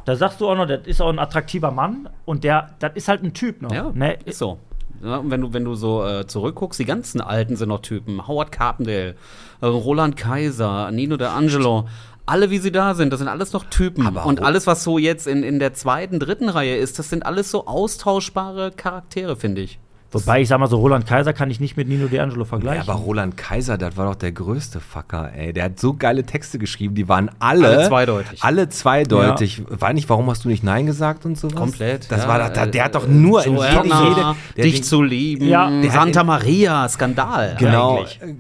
[0.06, 3.08] Da sagst du auch noch, das ist auch ein attraktiver Mann und der, das ist
[3.08, 3.72] halt ein Typ noch.
[3.72, 4.18] Ja, ne?
[4.26, 4.60] ist so.
[5.04, 8.28] Ja, und wenn du, wenn du so äh, zurückguckst, die ganzen Alten sind noch Typen.
[8.28, 9.16] Howard Carpendale,
[9.62, 11.86] äh, Roland Kaiser, Nino D'Angelo.
[12.26, 14.06] Alle, wie sie da sind, das sind alles noch Typen.
[14.06, 17.26] Aber und alles, was so jetzt in, in der zweiten, dritten Reihe ist, das sind
[17.26, 19.80] alles so austauschbare Charaktere, finde ich.
[20.12, 22.90] Wobei ich sag mal so, Roland Kaiser kann ich nicht mit Nino D'Angelo Ja, vergleichen.
[22.90, 25.54] aber Roland Kaiser, das war doch der größte Fucker, ey.
[25.54, 27.68] Der hat so geile Texte geschrieben, die waren alle.
[27.68, 28.44] Alle zweideutig.
[28.44, 29.64] Alle zweideutig.
[29.70, 31.56] War nicht, warum hast du nicht Nein gesagt und sowas?
[31.56, 32.12] Komplett.
[32.12, 34.84] Das ja, war, der, der äh, hat doch nur in Joanna, jede, jede dich Ding-
[34.84, 35.48] zu lieben.
[35.48, 35.70] Ja.
[35.92, 37.56] Santa in- Maria, Skandal.
[37.60, 38.20] Genau, Eigentlich.
[38.22, 38.34] äh,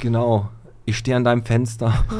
[0.00, 0.50] genau.
[0.86, 1.92] Ich stehe an deinem Fenster.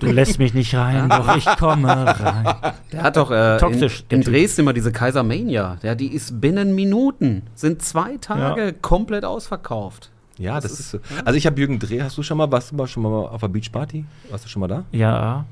[0.00, 2.54] Du lässt mich nicht rein, doch ich komme rein.
[2.92, 4.24] Der hat doch äh, Toxisch, in, in.
[4.24, 5.78] Dresden immer diese Kaisermania.
[5.82, 8.72] Ja, die ist binnen Minuten, sind zwei Tage Ja.
[8.72, 10.10] komplett ausverkauft.
[10.38, 10.98] Ja, das, ist so.
[11.24, 13.40] Also ich habe Jürgen Dreh, hast du schon mal, warst du mal schon mal auf
[13.40, 14.04] der Beachparty?
[14.30, 14.84] Warst du schon mal da?
[14.92, 15.44] Ja,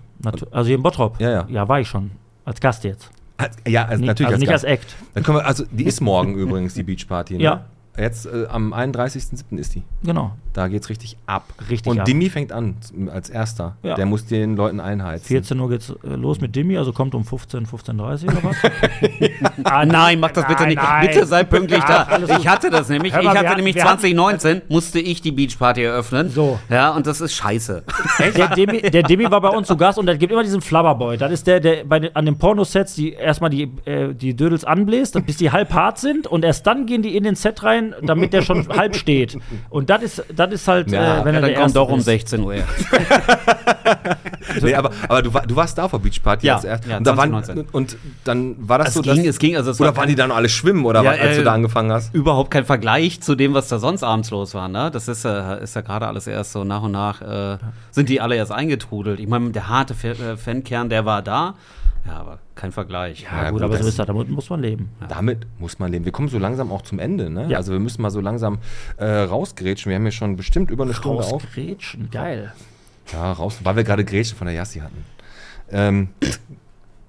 [0.51, 1.20] also hier in Bottrop.
[1.20, 1.47] Ja, ja.
[1.49, 2.11] Ja, war ich schon.
[2.45, 3.11] Als Gast jetzt.
[3.39, 4.64] Als- Ja, also natürlich also nicht Gast.
[4.64, 4.95] als Act.
[5.14, 7.39] Dann können wir, also die ist morgen übrigens, die Beachparty.
[7.39, 7.43] Ne?
[7.45, 7.64] Ja.
[7.97, 9.57] Jetzt äh, am 31.07.
[9.59, 9.82] ist die.
[10.03, 10.32] Genau.
[10.53, 11.45] Da geht's richtig ab.
[11.70, 12.05] Richtig Und ab.
[12.07, 12.76] Dimi fängt an
[13.12, 13.76] als erster.
[13.82, 13.95] Ja.
[13.95, 15.26] Der muss den Leuten einheizen.
[15.26, 18.57] 14 Uhr geht's äh, los mit Dimi, also kommt um 15, 15.30 Uhr oder was?
[19.64, 20.82] Ah, nein, mach das bitte Nein, nicht.
[20.82, 21.07] nein.
[21.07, 22.36] Bitte sei pünktlich Ja, da.
[22.38, 23.12] Ich hatte das nämlich.
[23.12, 26.28] Mal, ich hatte nämlich wir hatten- 2019, musste ich die Beachparty eröffnen.
[26.30, 26.59] So.
[26.68, 27.82] Ja, und das ist scheiße.
[28.36, 31.16] der, Demi, der Demi war bei uns zu Gast und der gibt immer diesen Flubberboy.
[31.16, 34.64] Das ist der, der bei den, an den Pornosets die erstmal die, äh, die Dödels
[34.64, 37.84] anbläst, bis die halb hart sind und erst dann gehen die in den Set rein,
[38.03, 39.37] damit der schon halb steht.
[39.70, 41.89] Und das ist, das ist halt, Ja, äh, wenn Ja, er dann der kommt doch
[41.89, 42.05] um ist.
[42.07, 42.55] 16 Uhr.
[44.62, 46.87] Nee, aber, aber du, war- du warst da auf der Beachparty Ja, als erst.
[46.87, 47.68] ja, und, da waren, 2019.
[47.72, 50.09] und dann war das Es so, ging- dass, es ging, also es oder war waren
[50.09, 52.14] die dann alle schwimmen oder Ja, was, als äh, du da angefangen hast?
[52.14, 54.68] überhaupt kein Vergleich zu dem, was da sonst abends los war.
[54.68, 54.91] Ne?
[54.93, 57.59] Das ist, äh, ist ja gerade alles erst so nach und nach, äh,
[57.91, 59.18] sind die alle erst eingetrudelt.
[59.18, 61.55] Ich meine, der harte äh, Fankern, der war da,
[62.07, 63.22] ja, aber kein Vergleich.
[63.22, 64.90] Ja, Ja, gut, aber so ist das, damit muss man leben.
[65.09, 66.05] Damit muss man leben.
[66.05, 67.30] Wir kommen so langsam auch zum Ende.
[67.30, 67.46] Ne?
[67.48, 67.59] Ja.
[67.59, 68.59] Also wir müssen mal so langsam
[68.96, 69.90] äh, rausgrätschen.
[69.90, 71.32] Wir haben hier schon bestimmt über eine Stunde auf.
[71.44, 72.52] Rausgrätschen, geil.
[73.12, 75.05] Ja, raus, weil wir gerade Grätschen von der Yassi hatten.
[75.70, 76.09] Ähm,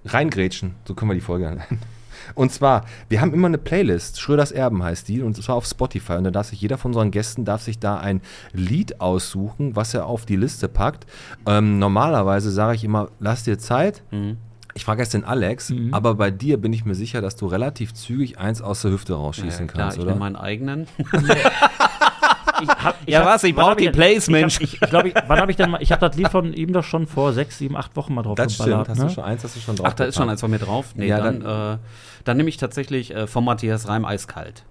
[0.05, 1.79] reingrätschen, so können wir die Folge nennen.
[2.33, 6.13] Und zwar, wir haben immer eine Playlist, Schröders Erben heißt die, und zwar auf Spotify.
[6.13, 8.21] Und da darf sich jeder von unseren Gästen darf sich da ein
[8.51, 11.05] Lied aussuchen, was er auf die Liste packt.
[11.45, 14.01] Ähm, normalerweise sage ich immer, lass dir Zeit.
[14.78, 17.93] Ich frage erst den Alex, aber bei dir bin ich mir sicher, dass du relativ
[17.93, 20.11] zügig eins aus der Hüfte rausschießen Ja, klar, kannst, ich oder?
[20.11, 20.88] nehme meinen eigenen.
[22.61, 23.43] Ich hab, Ja, was?
[23.43, 24.55] Ich wann brauch hab die Plays, ich Mensch.
[24.55, 26.53] Hab, ich ich glaube, ich, wann habe ich denn mal, ich habe das Lied von
[26.53, 29.05] ihm doch schon vor sechs, sieben, acht Wochen mal drauf das stimmt, hast ne?
[29.07, 29.88] du schon eins, hast du schon drauf.
[29.89, 30.93] Ach, da ist schon eins von mir drauf.
[30.95, 31.78] Nee, Ja, dann, äh,
[32.23, 34.63] dann nehme ich tatsächlich äh, von Matthias Reim eiskalt.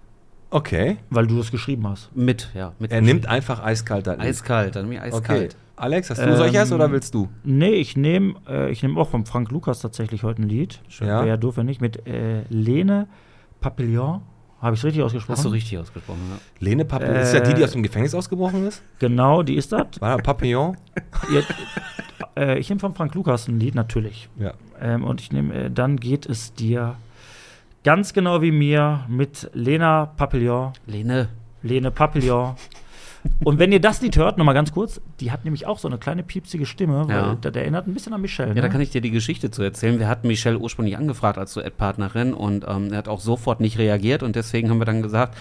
[0.51, 0.97] Okay.
[1.11, 2.09] Weil du das geschrieben hast.
[2.17, 2.73] Mit, ja.
[2.79, 4.19] Mit Er nimmt einfach eiskalt Lied.
[4.21, 5.49] eiskalt, dann nehme ich Okay.
[5.77, 7.29] Alex, hast du solches Ähm, oder willst du?
[7.43, 10.81] Nee, ich nehme äh, ich nehm auch von Frank Lukas tatsächlich heute ein Lied.
[11.01, 11.07] Ja.
[11.07, 11.81] Wäre ja doof, wenn nicht.
[11.81, 13.09] Mit äh, Lene
[13.61, 14.23] Papillon.
[14.61, 15.37] Habe ich es richtig ausgesprochen?
[15.37, 16.39] Hast du richtig ausgesprochen, ja.
[16.65, 18.83] Lene Papillon, ist ja die, die Äh, aus dem Gefängnis ausgebrochen ist?
[18.99, 19.87] Genau, die ist das.
[20.01, 20.77] War da Papillon?
[21.33, 21.43] Ihr-
[22.37, 24.29] äh, ich nehme von Frank Lukas ein Lied, natürlich.
[24.39, 24.55] Ja.
[24.81, 26.95] Ähm, und ich nehme, äh, dann geht es dir
[27.83, 30.73] ganz genau wie mir mit Lena Papillon.
[30.87, 31.29] Lene,
[31.63, 32.55] Lene Papillon.
[33.43, 35.99] Und wenn ihr das Lied hört, nochmal ganz kurz, die hat nämlich auch so eine
[35.99, 37.37] kleine piepsige Stimme, weil Ja.
[37.41, 38.49] das erinnert ein bisschen an Michelle.
[38.51, 38.61] Ja, ne?
[38.63, 39.99] da kann ich dir die Geschichte zu erzählen.
[39.99, 44.23] Wir hatten Michelle ursprünglich angefragt als Duettpartnerin und ähm, er hat auch sofort nicht reagiert
[44.23, 45.37] und deswegen haben wir dann gesagt,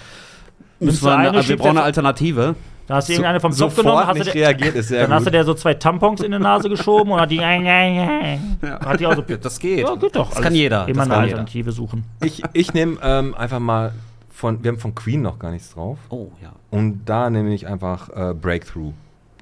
[0.80, 2.56] müssen wir eine, eine, wir brauchen eine Alternative.
[2.86, 5.14] Da hast du irgendeine vom Zopf Sofort genommen, hast nicht der, reagiert, ist sehr dann
[5.14, 5.34] hast du gut.
[5.36, 7.40] der so zwei Tampons in die Nase geschoben und hat die.
[8.62, 9.80] Hat die auch so Das geht.
[9.88, 10.30] Ja, geht doch.
[10.32, 10.88] Das kann jeder.
[10.90, 11.38] Immer Das eine kann jeder.
[11.38, 12.04] Alternative suchen.
[12.22, 13.94] Ich, ich nehme ähm, einfach mal
[14.34, 16.00] von, wir haben von Queen noch gar nichts drauf.
[16.10, 16.52] Oh, ja.
[16.72, 18.92] Und da nehme ich einfach äh, Breakthrough.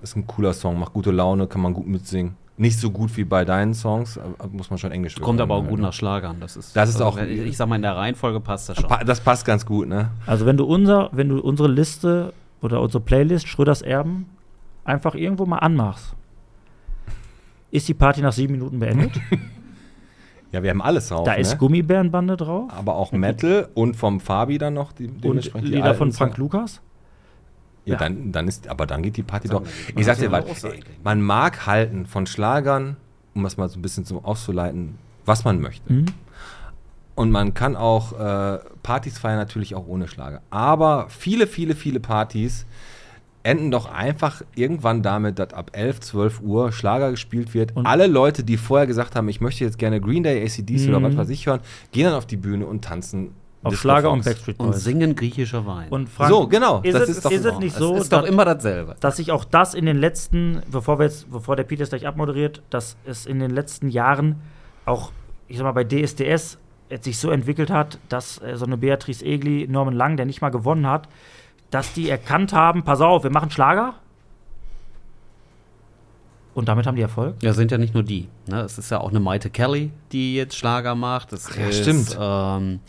[0.01, 2.35] Ist ein cooler Song, macht gute Laune, kann man gut mitsingen.
[2.57, 5.65] Nicht so gut wie bei deinen Songs, aber muss man schon Englisch Kommt aber auch
[5.67, 6.37] gut nach Schlagern.
[6.39, 8.89] Das ist, Das ist also, auch- Ich sag mal, in der Reihenfolge passt das schon.
[9.05, 10.11] Das passt ganz gut, ne?
[10.27, 14.25] Also wenn du unser, wenn du unsere Liste oder unsere Playlist Schröders Erben
[14.83, 16.13] einfach irgendwo mal anmachst,
[17.71, 19.11] ist die Party nach sieben Minuten beendet.
[20.51, 21.25] Ja, wir haben alles drauf.
[21.25, 21.57] da ist ne?
[21.57, 26.31] Gummibärenbande drauf Aber auch Metal und vom Fabi dann noch die und Lieder von Frank
[26.33, 26.37] Songs.
[26.37, 26.81] Lukas.
[27.85, 27.99] Ja, Ja.
[27.99, 29.63] Dann, dann ist, aber dann geht die Party doch.
[29.95, 30.45] Ich sag dir was,
[31.03, 32.97] man mag halten von Schlagern
[33.33, 35.91] um das mal so ein bisschen so auszuleiten, was man möchte.
[35.91, 36.05] Mhm.
[37.15, 40.41] Und man kann auch äh, Partys feiern, natürlich auch ohne Schlager.
[40.49, 42.65] Aber viele, viele, viele Partys
[43.43, 47.75] enden doch einfach irgendwann damit, dass ab 11, 12 Uhr Schlager gespielt wird.
[47.75, 50.99] Und- Alle Leute, die vorher gesagt haben, ich möchte jetzt gerne Green Day, ACDC oder
[50.99, 51.03] Mhm.
[51.05, 51.61] was weiß ich hören,
[51.91, 53.31] gehen dann auf die Bühne und tanzen.
[53.63, 54.33] Auf Disco Schlager und Fox.
[54.35, 54.83] Backstreet Und Boys.
[54.83, 55.87] singen griechischer Wein.
[55.89, 57.59] Und Frank, So, genau, Ist, das es, ist doch ist es so.
[57.59, 58.95] nicht es so, ist doch dass- immer dasselbe.
[58.99, 62.07] dass sich auch das in den letzten, bevor wir jetzt, bevor der Peter es gleich
[62.07, 64.37] abmoderiert, dass es in den letzten Jahren
[64.85, 65.11] auch,
[65.47, 66.57] ich sag mal, bei DSDS
[66.89, 70.41] jetzt sich so entwickelt hat, dass äh, so eine Beatrice Egli, Norman Lang, der nicht
[70.41, 71.07] mal gewonnen hat,
[71.71, 73.95] dass die erkannt haben, pass auf, wir machen Schlager.
[76.53, 77.35] Und damit haben die Erfolg.
[77.41, 78.27] Ja, sind ja nicht nur die.
[78.47, 78.59] Ne?
[78.61, 81.31] Es ist ja auch eine Maite Kelly, die jetzt Schlager macht.
[81.31, 82.17] Es Ja, ist, stimmt.
[82.19, 82.79] Ähm,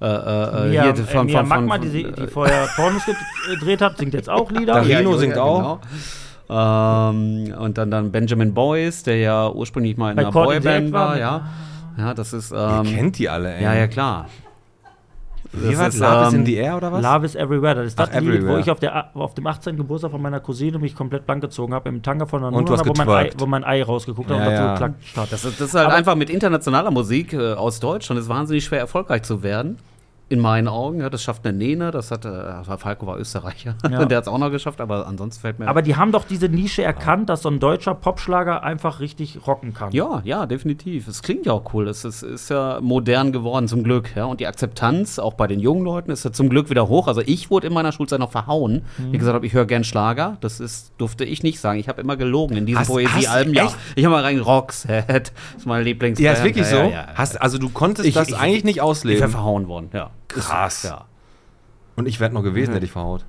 [0.00, 3.02] äh, äh, Mia, hier von, Mia von, von, Magma, die, die vorher Pornos
[3.48, 4.74] gedreht hat, singt jetzt auch Lieder.
[4.74, 5.78] Da- Ja, singt ja, auch.
[5.80, 7.10] Genau.
[7.10, 11.16] Ähm, und dann, dann Benjamin Boyce, der ja ursprünglich mal in Bei einer Boyband war,
[11.16, 11.46] ja.
[11.96, 12.50] Ja, das ist.
[12.50, 13.62] Ihr Ähm, kennt die alle, ey.
[13.62, 14.26] ja, ja, klar.
[15.56, 17.02] Wie Das war ist, Love is in ähm, the Air oder was?
[17.02, 17.74] Love is Everywhere.
[17.76, 19.76] Das ist das Ach, Lied, wo ich auf, der, auf dem 18.
[19.76, 23.08] Geburtstag von meiner Cousine mich komplett blank gezogen habe, im Tanga von hast wo, mein
[23.08, 24.72] Ei, wo mein Ei rausgeguckt hat Ja, und dazu ja.
[24.88, 25.32] geklatscht hat.
[25.32, 28.64] Das ist, das ist halt Aber- einfach mit internationaler Musik äh, aus Deutschland ist wahnsinnig
[28.64, 29.78] schwer erfolgreich zu werden.
[30.30, 31.00] In meinen Augen.
[31.00, 33.76] Ja, das schafft eine Nene, das hat, äh, Falco war Österreicher.
[33.90, 34.04] Ja.
[34.06, 35.68] Der hat es auch noch geschafft, aber ansonsten fällt mir.
[35.68, 39.74] Aber die haben doch diese Nische erkannt, dass so ein deutscher Popschlager einfach richtig rocken
[39.74, 39.92] kann.
[39.92, 41.08] Ja, ja, definitiv.
[41.08, 41.88] Es klingt ja auch cool.
[41.88, 44.16] Es ist, ist ja modern geworden, zum Glück.
[44.16, 44.24] Ja?
[44.24, 47.06] Und die Akzeptanz, auch bei den jungen Leuten, ist ja zum Glück wieder hoch.
[47.06, 48.82] Also ich wurde in meiner Schulzeit noch verhauen.
[48.96, 49.12] Mhm.
[49.12, 50.38] Wie gesagt habe, ich höre gern Schlager.
[50.40, 51.78] Das ist, durfte ich nicht sagen.
[51.78, 53.52] Ich habe immer gelogen in diesen Poesiealben.
[53.52, 53.76] Ja, echt?
[53.94, 55.04] ich habe mal rein Roxette.
[55.20, 56.24] Das ist mein Lieblingsband.
[56.24, 56.76] ja, ist wirklich so?
[56.76, 57.06] Ja, ja, ja.
[57.14, 59.20] Hast, also du konntest Ich- das ich- eigentlich nicht ich ausleben.
[59.20, 60.10] wäre verhauen worden, ja.
[60.34, 60.82] Krass.
[60.84, 61.06] Ja.
[61.96, 63.24] Und ich wäre noch gewesen, hätte ich verhaut.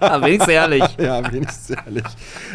[0.00, 0.82] Ah, wenigstens ehrlich.
[0.98, 2.02] Ja, wenigstens ehrlich.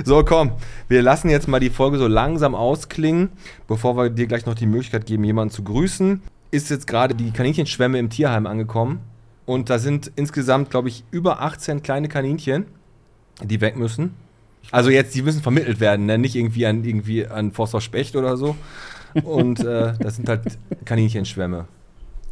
[0.03, 0.51] So, komm,
[0.89, 3.29] wir lassen jetzt mal die Folge so langsam ausklingen,
[3.67, 6.21] bevor wir dir gleich noch die Möglichkeit geben, jemanden zu grüßen.
[6.51, 8.99] Ist jetzt gerade die Kaninchenschwemme im Tierheim angekommen.
[9.45, 12.65] Und da sind insgesamt, glaube ich, über 18 kleine Kaninchen,
[13.41, 14.15] die weg müssen.
[14.69, 16.17] Also jetzt, die müssen vermittelt werden, ne?
[16.17, 18.57] nicht irgendwie an, irgendwie an Forster Specht oder so.
[19.23, 21.67] Und äh, das sind halt Kaninchenschwämme.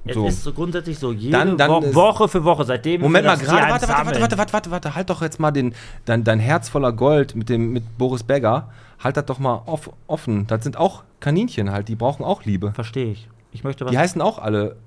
[0.05, 0.27] Es So.
[0.27, 3.69] ist so grundsätzlich so, jede Dann- dann Wo Woche für Woche, seitdem Moment mal, gerade,
[3.69, 5.73] warte, warte, warte, warte, warte, warte, warte, halt doch jetzt mal den,
[6.05, 8.69] dein, dein Herz voller Gold mit, dem, mit Boris Becker,
[9.03, 10.47] halt das doch mal off, offen.
[10.47, 12.71] Das sind auch Kaninchen halt, die brauchen auch Liebe.
[12.73, 13.27] Verstehe ich.
[13.51, 14.77] Ich möchte was Die heißen auch alle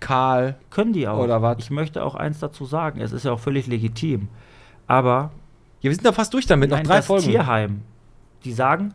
[0.00, 0.56] Karl.
[0.70, 1.18] können die auch.
[1.18, 1.58] Oder was?
[1.58, 3.00] Ich möchte auch eins dazu sagen.
[3.00, 4.28] Es ist ja auch völlig legitim.
[4.86, 5.30] Aber
[5.80, 7.26] Ja, wir sind da fast durch damit, noch nein, drei das Folgen.
[7.26, 7.82] Tierheim,
[8.44, 8.92] die sagen,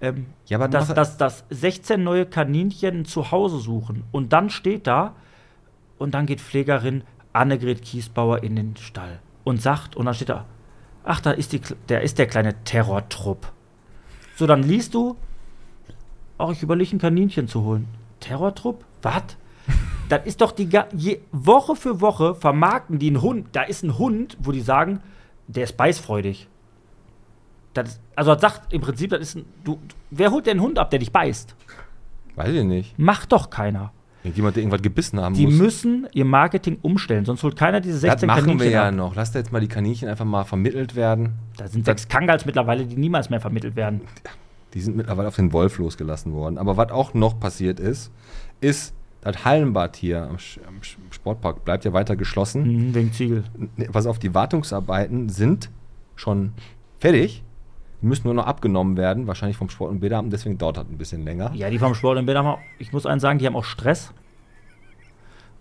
[0.00, 4.04] ähm, Ja, aber dass, noch- dass, dass 16 neue Kaninchen ein Zuhause suchen.
[4.12, 5.14] Und dann steht da,
[5.98, 7.02] und dann geht Pflegerin
[7.32, 10.46] Annegret Kiesbauer in den Stall und sagt, und dann steht da,
[11.04, 13.52] ach, da ist, die, der ist der kleine Terrortrupp.
[14.36, 15.16] So, dann liest du,
[16.38, 17.88] auch ich überlege, ein Kaninchen zu holen.
[18.20, 18.84] Terrortrupp?
[19.02, 19.22] Was?
[20.08, 23.48] Das ist doch die je, Woche für Woche vermarkten die einen Hund.
[23.52, 25.00] Da ist ein Hund, wo die sagen,
[25.48, 26.48] der ist beißfreudig.
[27.82, 29.78] Das also das sagt im Prinzip, das ist ein, du,
[30.10, 31.54] wer holt denn einen Hund ab, der dich beißt?
[32.36, 32.98] Weiß ich nicht.
[32.98, 33.92] Macht doch keiner.
[34.24, 35.54] Irgendjemand, der irgendwas gebissen haben Die muss.
[35.54, 38.94] müssen ihr Marketing umstellen, sonst holt keiner diese das 16 machen Kaninchen wir ja ab.
[38.94, 39.14] noch.
[39.14, 41.34] Lass da jetzt mal die Kaninchen einfach mal vermittelt werden.
[41.56, 44.00] Da sind sechs Kangals mittlerweile, die niemals mehr vermittelt werden.
[44.74, 46.58] Die sind mittlerweile auf den Wolf losgelassen worden.
[46.58, 48.10] Aber was auch noch passiert ist,
[48.60, 50.36] ist, das Hallenbad hier am,
[50.66, 52.88] am Sportpark bleibt ja weiter geschlossen.
[52.88, 53.44] Mhm, wegen Ziegel.
[53.92, 55.70] Pass auf, die Wartungsarbeiten sind
[56.16, 56.52] schon
[56.98, 57.42] fertig.
[58.00, 60.98] Die müssen nur noch abgenommen werden, wahrscheinlich vom Sport- und Bäderamt, deswegen dauert das ein
[60.98, 61.50] bisschen länger.
[61.54, 63.64] Ja, die vom Sport in Bäder haben, auch- ich muss eins sagen, die haben auch
[63.64, 64.12] Stress.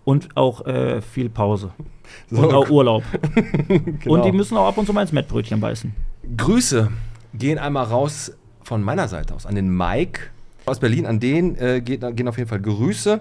[0.03, 1.71] Und auch äh, viel Pause.
[2.29, 3.03] So, und auch Urlaub.
[3.67, 4.13] genau.
[4.15, 5.93] Und die müssen auch ab und zu mal ins Mettbrötchen beißen.
[6.37, 6.89] Grüße
[7.33, 8.31] gehen einmal raus
[8.63, 10.21] von meiner Seite aus an den Mike
[10.65, 11.05] aus Berlin.
[11.05, 13.19] An den äh, geht, gehen auf jeden Fall Grüße.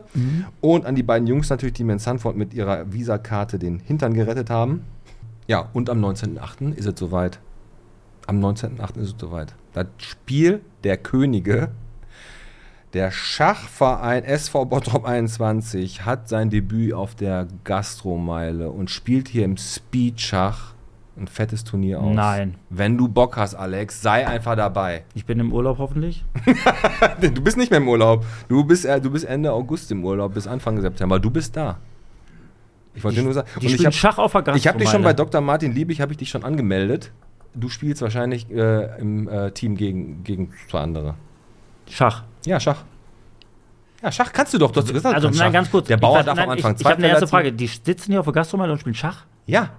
[0.61, 4.15] Und an die beiden Jungs natürlich, die mir in Sanford mit ihrer Visakarte den Hintern
[4.15, 4.85] gerettet haben.
[5.49, 6.75] Ja, und am 19.08.
[6.77, 7.41] ist es soweit.
[8.27, 8.99] Am 19.08.
[8.99, 9.55] ist es soweit.
[9.73, 11.71] Das Spiel der Könige.
[12.93, 19.57] Der Schachverein SV Bottrop 21 hat sein Debüt auf der Gastromeile und spielt hier im
[19.57, 20.73] Speedschach
[21.17, 22.15] ein fettes Turnier aus.
[22.15, 22.55] Nein.
[22.71, 25.05] Wenn du Bock hast, Alex, sei einfach dabei.
[25.15, 26.25] Ich bin im Urlaub hoffentlich.
[27.21, 28.25] Du bist nicht mehr im Urlaub.
[28.49, 31.19] Du bist, äh, du bist Ende August im Urlaub bis Anfang September.
[31.19, 31.79] Du bist da.
[32.95, 33.49] Ich wollte nur sagen.
[33.61, 35.15] Die Und ich habe Schach auf der ich hab dich schon bei Gastromeile.
[35.15, 35.41] Dr.
[35.41, 37.13] Martin Liebig habe ich dich schon angemeldet.
[37.59, 41.15] Du spielst wahrscheinlich äh, im äh, Team gegen, gegen zwei andere.
[41.89, 42.23] Schach.
[42.45, 42.85] Ja, Schach.
[44.03, 44.71] Ja, Schach kannst du doch.
[44.71, 45.53] Du hast gesagt, Also, nein, Schach.
[45.53, 45.87] ganz kurz.
[45.89, 47.53] Der Bauer ich, darf nein, am Anfang Ich, ich zwei habe eine erste Frage.
[47.53, 49.25] Die sitzen hier auf der Gastromeile und spielen Schach?
[49.47, 49.71] Ja.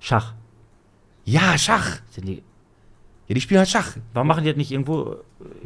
[0.00, 0.34] Schach.
[1.24, 1.98] Ja, Schach.
[2.10, 2.42] Sind die.
[3.26, 3.96] Ja, die spielen halt Schach.
[4.14, 5.16] Warum machen die das nicht irgendwo äh,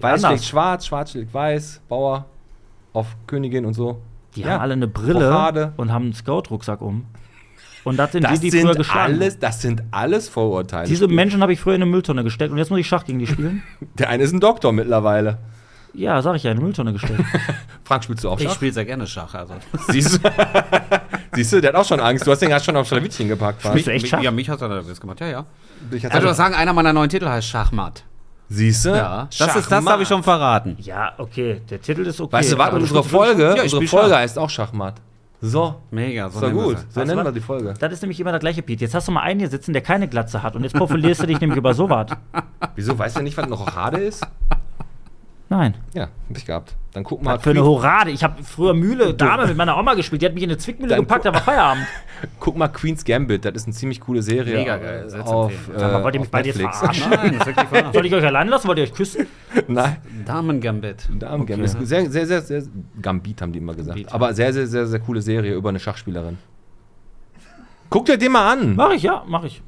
[0.02, 2.27] Weiß schlägt schwarz, schwarz schlägt weiß, Bauer
[2.93, 4.01] auf Königin und so.
[4.36, 4.51] Die Ja.
[4.52, 5.73] haben alle eine Brille Rochade.
[5.77, 7.05] und haben einen Scout-Rucksack um.
[7.84, 10.86] Und das sind Das die, die früher sind, geschlagen alles, das sind alles Vorurteile.
[10.88, 13.18] Diese Menschen habe ich früher in eine Mülltonne gesteckt und jetzt muss ich Schach gegen
[13.18, 13.62] die spielen?
[13.98, 15.38] Der eine ist ein Doktor mittlerweile.
[15.94, 17.20] ja, sag ich ja, in eine Mülltonne gesteckt.
[17.84, 18.54] Frank, spielst du auch Ich Schach?
[18.54, 19.34] spiele sehr gerne Schach.
[19.34, 19.54] Also.
[19.88, 20.30] Siehst du?
[21.34, 22.26] Siehst du, der hat auch schon Angst.
[22.26, 23.62] Du hast den gerade schon auf Schlawittchen gepackt.
[23.62, 23.72] Frank.
[23.74, 24.22] Spielst du echt Schach?
[24.22, 25.20] Ja, mich hat er nervös gemacht.
[25.20, 25.44] Ja, ja.
[25.90, 28.04] Ich Ich wollte was sagen, einer meiner neuen Titel heißt Schachmatt.
[28.48, 28.90] Siehst du?
[28.90, 30.76] Ja, das ist das, habe ich schon verraten.
[30.80, 32.32] ja, okay, der Titel ist okay.
[32.34, 34.18] Weißt du aber Unsere Folge, Ja, ich unsere spiel Folge Schach.
[34.18, 34.94] heißt auch Schachmatt.
[35.44, 35.74] So.
[35.90, 36.78] Mega, so So gut.
[36.78, 36.85] sie.
[36.90, 37.74] So nennen wir die Folge.
[37.81, 38.82] Das ist nämlich immer das gleiche, Pete.
[38.85, 41.27] Jetzt hast du mal einen hier sitzen, der keine Glatze hat und jetzt profilierst du
[41.27, 42.06] dich nämlich über sowas.
[42.77, 42.97] Wieso?
[42.97, 44.24] Weißt du nicht, was eine Rochade ist?
[45.53, 45.74] Nein.
[45.93, 46.74] Ja, hab ich gehabt.
[46.95, 47.39] Dann guck mal.
[47.39, 48.11] Für eine Horade.
[48.11, 50.23] Ich habe früher Mühle Dame mit meiner Oma gespielt.
[50.23, 51.87] Die hat mich in eine Zwickmühle Dann gepackt, da war Feierabend.
[52.41, 53.45] Guck mal Queen's Gambit.
[53.45, 54.57] Das ist eine ziemlich coole Serie.
[54.57, 56.79] Mega geil, Auf, äh, Sag mal, wollt ihr mich jetzt Netflix.
[56.79, 57.11] verarschen?
[57.70, 57.93] Nein.
[57.93, 58.66] Soll ich euch allein lassen?
[58.69, 59.27] Wollt ihr euch küssen?
[59.69, 59.97] Nein.
[60.24, 61.09] Damen-Gambit.
[61.19, 61.69] Damen Gambit.
[61.87, 62.62] Sehr, sehr, sehr, sehr.
[63.03, 63.97] Gambit haben die immer gesagt.
[63.97, 64.12] Gambit.
[64.12, 66.39] Aber sehr, sehr, sehr, sehr coole Serie über eine Schachspielerin.
[67.91, 68.74] Guck dir den mal an.
[68.74, 69.61] Mach ich, ja, mach ich.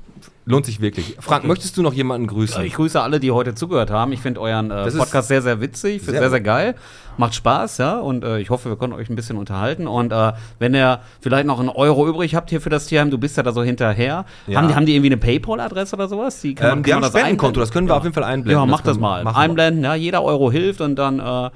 [0.47, 1.17] Lohnt sich wirklich.
[1.21, 2.63] Frank, möchtest du noch jemanden grüßen?
[2.65, 4.13] Ich grüße alle, die heute zugehört haben.
[4.13, 6.75] Ich finde euren äh, Das Podcast sehr, sehr witzig, sehr sehr, sehr, geil.
[7.17, 7.99] Macht Spaß, ja.
[7.99, 9.87] Und äh, ich hoffe, wir konnten euch ein bisschen unterhalten.
[9.87, 13.17] Und äh, wenn ihr vielleicht noch einen Euro übrig habt hier für das Tierheim, du
[13.17, 14.27] bist ja da so hinterher.
[14.47, 14.59] Ja.
[14.59, 16.39] Haben, die, haben die irgendwie eine Paypal-Adresse oder sowas?
[16.43, 18.61] Die kann ähm, die haben ein Spendenkonto, das können wir auf jeden Fall einblenden.
[18.61, 19.27] Ja, macht das können- mal.
[19.27, 19.95] Einblenden, ja.
[19.95, 21.51] Jeder Euro hilft und dann äh,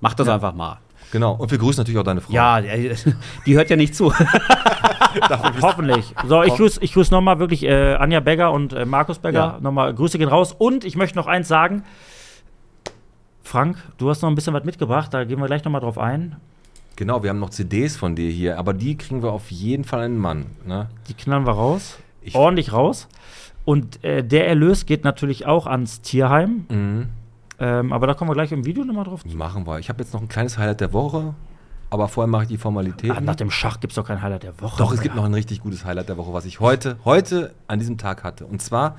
[0.00, 0.78] macht das einfach mal.
[1.16, 1.32] Genau.
[1.32, 2.30] Und wir grüßen natürlich auch deine Frau.
[2.30, 2.94] Ja, die,
[3.46, 4.12] die hört ja nicht zu.
[5.62, 6.12] Hoffentlich.
[6.26, 9.38] So, ich grüße ich grüß nochmal wirklich äh, Anja Begger und äh, Markus Begger.
[9.38, 9.58] Ja.
[9.62, 10.52] Nochmal Grüße gehen raus.
[10.52, 11.84] Und ich möchte noch eins sagen.
[13.42, 16.36] Frank, du hast noch ein bisschen was mitgebracht, da gehen wir gleich nochmal drauf ein.
[16.96, 20.00] Genau, wir haben noch CDs von dir hier, aber die kriegen wir auf jeden Fall
[20.00, 20.46] einen Mann.
[20.66, 20.88] Ne?
[21.08, 21.96] Die knallen wir raus.
[22.20, 23.08] Ich- ordentlich raus.
[23.64, 26.66] Und äh, der Erlös geht natürlich auch ans Tierheim.
[26.68, 27.06] Mhm.
[27.58, 29.24] Ähm, aber da kommen wir gleich im Video nochmal drauf.
[29.24, 29.78] Machen wir.
[29.78, 31.34] Ich habe jetzt noch ein kleines Highlight der Woche,
[31.90, 33.16] aber vorher mache ich die Formalitäten.
[33.16, 34.76] Ah, nach dem Schach gibt es doch kein Highlight der Woche.
[34.78, 37.78] Doch, es gibt noch ein richtig gutes Highlight der Woche, was ich heute, heute an
[37.78, 38.46] diesem Tag hatte.
[38.46, 38.96] Und zwar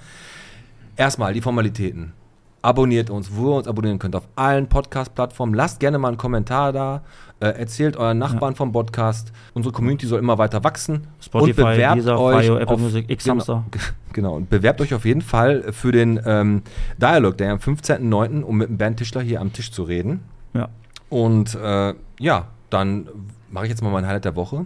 [0.95, 2.13] erstmal die Formalitäten.
[2.61, 5.53] Abonniert uns, wo ihr uns abonnieren könnt, auf allen Podcast-Plattformen.
[5.53, 7.01] Lasst gerne mal einen Kommentar da.
[7.39, 9.31] Äh, erzählt euren Nachbarn vom Podcast.
[9.53, 11.07] Unsere Community soll immer weiter wachsen.
[11.21, 13.63] Spotify, und bewerbt Deezer, euch Fire, Apple auf, Music, X-Hamster.
[13.69, 16.63] Genau, genau, und bewerbt euch auf jeden Fall für den ähm,
[16.97, 20.21] Dialog, der am 15.09., um mit dem Bernd Tischler hier am Tisch zu reden.
[20.55, 20.69] Ja.
[21.09, 23.07] Und äh, ja, dann
[23.51, 24.65] mache ich jetzt mal mein Highlight der Woche.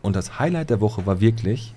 [0.00, 1.74] Und das Highlight der Woche war wirklich,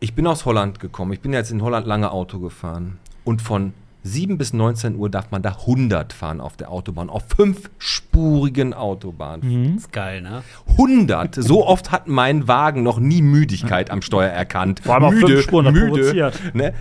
[0.00, 1.12] ich bin aus Holland gekommen.
[1.12, 2.98] Ich bin jetzt in Holland lange Auto gefahren.
[3.22, 3.72] Und von
[4.06, 9.76] 7 bis 19 Uhr darf man da 100 fahren auf der Autobahn, auf fünfspurigen Autobahnen.
[9.78, 10.42] ist geil, ne?
[10.68, 11.36] 100!
[11.36, 14.80] So oft hat mein Wagen noch nie Müdigkeit am Steuer erkannt.
[14.84, 16.54] Vor allem auf fünf Spuren, provoziert.
[16.54, 16.74] Ne?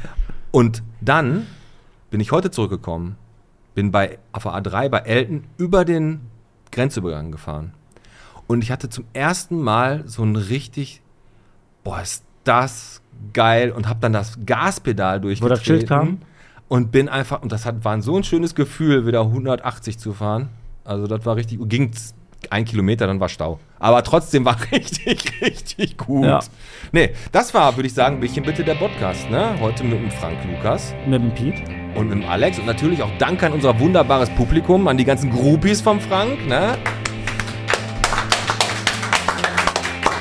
[0.51, 1.47] Und dann
[2.11, 3.15] bin ich heute zurückgekommen,
[3.73, 6.19] bin bei auf der A3 bei Elton über den
[6.73, 7.73] Grenzübergang gefahren.
[8.47, 11.01] Und ich hatte zum ersten Mal so ein richtig,
[11.85, 13.01] boah, ist das
[13.31, 15.57] geil und habe dann das Gaspedal Wo durchgetreten.
[15.57, 16.19] das Schild kam?
[16.73, 20.49] Und bin einfach, und das hat, war so ein schönes Gefühl, wieder 180 zu fahren.
[20.83, 21.91] Also das war richtig, ging
[22.49, 23.59] ein Kilometer, dann war Stau.
[23.77, 26.25] Aber trotzdem war richtig, richtig gut.
[26.25, 26.39] Ja.
[26.91, 29.53] Nee, das war, würde ich sagen, bisschen bitte der Podcast, ne?
[29.61, 31.61] Heute mit dem Frank Lukas Mit dem Pete.
[31.93, 32.57] und mit dem Alex.
[32.57, 36.75] Und natürlich auch Dank an unser wunderbares Publikum, an die ganzen Groupies vom Frank, ne?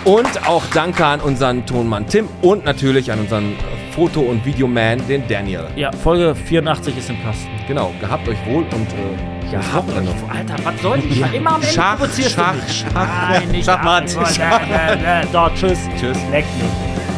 [0.05, 3.55] Und auch danke an unseren Tonmann Tim und natürlich an unseren
[3.95, 5.67] Foto- und Videoman, den Daniel.
[5.77, 7.51] Ja, Folge 84 ist im Kasten.
[7.69, 10.13] Genau, gehabt euch wohl und äh, Ja, bis Wochenende.
[10.31, 11.19] Alter, was soll ich?
[11.21, 11.27] Ja.
[11.27, 12.85] Immer am Ende Schach, provozierst du Schach, mich.
[12.93, 13.09] Schach.
[13.31, 14.11] Nein, nicht Schachmatt.
[14.11, 14.61] Schach.
[15.33, 15.79] So, tschüss.
[16.01, 16.19] Tschüss.
[16.31, 17.12] Leck mich.